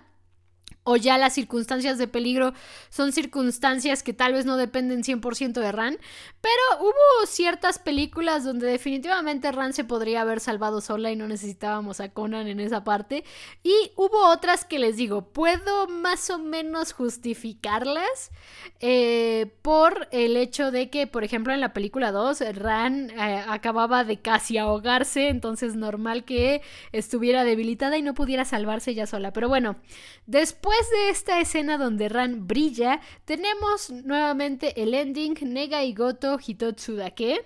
o 0.86 0.95
ya 0.95 1.17
las 1.17 1.33
circunstancias 1.33 1.97
de 1.97 2.07
peligro 2.07 2.53
son 2.89 3.11
circunstancias 3.11 4.03
que 4.03 4.13
tal 4.13 4.33
vez 4.33 4.45
no 4.45 4.55
dependen 4.55 5.03
100% 5.03 5.53
de 5.53 5.71
Ran, 5.71 5.97
pero 6.41 6.81
hubo 6.81 7.25
ciertas 7.25 7.79
películas 7.79 8.43
donde 8.43 8.67
definitivamente 8.67 9.51
Ran 9.51 9.73
se 9.73 9.83
podría 9.83 10.21
haber 10.21 10.39
salvado 10.39 10.81
sola 10.81 11.11
y 11.11 11.15
no 11.15 11.27
necesitábamos 11.27 11.99
a 11.99 12.09
Conan 12.09 12.47
en 12.47 12.59
esa 12.59 12.83
parte, 12.83 13.23
y 13.63 13.73
hubo 13.95 14.29
otras 14.29 14.63
que 14.63 14.77
les 14.77 14.95
digo, 14.95 15.23
puedo 15.33 15.88
más 15.88 16.29
o 16.29 16.38
menos 16.38 16.93
justificarlas 16.93 18.31
eh, 18.79 19.55
por 19.63 20.07
el 20.11 20.38
hecho 20.38 20.69
de 20.69 20.91
que, 20.91 21.07
por 21.07 21.23
ejemplo, 21.23 21.51
en 21.51 21.61
la 21.61 21.73
película 21.73 22.11
2, 22.11 22.43
Ran 22.53 23.09
eh, 23.09 23.43
acababa 23.47 24.03
de 24.03 24.21
casi 24.21 24.59
ahogarse, 24.59 25.29
entonces 25.29 25.75
normal 25.75 26.25
que 26.25 26.61
estuviera 26.91 27.43
debilitada 27.43 27.97
y 27.97 28.03
no 28.03 28.13
pudiera 28.13 28.45
salvarse 28.45 28.91
ella 28.91 29.07
sola, 29.07 29.33
pero 29.33 29.49
bueno, 29.49 29.77
después 30.27 30.74
Después 30.78 30.99
de 30.99 31.09
esta 31.09 31.39
escena 31.39 31.78
donde 31.78 32.09
Ran 32.09 32.47
brilla, 32.47 32.99
tenemos 33.23 33.91
nuevamente 33.91 34.82
el 34.82 34.93
ending 34.93 35.36
Nega 35.41 35.86
y 35.86 35.93
Goto 35.93 36.38
Hitotsu 36.38 36.95
Dake. 36.95 37.45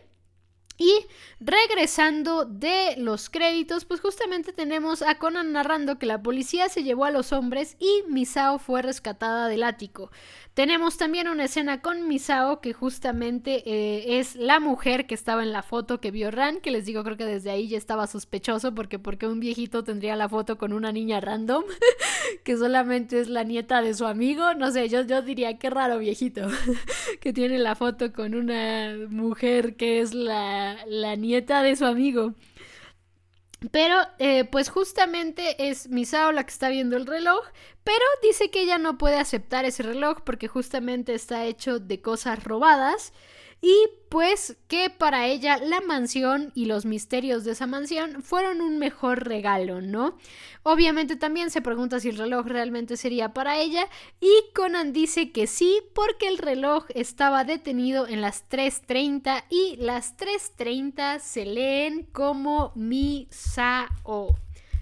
Y 0.78 1.06
regresando 1.40 2.46
de 2.46 2.96
los 2.98 3.30
créditos, 3.30 3.86
pues 3.86 4.00
justamente 4.00 4.52
tenemos 4.52 5.04
a 5.04 5.20
Conan 5.20 5.52
narrando 5.52 6.00
que 6.00 6.08
la 6.08 6.24
policía 6.24 6.70
se 6.70 6.84
llevó 6.84 7.06
a 7.06 7.12
los 7.12 7.32
hombres 7.32 7.76
y 7.80 8.04
Misao 8.08 8.58
fue 8.58 8.82
rescatada 8.82 9.48
del 9.48 9.64
ático. 9.64 10.10
Tenemos 10.60 10.98
también 10.98 11.30
una 11.30 11.46
escena 11.46 11.80
con 11.80 12.10
Misao 12.10 12.60
que 12.60 12.74
justamente 12.74 13.64
eh, 13.66 14.20
es 14.20 14.36
la 14.36 14.60
mujer 14.60 15.08
que 15.08 15.16
estaba 15.16 15.42
en 15.42 15.54
la 15.54 15.64
foto 15.64 16.02
que 16.02 16.12
vio 16.12 16.32
Ran, 16.32 16.60
que 16.60 16.70
les 16.70 16.86
digo 16.86 17.02
creo 17.06 17.16
que 17.16 17.24
desde 17.24 17.50
ahí 17.50 17.70
ya 17.70 17.78
estaba 17.78 18.08
sospechoso 18.08 18.76
porque 18.76 19.00
porque 19.00 19.26
un 19.26 19.40
viejito 19.40 19.86
tendría 19.86 20.18
la 20.18 20.28
foto 20.28 20.58
con 20.58 20.74
una 20.74 20.92
niña 20.92 21.22
random 21.22 21.64
que 22.44 22.58
solamente 22.58 23.22
es 23.22 23.30
la 23.30 23.46
nieta 23.46 23.82
de 23.82 23.94
su 23.94 24.06
amigo, 24.06 24.54
no 24.54 24.70
sé, 24.70 24.90
yo, 24.90 25.04
yo 25.04 25.22
diría 25.22 25.58
qué 25.58 25.70
raro 25.70 25.98
viejito 25.98 26.50
que 27.22 27.32
tiene 27.32 27.58
la 27.58 27.76
foto 27.76 28.12
con 28.12 28.36
una 28.36 28.98
mujer 29.08 29.78
que 29.78 30.02
es 30.02 30.14
la, 30.14 30.76
la 30.88 31.16
nieta 31.16 31.64
de 31.64 31.78
su 31.78 31.86
amigo. 31.86 32.34
Pero, 33.72 33.96
eh, 34.20 34.46
pues 34.46 34.70
justamente 34.70 35.70
es 35.70 35.90
Misao 35.90 36.32
la 36.32 36.46
que 36.46 36.52
está 36.52 36.70
viendo 36.70 36.96
el 36.96 37.06
reloj, 37.06 37.46
pero 37.84 38.06
dice 38.24 38.50
que 38.50 38.62
ella 38.62 38.78
no 38.78 38.98
puede 38.98 39.18
aceptar 39.18 39.66
ese 39.66 39.84
reloj 39.84 40.22
porque 40.24 40.48
justamente 40.48 41.14
está 41.14 41.46
hecho 41.46 41.80
de 41.80 42.02
cosas 42.02 42.44
robadas 42.44 43.12
y 43.62 43.90
pues 44.10 44.58
que 44.68 44.90
para 44.90 45.28
ella 45.28 45.58
la 45.58 45.82
mansión 45.82 46.52
y 46.56 46.66
los 46.66 46.86
misterios 46.86 47.44
de 47.44 47.52
esa 47.52 47.68
mansión 47.68 48.24
fueron 48.24 48.62
un 48.62 48.80
mejor 48.80 49.28
regalo, 49.28 49.82
¿no? 49.82 50.18
Obviamente 50.64 51.16
también 51.16 51.52
se 51.52 51.62
pregunta 51.62 52.00
si 52.00 52.10
el 52.10 52.18
reloj 52.18 52.46
realmente 52.48 52.98
sería 52.98 53.34
para 53.34 53.60
ella 53.60 53.88
y 54.20 54.32
Conan 54.56 54.94
dice 54.94 55.32
que 55.32 55.48
sí 55.48 55.82
porque 55.94 56.28
el 56.28 56.38
reloj 56.38 56.86
estaba 56.96 57.44
detenido 57.44 58.08
en 58.08 58.22
las 58.22 58.50
3.30 58.50 59.44
y 59.50 59.76
las 59.78 60.18
3.30 60.18 61.20
se 61.20 61.46
leen 61.46 62.04
como 62.12 62.72
Misao 62.76 64.36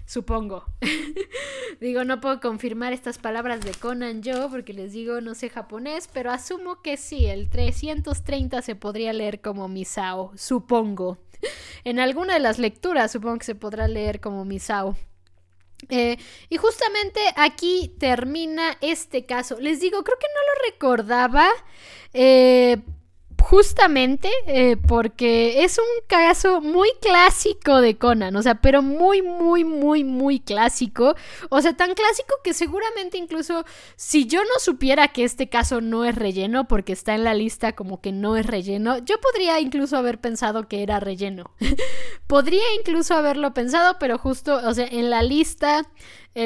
supongo. 0.08 0.64
digo, 1.80 2.02
no 2.04 2.20
puedo 2.20 2.40
confirmar 2.40 2.92
estas 2.94 3.18
palabras 3.18 3.60
de 3.60 3.72
Conan 3.72 4.22
yo, 4.22 4.48
porque 4.50 4.72
les 4.72 4.92
digo, 4.92 5.20
no 5.20 5.34
sé 5.34 5.50
japonés, 5.50 6.08
pero 6.12 6.32
asumo 6.32 6.80
que 6.82 6.96
sí, 6.96 7.26
el 7.26 7.50
330 7.50 8.62
se 8.62 8.74
podría 8.74 9.12
leer 9.12 9.42
como 9.42 9.68
Misao, 9.68 10.32
supongo. 10.34 11.18
en 11.84 12.00
alguna 12.00 12.34
de 12.34 12.40
las 12.40 12.58
lecturas 12.58 13.12
supongo 13.12 13.38
que 13.38 13.44
se 13.44 13.54
podrá 13.54 13.86
leer 13.86 14.20
como 14.20 14.46
Misao. 14.46 14.96
Eh, 15.90 16.16
y 16.48 16.56
justamente 16.56 17.20
aquí 17.36 17.94
termina 18.00 18.78
este 18.80 19.26
caso. 19.26 19.60
Les 19.60 19.78
digo, 19.78 20.02
creo 20.02 20.18
que 20.18 20.26
no 20.26 20.40
lo 20.40 20.72
recordaba. 20.72 21.48
Eh, 22.14 22.78
justamente 23.40 24.30
eh, 24.46 24.76
porque 24.76 25.64
es 25.64 25.78
un 25.78 26.06
caso 26.06 26.60
muy 26.60 26.88
clásico 27.00 27.80
de 27.80 27.96
Conan, 27.96 28.36
o 28.36 28.42
sea, 28.42 28.56
pero 28.56 28.82
muy, 28.82 29.22
muy, 29.22 29.64
muy, 29.64 30.04
muy 30.04 30.40
clásico. 30.40 31.14
O 31.48 31.60
sea, 31.62 31.76
tan 31.76 31.94
clásico 31.94 32.34
que 32.44 32.52
seguramente 32.54 33.16
incluso 33.16 33.64
si 33.96 34.26
yo 34.26 34.42
no 34.42 34.60
supiera 34.60 35.08
que 35.08 35.24
este 35.24 35.48
caso 35.48 35.80
no 35.80 36.04
es 36.04 36.14
relleno, 36.14 36.68
porque 36.68 36.92
está 36.92 37.14
en 37.14 37.24
la 37.24 37.34
lista 37.34 37.74
como 37.74 38.00
que 38.00 38.12
no 38.12 38.36
es 38.36 38.46
relleno, 38.46 38.98
yo 38.98 39.20
podría 39.20 39.60
incluso 39.60 39.96
haber 39.96 40.20
pensado 40.20 40.68
que 40.68 40.82
era 40.82 41.00
relleno. 41.00 41.50
podría 42.26 42.74
incluso 42.78 43.14
haberlo 43.14 43.54
pensado, 43.54 43.96
pero 43.98 44.18
justo, 44.18 44.60
o 44.64 44.74
sea, 44.74 44.86
en 44.86 45.10
la 45.10 45.22
lista 45.22 45.88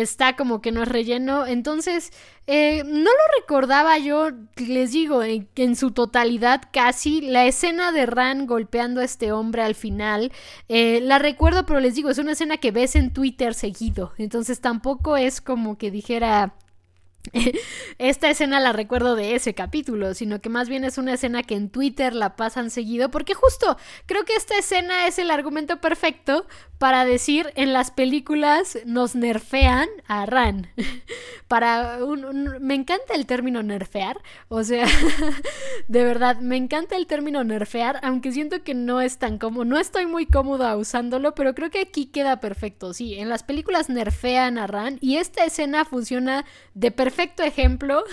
está 0.01 0.37
como 0.37 0.61
que 0.61 0.73
no 0.73 0.83
es 0.83 0.89
relleno. 0.89 1.47
Entonces, 1.47 2.13
eh, 2.47 2.83
no 2.85 3.11
lo 3.11 3.41
recordaba 3.41 3.99
yo, 3.99 4.31
les 4.57 4.93
digo, 4.93 5.23
en, 5.23 5.49
en, 5.57 5.77
su 5.77 5.91
totalidad 5.91 6.63
casi. 6.73 7.21
La 7.21 7.45
escena 7.47 7.93
de 7.93 8.07
Ran 8.07 8.47
golpeando 8.47 9.01
a 9.01 9.05
este 9.05 9.33
hombre 9.33 9.63
al 9.63 9.75
final, 9.75 10.33
eh, 10.69 11.01
la 11.03 11.19
recuerdo, 11.19 11.67
pero 11.67 11.81
les 11.81 11.95
digo, 11.95 12.11
es 12.11 12.19
una 12.19 12.33
escena 12.33 12.57
que 12.57 12.71
ves 12.71 12.97
en 12.97 13.13
Twitter 13.13 13.55
seguido. 13.55 14.13
Entonces 14.19 14.61
tampoco 14.61 15.17
es 15.17 15.41
como 15.41 15.77
que 15.77 15.91
dijera, 15.91 16.55
esta 17.99 18.31
escena 18.31 18.61
la 18.61 18.73
recuerdo 18.73 19.15
de 19.15 19.35
ese 19.35 19.55
capítulo, 19.55 20.15
sino 20.15 20.41
que 20.41 20.49
más 20.49 20.69
bien 20.69 20.85
es 20.85 20.99
una 20.99 21.15
escena 21.15 21.43
que 21.43 21.55
en 21.55 21.71
Twitter 21.71 22.15
la 22.15 22.37
pasan 22.37 22.71
seguido, 22.71 23.11
porque 23.11 23.35
justo 23.35 23.77
creo 24.07 24.25
que 24.25 24.35
esta 24.35 24.59
escena 24.59 25.07
es 25.07 25.19
el 25.19 25.31
argumento 25.31 25.81
perfecto 25.81 26.47
para 26.79 27.05
decir 27.05 27.53
en 27.55 27.73
las 27.73 27.91
películas 27.93 28.79
nos 28.85 29.15
nerfean 29.15 29.89
a 30.09 30.27
Ran. 30.27 30.69
para 31.49 32.05
un, 32.05 32.57
me 32.61 32.75
encanta 32.75 33.15
el 33.15 33.27
término 33.27 33.63
nerfear, 33.63 34.21
o 34.49 34.65
sea, 34.65 34.87
de 35.89 36.05
verdad, 36.05 36.39
me 36.39 36.57
encanta 36.57 36.97
el 36.97 37.07
término 37.07 37.45
nerfear, 37.45 38.01
aunque 38.03 38.33
siento 38.33 38.63
que 38.63 38.75
no 38.75 39.01
es 39.01 39.19
tan 39.19 39.39
cómodo, 39.39 39.65
no 39.65 39.79
estoy 39.79 40.07
muy 40.07 40.27
cómoda 40.27 40.77
usándolo, 40.77 41.35
pero 41.35 41.55
creo 41.55 41.71
que 41.71 41.81
aquí 41.81 42.07
queda 42.07 42.41
perfecto. 42.41 42.95
Sí, 42.95 43.15
en 43.15 43.29
las 43.29 43.43
películas 43.43 43.89
nerfean 43.89 44.59
a 44.59 44.67
Ran 44.67 44.99
y 45.01 45.19
esta 45.19 45.45
escena 45.45 45.85
funciona 45.85 46.45
de 46.75 46.91
perfecto 46.91 47.12
ejemplo 47.19 48.05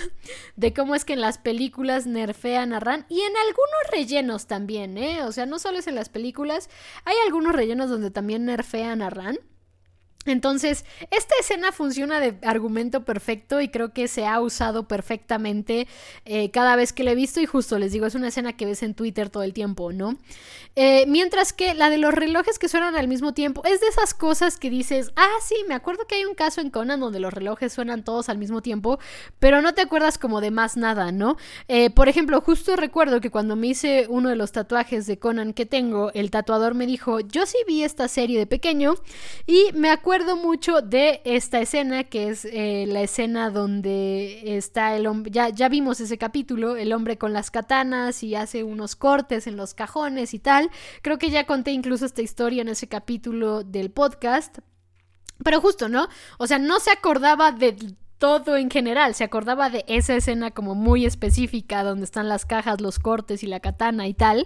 de 0.55 0.73
cómo 0.73 0.95
es 0.95 1.05
que 1.05 1.13
en 1.13 1.21
las 1.21 1.37
películas 1.37 2.07
nerfean 2.07 2.73
a 2.73 2.79
Ran 2.79 3.05
y 3.09 3.21
en 3.21 3.33
algunos 3.37 3.91
rellenos 3.91 4.47
también, 4.47 4.97
¿eh? 4.97 5.23
O 5.23 5.31
sea, 5.31 5.45
no 5.45 5.59
solo 5.59 5.79
es 5.79 5.87
en 5.87 5.95
las 5.95 6.09
películas, 6.09 6.69
hay 7.05 7.15
algunos 7.25 7.53
rellenos 7.53 7.89
donde 7.89 8.11
también 8.11 8.45
nerfean 8.45 9.01
a 9.01 9.09
Ran. 9.09 9.39
Entonces, 10.29 10.85
esta 11.11 11.35
escena 11.39 11.71
funciona 11.71 12.19
de 12.19 12.35
argumento 12.43 13.03
perfecto 13.03 13.61
y 13.61 13.69
creo 13.69 13.93
que 13.93 14.07
se 14.07 14.25
ha 14.25 14.39
usado 14.41 14.87
perfectamente 14.87 15.87
eh, 16.25 16.51
cada 16.51 16.75
vez 16.75 16.93
que 16.93 17.03
la 17.03 17.11
he 17.11 17.15
visto 17.15 17.39
y 17.39 17.45
justo 17.45 17.79
les 17.79 17.91
digo, 17.91 18.05
es 18.05 18.15
una 18.15 18.29
escena 18.29 18.53
que 18.53 18.65
ves 18.65 18.83
en 18.83 18.93
Twitter 18.93 19.29
todo 19.29 19.43
el 19.43 19.53
tiempo, 19.53 19.91
¿no? 19.91 20.17
Eh, 20.75 21.05
mientras 21.07 21.51
que 21.51 21.73
la 21.73 21.89
de 21.89 21.97
los 21.97 22.13
relojes 22.13 22.59
que 22.59 22.69
suenan 22.69 22.95
al 22.95 23.07
mismo 23.07 23.33
tiempo 23.33 23.63
es 23.65 23.81
de 23.81 23.87
esas 23.87 24.13
cosas 24.13 24.57
que 24.57 24.69
dices, 24.69 25.11
ah, 25.15 25.35
sí, 25.41 25.55
me 25.67 25.73
acuerdo 25.73 26.05
que 26.07 26.15
hay 26.15 26.25
un 26.25 26.35
caso 26.35 26.61
en 26.61 26.69
Conan 26.69 26.99
donde 26.99 27.19
los 27.19 27.33
relojes 27.33 27.73
suenan 27.73 28.03
todos 28.03 28.29
al 28.29 28.37
mismo 28.37 28.61
tiempo, 28.61 28.99
pero 29.39 29.61
no 29.61 29.73
te 29.73 29.81
acuerdas 29.81 30.17
como 30.17 30.41
de 30.41 30.51
más 30.51 30.77
nada, 30.77 31.11
¿no? 31.11 31.37
Eh, 31.67 31.89
por 31.89 32.07
ejemplo, 32.07 32.39
justo 32.41 32.75
recuerdo 32.75 33.19
que 33.19 33.31
cuando 33.31 33.55
me 33.55 33.67
hice 33.67 34.05
uno 34.09 34.29
de 34.29 34.35
los 34.35 34.51
tatuajes 34.51 35.07
de 35.07 35.19
Conan 35.19 35.53
que 35.53 35.65
tengo, 35.65 36.11
el 36.13 36.31
tatuador 36.31 36.75
me 36.75 36.85
dijo, 36.85 37.19
yo 37.19 37.45
sí 37.45 37.57
vi 37.67 37.83
esta 37.83 38.07
serie 38.07 38.39
de 38.39 38.45
pequeño 38.45 38.95
y 39.47 39.71
me 39.73 39.89
acuerdo 39.89 40.18
mucho 40.35 40.81
de 40.81 41.21
esta 41.25 41.59
escena, 41.59 42.03
que 42.03 42.29
es 42.29 42.45
eh, 42.45 42.85
la 42.87 43.01
escena 43.01 43.49
donde 43.49 44.57
está 44.57 44.95
el 44.95 45.07
hombre, 45.07 45.31
ya, 45.31 45.49
ya 45.49 45.69
vimos 45.69 45.99
ese 45.99 46.17
capítulo, 46.17 46.75
el 46.75 46.93
hombre 46.93 47.17
con 47.17 47.33
las 47.33 47.51
katanas 47.51 48.23
y 48.23 48.35
hace 48.35 48.63
unos 48.63 48.95
cortes 48.95 49.47
en 49.47 49.57
los 49.57 49.73
cajones 49.73 50.33
y 50.33 50.39
tal. 50.39 50.69
Creo 51.01 51.17
que 51.17 51.29
ya 51.29 51.45
conté 51.45 51.71
incluso 51.71 52.05
esta 52.05 52.21
historia 52.21 52.61
en 52.61 52.69
ese 52.69 52.87
capítulo 52.87 53.63
del 53.63 53.91
podcast. 53.91 54.59
Pero 55.43 55.61
justo, 55.61 55.87
¿no? 55.87 56.07
O 56.37 56.47
sea, 56.47 56.59
no 56.59 56.79
se 56.79 56.91
acordaba 56.91 57.51
de 57.51 57.75
todo 58.19 58.57
en 58.57 58.69
general. 58.69 59.15
Se 59.15 59.23
acordaba 59.23 59.69
de 59.69 59.85
esa 59.87 60.15
escena 60.15 60.51
como 60.51 60.75
muy 60.75 61.05
específica 61.05 61.83
donde 61.83 62.05
están 62.05 62.29
las 62.29 62.45
cajas, 62.45 62.81
los 62.81 62.99
cortes 62.99 63.43
y 63.43 63.47
la 63.47 63.61
katana 63.61 64.07
y 64.07 64.13
tal. 64.13 64.45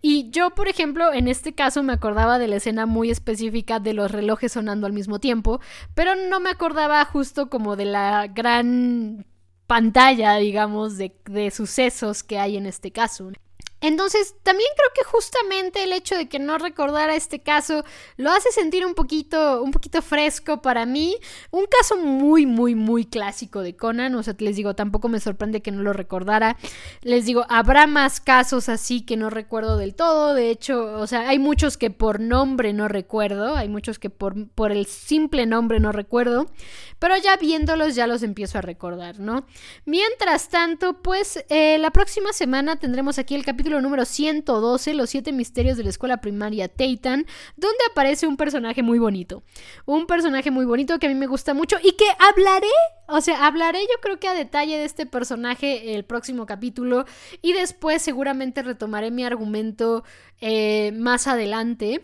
Y 0.00 0.30
yo, 0.30 0.50
por 0.54 0.68
ejemplo, 0.68 1.12
en 1.12 1.26
este 1.26 1.54
caso 1.54 1.82
me 1.82 1.94
acordaba 1.94 2.38
de 2.38 2.46
la 2.46 2.56
escena 2.56 2.86
muy 2.86 3.10
específica 3.10 3.80
de 3.80 3.94
los 3.94 4.12
relojes 4.12 4.52
sonando 4.52 4.86
al 4.86 4.92
mismo 4.92 5.18
tiempo, 5.18 5.60
pero 5.94 6.14
no 6.14 6.38
me 6.38 6.50
acordaba 6.50 7.04
justo 7.04 7.50
como 7.50 7.74
de 7.74 7.86
la 7.86 8.28
gran 8.28 9.26
pantalla, 9.66 10.36
digamos, 10.36 10.96
de, 10.98 11.16
de 11.24 11.50
sucesos 11.50 12.22
que 12.22 12.38
hay 12.38 12.56
en 12.56 12.66
este 12.66 12.92
caso. 12.92 13.32
Entonces, 13.80 14.34
también 14.42 14.68
creo 14.76 14.90
que 14.94 15.04
justamente 15.04 15.84
el 15.84 15.92
hecho 15.92 16.16
de 16.16 16.28
que 16.28 16.38
no 16.38 16.58
recordara 16.58 17.14
este 17.14 17.40
caso 17.40 17.84
lo 18.16 18.30
hace 18.30 18.50
sentir 18.50 18.84
un 18.84 18.94
poquito, 18.94 19.62
un 19.62 19.70
poquito 19.70 20.02
fresco 20.02 20.60
para 20.62 20.84
mí. 20.84 21.16
Un 21.50 21.66
caso 21.66 21.96
muy, 21.96 22.44
muy, 22.44 22.74
muy 22.74 23.04
clásico 23.04 23.60
de 23.60 23.76
Conan. 23.76 24.14
O 24.16 24.22
sea, 24.22 24.34
les 24.38 24.56
digo, 24.56 24.74
tampoco 24.74 25.08
me 25.08 25.20
sorprende 25.20 25.62
que 25.62 25.70
no 25.70 25.82
lo 25.82 25.92
recordara. 25.92 26.56
Les 27.02 27.24
digo, 27.24 27.46
habrá 27.48 27.86
más 27.86 28.20
casos 28.20 28.68
así 28.68 29.02
que 29.02 29.16
no 29.16 29.30
recuerdo 29.30 29.76
del 29.76 29.94
todo. 29.94 30.34
De 30.34 30.50
hecho, 30.50 30.98
o 30.98 31.06
sea, 31.06 31.28
hay 31.28 31.38
muchos 31.38 31.76
que 31.76 31.90
por 31.90 32.18
nombre 32.20 32.72
no 32.72 32.88
recuerdo. 32.88 33.54
Hay 33.54 33.68
muchos 33.68 33.98
que 33.98 34.10
por, 34.10 34.48
por 34.50 34.72
el 34.72 34.86
simple 34.86 35.46
nombre 35.46 35.78
no 35.78 35.92
recuerdo. 35.92 36.50
Pero 36.98 37.16
ya 37.16 37.36
viéndolos 37.36 37.94
ya 37.94 38.08
los 38.08 38.24
empiezo 38.24 38.58
a 38.58 38.62
recordar, 38.62 39.20
¿no? 39.20 39.46
Mientras 39.84 40.48
tanto, 40.48 41.00
pues 41.00 41.44
eh, 41.48 41.78
la 41.78 41.92
próxima 41.92 42.32
semana 42.32 42.76
tendremos 42.76 43.18
aquí 43.18 43.36
el 43.36 43.44
capítulo 43.44 43.67
número 43.68 44.04
112, 44.04 44.94
Los 44.94 45.10
siete 45.10 45.32
misterios 45.32 45.76
de 45.76 45.84
la 45.84 45.90
escuela 45.90 46.20
primaria 46.20 46.68
Teitan, 46.68 47.26
donde 47.56 47.78
aparece 47.90 48.26
un 48.26 48.36
personaje 48.36 48.82
muy 48.82 48.98
bonito. 48.98 49.42
Un 49.84 50.06
personaje 50.06 50.50
muy 50.50 50.64
bonito 50.64 50.98
que 50.98 51.06
a 51.06 51.10
mí 51.10 51.14
me 51.14 51.26
gusta 51.26 51.54
mucho 51.54 51.76
y 51.82 51.92
que 51.92 52.06
hablaré, 52.18 52.66
o 53.06 53.20
sea, 53.20 53.46
hablaré 53.46 53.80
yo 53.82 54.00
creo 54.00 54.18
que 54.18 54.28
a 54.28 54.34
detalle 54.34 54.78
de 54.78 54.84
este 54.84 55.06
personaje 55.06 55.94
el 55.94 56.04
próximo 56.04 56.46
capítulo 56.46 57.04
y 57.42 57.52
después 57.52 58.02
seguramente 58.02 58.62
retomaré 58.62 59.10
mi 59.10 59.24
argumento 59.24 60.04
eh, 60.40 60.92
más 60.92 61.26
adelante 61.26 62.00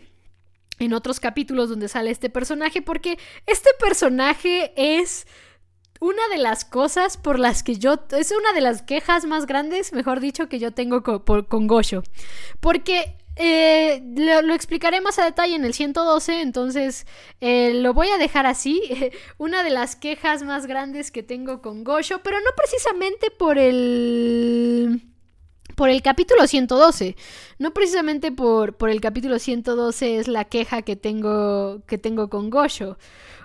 en 0.79 0.93
otros 0.93 1.19
capítulos 1.19 1.69
donde 1.69 1.87
sale 1.87 2.11
este 2.11 2.29
personaje 2.29 2.81
porque 2.81 3.17
este 3.45 3.69
personaje 3.79 4.73
es 4.75 5.25
una 5.99 6.27
de 6.29 6.37
las 6.37 6.65
cosas 6.65 7.17
por 7.17 7.39
las 7.39 7.63
que 7.63 7.77
yo, 7.77 7.95
es 8.11 8.31
una 8.31 8.53
de 8.53 8.61
las 8.61 8.81
quejas 8.81 9.25
más 9.25 9.45
grandes, 9.45 9.93
mejor 9.93 10.19
dicho, 10.19 10.49
que 10.49 10.59
yo 10.59 10.71
tengo 10.71 11.03
con, 11.03 11.43
con 11.43 11.67
Gosho. 11.67 12.03
Porque 12.59 13.15
eh, 13.37 14.01
lo, 14.15 14.53
explicaré 14.53 15.01
más 15.01 15.19
a 15.19 15.25
detalle 15.25 15.55
en 15.55 15.65
el 15.65 15.73
112, 15.73 16.41
entonces 16.41 17.05
eh, 17.41 17.73
lo 17.73 17.93
voy 17.93 18.09
a 18.09 18.17
dejar 18.17 18.45
así. 18.45 18.81
Una 19.37 19.63
de 19.63 19.69
las 19.69 19.95
quejas 19.95 20.43
más 20.43 20.67
grandes 20.67 21.11
que 21.11 21.23
tengo 21.23 21.61
con 21.61 21.83
Gosho, 21.83 22.21
pero 22.23 22.39
no 22.39 22.49
precisamente 22.55 23.31
por 23.31 23.57
el... 23.57 25.01
Por 25.75 25.89
el 25.89 26.01
capítulo 26.01 26.47
112. 26.47 27.15
No 27.59 27.73
precisamente 27.73 28.31
por, 28.31 28.75
por 28.75 28.89
el 28.89 29.01
capítulo 29.01 29.39
112 29.39 30.17
es 30.17 30.27
la 30.27 30.45
queja 30.45 30.81
que 30.81 30.95
tengo, 30.95 31.81
que 31.85 31.97
tengo 31.97 32.29
con 32.29 32.49
Gosho. 32.49 32.97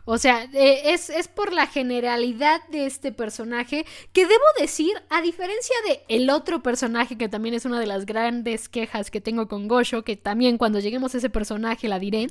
O 0.04 0.18
sea, 0.18 0.48
eh, 0.54 0.92
es, 0.92 1.28
por 1.28 1.52
la 1.52 1.66
generalidad 1.66 2.66
de 2.68 2.86
este 2.86 3.12
personaje 3.12 3.86
que 4.12 4.26
debo 4.26 4.44
decir, 4.58 4.90
a 5.08 5.22
diferencia 5.22 5.76
de 5.86 6.02
el 6.08 6.30
otro 6.30 6.62
personaje 6.62 7.16
que 7.16 7.28
también 7.28 7.54
es 7.54 7.64
una 7.64 7.78
de 7.78 7.86
las 7.86 8.06
grandes 8.06 8.68
quejas 8.68 9.10
que 9.10 9.20
tengo 9.20 9.46
con 9.46 9.68
Gosho, 9.68 10.02
que 10.02 10.16
también 10.16 10.58
cuando 10.58 10.80
lleguemos 10.80 11.14
a 11.14 11.18
ese 11.18 11.30
personaje 11.30 11.88
la 11.88 11.98
diré, 11.98 12.28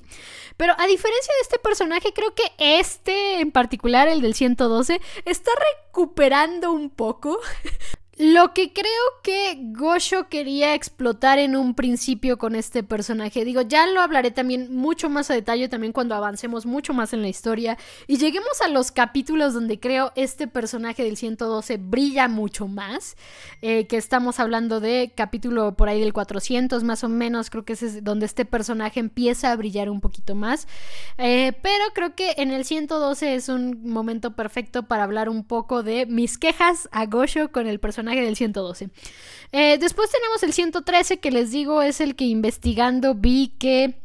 pero 0.57 0.73
a 0.77 0.87
diferencia 0.87 1.33
de 1.35 1.41
este 1.41 1.59
personaje, 1.59 2.11
creo 2.13 2.33
que 2.35 2.51
este 2.57 3.39
en 3.39 3.51
particular, 3.51 4.07
el 4.07 4.21
del 4.21 4.33
112, 4.33 4.99
está 5.25 5.51
recuperando 5.87 6.71
un 6.71 6.89
poco 6.89 7.39
Lo 8.21 8.53
que 8.53 8.73
creo 8.73 8.85
que 9.23 9.57
Gosho 9.71 10.27
quería 10.27 10.75
explotar 10.75 11.39
en 11.39 11.55
un 11.55 11.73
principio 11.73 12.37
con 12.37 12.53
este 12.53 12.83
personaje, 12.83 13.45
digo, 13.45 13.61
ya 13.61 13.87
lo 13.87 14.01
hablaré 14.01 14.29
también 14.29 14.75
mucho 14.75 15.09
más 15.09 15.31
a 15.31 15.35
detalle 15.35 15.69
también 15.69 15.93
cuando 15.93 16.15
avancemos 16.15 16.65
mucho 16.65 16.93
más 16.93 17.13
en 17.13 17.21
la 17.21 17.29
historia 17.29 17.77
y 18.07 18.17
lleguemos 18.17 18.59
a 18.61 18.67
los 18.67 18.91
capítulos 18.91 19.53
donde 19.53 19.79
creo 19.79 20.11
este 20.17 20.49
personaje 20.49 21.01
del 21.01 21.15
112 21.15 21.77
brilla 21.77 22.27
mucho 22.27 22.67
más, 22.67 23.15
eh, 23.61 23.87
que 23.87 23.95
estamos 23.95 24.41
hablando 24.41 24.81
de 24.81 25.13
capítulo 25.15 25.75
por 25.77 25.87
ahí 25.87 26.01
del 26.01 26.11
400 26.11 26.83
más 26.83 27.05
o 27.05 27.07
menos, 27.07 27.49
creo 27.49 27.63
que 27.63 27.71
es 27.71 28.03
donde 28.03 28.25
este 28.25 28.43
personaje 28.43 28.99
empieza 28.99 29.53
a 29.53 29.55
brillar 29.55 29.89
un 29.89 30.01
poquito 30.01 30.35
más, 30.35 30.67
eh, 31.17 31.53
pero 31.61 31.85
creo 31.93 32.15
que 32.15 32.33
en 32.35 32.51
el 32.51 32.65
112 32.65 33.35
es 33.35 33.47
un 33.47 33.89
momento 33.89 34.35
perfecto 34.35 34.83
para 34.83 35.05
hablar 35.05 35.29
un 35.29 35.45
poco 35.45 35.83
de 35.83 36.05
mis 36.05 36.37
quejas 36.37 36.89
a 36.91 37.05
Gosho 37.05 37.53
con 37.53 37.65
el 37.65 37.79
personaje 37.79 38.08
del 38.15 38.35
112. 38.35 38.89
Eh, 39.51 39.77
después 39.79 40.11
tenemos 40.11 40.43
el 40.43 40.53
113 40.53 41.17
que 41.19 41.31
les 41.31 41.51
digo 41.51 41.81
es 41.81 42.01
el 42.01 42.15
que 42.15 42.25
investigando 42.25 43.15
vi 43.15 43.53
que 43.59 43.95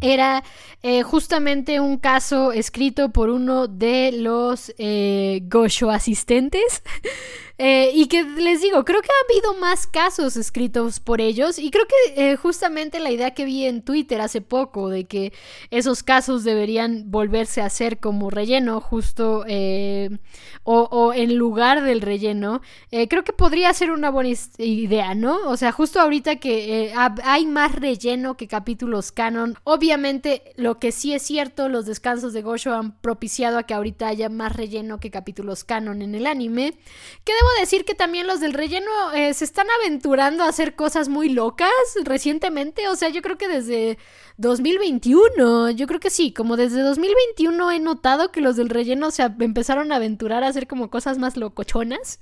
era 0.00 0.42
eh, 0.82 1.02
justamente 1.02 1.80
un 1.80 1.98
caso 1.98 2.52
escrito 2.52 3.10
por 3.10 3.30
uno 3.30 3.68
de 3.68 4.12
los 4.12 4.72
eh, 4.78 5.40
Gosho 5.44 5.90
asistentes. 5.90 6.82
Eh, 7.56 7.92
y 7.94 8.08
que 8.08 8.24
les 8.24 8.62
digo, 8.62 8.84
creo 8.84 9.00
que 9.00 9.08
ha 9.08 9.32
habido 9.32 9.54
más 9.60 9.86
casos 9.86 10.36
escritos 10.36 10.98
por 10.98 11.20
ellos 11.20 11.60
y 11.60 11.70
creo 11.70 11.84
que 11.86 12.32
eh, 12.32 12.36
justamente 12.36 12.98
la 12.98 13.12
idea 13.12 13.32
que 13.32 13.44
vi 13.44 13.66
en 13.66 13.82
Twitter 13.82 14.20
hace 14.20 14.40
poco 14.40 14.88
de 14.88 15.04
que 15.04 15.32
esos 15.70 16.02
casos 16.02 16.42
deberían 16.42 17.12
volverse 17.12 17.60
a 17.60 17.66
hacer 17.66 18.00
como 18.00 18.28
relleno 18.28 18.80
justo 18.80 19.44
eh, 19.46 20.18
o, 20.64 21.12
en 21.14 21.36
lugar 21.36 21.82
del 21.82 22.00
relleno, 22.00 22.62
creo 22.90 23.22
que 23.22 23.34
podría 23.34 23.72
ser 23.74 23.90
una 23.90 24.10
buena 24.10 24.30
idea, 24.56 25.14
¿no? 25.14 25.36
O 25.46 25.58
sea, 25.58 25.72
justo 25.72 26.00
ahorita 26.00 26.36
que 26.36 26.92
hay 27.22 27.46
más 27.46 27.74
relleno 27.74 28.36
que 28.36 28.48
capítulos 28.48 29.12
canon, 29.12 29.56
obviamente 29.64 30.54
lo 30.56 30.78
que 30.78 30.90
sí 30.90 31.12
es 31.12 31.22
cierto, 31.22 31.68
los 31.68 31.84
descansos 31.84 32.32
de 32.32 32.40
Gosho 32.40 32.72
han 32.72 32.98
propiciado 32.98 33.58
a 33.58 33.64
que 33.64 33.74
ahorita 33.74 34.08
haya 34.08 34.30
más 34.30 34.56
relleno 34.56 35.00
que 35.00 35.10
capítulos 35.10 35.64
canon 35.64 36.00
en 36.00 36.14
el 36.14 36.26
anime, 36.26 36.74
que 37.24 37.32
debo 37.44 37.60
decir 37.60 37.84
que 37.84 37.94
también 37.94 38.26
los 38.26 38.40
del 38.40 38.54
relleno 38.54 38.90
eh, 39.14 39.34
se 39.34 39.44
están 39.44 39.66
aventurando 39.80 40.44
a 40.44 40.48
hacer 40.48 40.74
cosas 40.74 41.08
muy 41.08 41.28
locas 41.28 41.70
recientemente. 42.04 42.88
O 42.88 42.96
sea, 42.96 43.08
yo 43.10 43.22
creo 43.22 43.36
que 43.36 43.48
desde 43.48 43.98
2021, 44.38 45.70
yo 45.70 45.86
creo 45.86 46.00
que 46.00 46.10
sí, 46.10 46.32
como 46.32 46.56
desde 46.56 46.80
2021 46.80 47.72
he 47.72 47.80
notado 47.80 48.32
que 48.32 48.40
los 48.40 48.56
del 48.56 48.70
relleno 48.70 49.10
se 49.10 49.22
empezaron 49.22 49.92
a 49.92 49.96
aventurar 49.96 50.42
a 50.42 50.48
hacer 50.48 50.66
como 50.66 50.90
cosas 50.90 51.18
más 51.18 51.36
locochonas. 51.36 52.18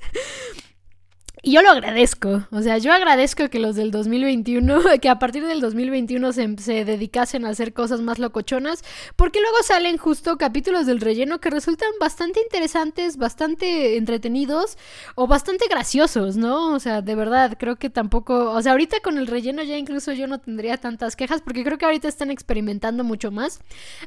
Y 1.45 1.51
yo 1.51 1.63
lo 1.63 1.71
agradezco, 1.71 2.47
o 2.53 2.63
sea, 2.63 2.79
yo 2.79 2.93
agradezco 2.93 3.51
que 3.51 3.59
los 3.59 3.75
del 3.75 3.91
2021, 3.91 4.81
que 5.03 5.09
a 5.09 5.19
partir 5.19 5.45
del 5.45 5.61
2021 5.61 6.33
se, 6.33 6.57
se, 6.59 6.85
dedicasen 6.85 7.45
a 7.45 7.49
hacer 7.49 7.73
cosas 7.73 8.01
más 8.01 8.21
locochonas, 8.21 8.85
porque 9.17 9.41
luego 9.41 9.57
salen 9.65 9.97
justo 9.97 10.39
capítulos 10.39 10.87
del 10.87 11.01
relleno 11.01 11.41
que 11.41 11.51
resultan 11.51 11.89
bastante 11.99 12.41
interesantes, 12.41 13.17
bastante 13.17 13.97
entretenidos 13.97 14.79
o 15.17 15.27
bastante 15.27 15.67
graciosos, 15.69 16.37
¿no? 16.37 16.75
O 16.75 16.79
sea, 16.79 17.03
de 17.03 17.17
verdad, 17.17 17.57
creo 17.59 17.75
que 17.75 17.91
tampoco, 17.91 18.53
o 18.53 18.63
sea, 18.63 18.71
ahorita 18.71 19.01
con 19.01 19.19
el 19.19 19.27
relleno 19.27 19.65
ya 19.65 19.77
incluso 19.77 20.13
yo 20.13 20.29
no 20.29 20.39
tendría 20.39 20.77
tantas 20.77 21.17
quejas, 21.17 21.43
porque 21.43 21.65
creo 21.65 21.77
que 21.77 21.87
ahorita 21.87 22.07
están 22.07 22.31
experimentando 22.31 23.03
mucho 23.03 23.33
más, 23.33 23.59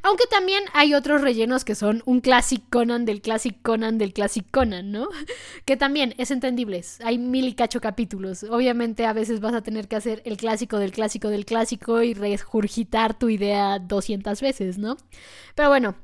aunque 0.04 0.24
también 0.28 0.64
hay 0.72 0.94
otros 0.94 1.22
rellenos 1.22 1.66
que 1.66 1.76
son 1.76 2.02
un 2.06 2.22
Classic 2.22 2.64
Conan 2.70 3.04
del 3.04 3.22
Classic 3.22 3.62
Conan 3.62 3.98
del 3.98 4.14
Classic 4.14 4.50
Conan, 4.50 4.94
¿no? 4.94 5.10
Que 5.66 5.76
también 5.76 6.14
es 6.18 6.32
entendible, 6.32 6.82
hay 7.04 7.25
mil 7.32 7.48
y 7.48 7.54
cacho 7.54 7.82
capítulos. 7.82 8.44
Obviamente 8.44 9.06
a 9.06 9.14
veces 9.14 9.40
vas 9.40 9.54
a 9.54 9.62
tener 9.62 9.88
que 9.88 9.96
hacer 9.96 10.22
el 10.26 10.38
clásico 10.38 10.80
del 10.80 10.92
clásico 10.92 11.30
del 11.30 11.46
clásico 11.46 12.02
y 12.02 12.14
regurgitar 12.14 13.18
tu 13.18 13.30
idea 13.30 13.80
200 13.80 14.42
veces, 14.42 14.78
¿no? 14.78 14.98
Pero 15.56 15.70
bueno, 15.70 15.96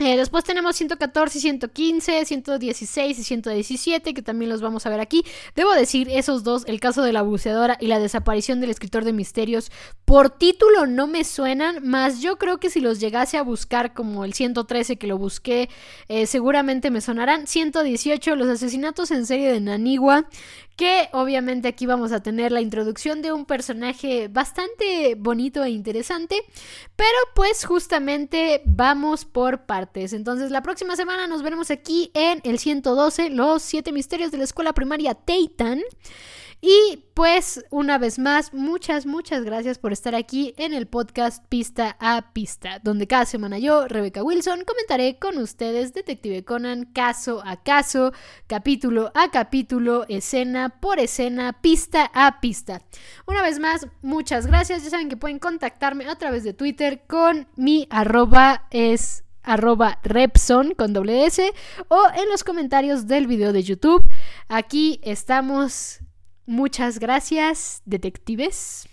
Eh, 0.00 0.16
después 0.16 0.42
tenemos 0.42 0.74
114, 0.74 1.38
115, 1.38 2.24
116 2.24 3.16
y 3.16 3.22
117, 3.22 4.12
que 4.12 4.22
también 4.22 4.50
los 4.50 4.60
vamos 4.60 4.86
a 4.86 4.90
ver 4.90 4.98
aquí. 4.98 5.24
Debo 5.54 5.72
decir, 5.72 6.08
esos 6.10 6.42
dos, 6.42 6.64
el 6.66 6.80
caso 6.80 7.02
de 7.02 7.12
la 7.12 7.22
buceadora 7.22 7.76
y 7.80 7.86
la 7.86 8.00
desaparición 8.00 8.60
del 8.60 8.70
escritor 8.70 9.04
de 9.04 9.12
misterios, 9.12 9.70
por 10.04 10.30
título 10.30 10.86
no 10.86 11.06
me 11.06 11.22
suenan, 11.22 11.86
más 11.86 12.20
yo 12.20 12.38
creo 12.38 12.58
que 12.58 12.70
si 12.70 12.80
los 12.80 12.98
llegase 12.98 13.38
a 13.38 13.42
buscar 13.42 13.94
como 13.94 14.24
el 14.24 14.34
113 14.34 14.96
que 14.96 15.06
lo 15.06 15.16
busqué, 15.16 15.68
eh, 16.08 16.26
seguramente 16.26 16.90
me 16.90 17.00
sonarán. 17.00 17.46
118, 17.46 18.34
los 18.34 18.48
asesinatos 18.48 19.12
en 19.12 19.26
serie 19.26 19.52
de 19.52 19.60
Nanigua, 19.60 20.26
que 20.76 21.08
obviamente 21.12 21.68
aquí 21.68 21.86
vamos 21.86 22.10
a 22.10 22.20
tener 22.20 22.50
la 22.50 22.60
introducción 22.60 23.22
de 23.22 23.32
un 23.32 23.44
personaje 23.44 24.26
bastante 24.26 25.14
bonito 25.16 25.62
e 25.62 25.70
interesante, 25.70 26.42
pero 26.96 27.16
pues 27.36 27.64
justamente 27.64 28.60
vamos 28.64 29.24
por 29.24 29.66
partes. 29.66 29.83
Entonces 29.92 30.50
la 30.50 30.62
próxima 30.62 30.96
semana 30.96 31.26
nos 31.26 31.42
veremos 31.42 31.70
aquí 31.70 32.10
en 32.14 32.40
el 32.44 32.58
112, 32.58 33.30
los 33.30 33.62
7 33.62 33.92
misterios 33.92 34.32
de 34.32 34.38
la 34.38 34.44
escuela 34.44 34.72
primaria 34.72 35.14
Teitan. 35.14 35.80
Y 36.66 37.04
pues 37.12 37.62
una 37.68 37.98
vez 37.98 38.18
más, 38.18 38.54
muchas, 38.54 39.04
muchas 39.04 39.44
gracias 39.44 39.76
por 39.76 39.92
estar 39.92 40.14
aquí 40.14 40.54
en 40.56 40.72
el 40.72 40.86
podcast 40.86 41.44
Pista 41.50 41.94
a 42.00 42.32
Pista, 42.32 42.80
donde 42.82 43.06
cada 43.06 43.26
semana 43.26 43.58
yo, 43.58 43.86
Rebeca 43.86 44.22
Wilson, 44.22 44.64
comentaré 44.64 45.18
con 45.18 45.36
ustedes 45.36 45.92
Detective 45.92 46.42
Conan 46.42 46.86
caso 46.86 47.42
a 47.44 47.62
caso, 47.62 48.14
capítulo 48.46 49.12
a 49.14 49.30
capítulo, 49.30 50.06
escena 50.08 50.80
por 50.80 51.00
escena, 51.00 51.52
pista 51.60 52.10
a 52.14 52.40
pista. 52.40 52.80
Una 53.26 53.42
vez 53.42 53.58
más, 53.58 53.86
muchas 54.00 54.46
gracias. 54.46 54.84
Ya 54.84 54.88
saben 54.88 55.10
que 55.10 55.18
pueden 55.18 55.38
contactarme 55.38 56.08
a 56.08 56.16
través 56.16 56.44
de 56.44 56.54
Twitter 56.54 57.02
con 57.06 57.46
mi 57.56 57.86
arroba 57.90 58.68
es 58.70 59.23
arroba 59.44 60.00
Repson 60.02 60.74
con 60.74 60.92
doble 60.92 61.26
S 61.26 61.52
o 61.88 62.02
en 62.16 62.28
los 62.28 62.42
comentarios 62.42 63.06
del 63.06 63.26
video 63.26 63.52
de 63.52 63.62
YouTube. 63.62 64.02
Aquí 64.48 65.00
estamos 65.02 66.00
Muchas 66.46 66.98
gracias, 66.98 67.80
detectives. 67.86 68.86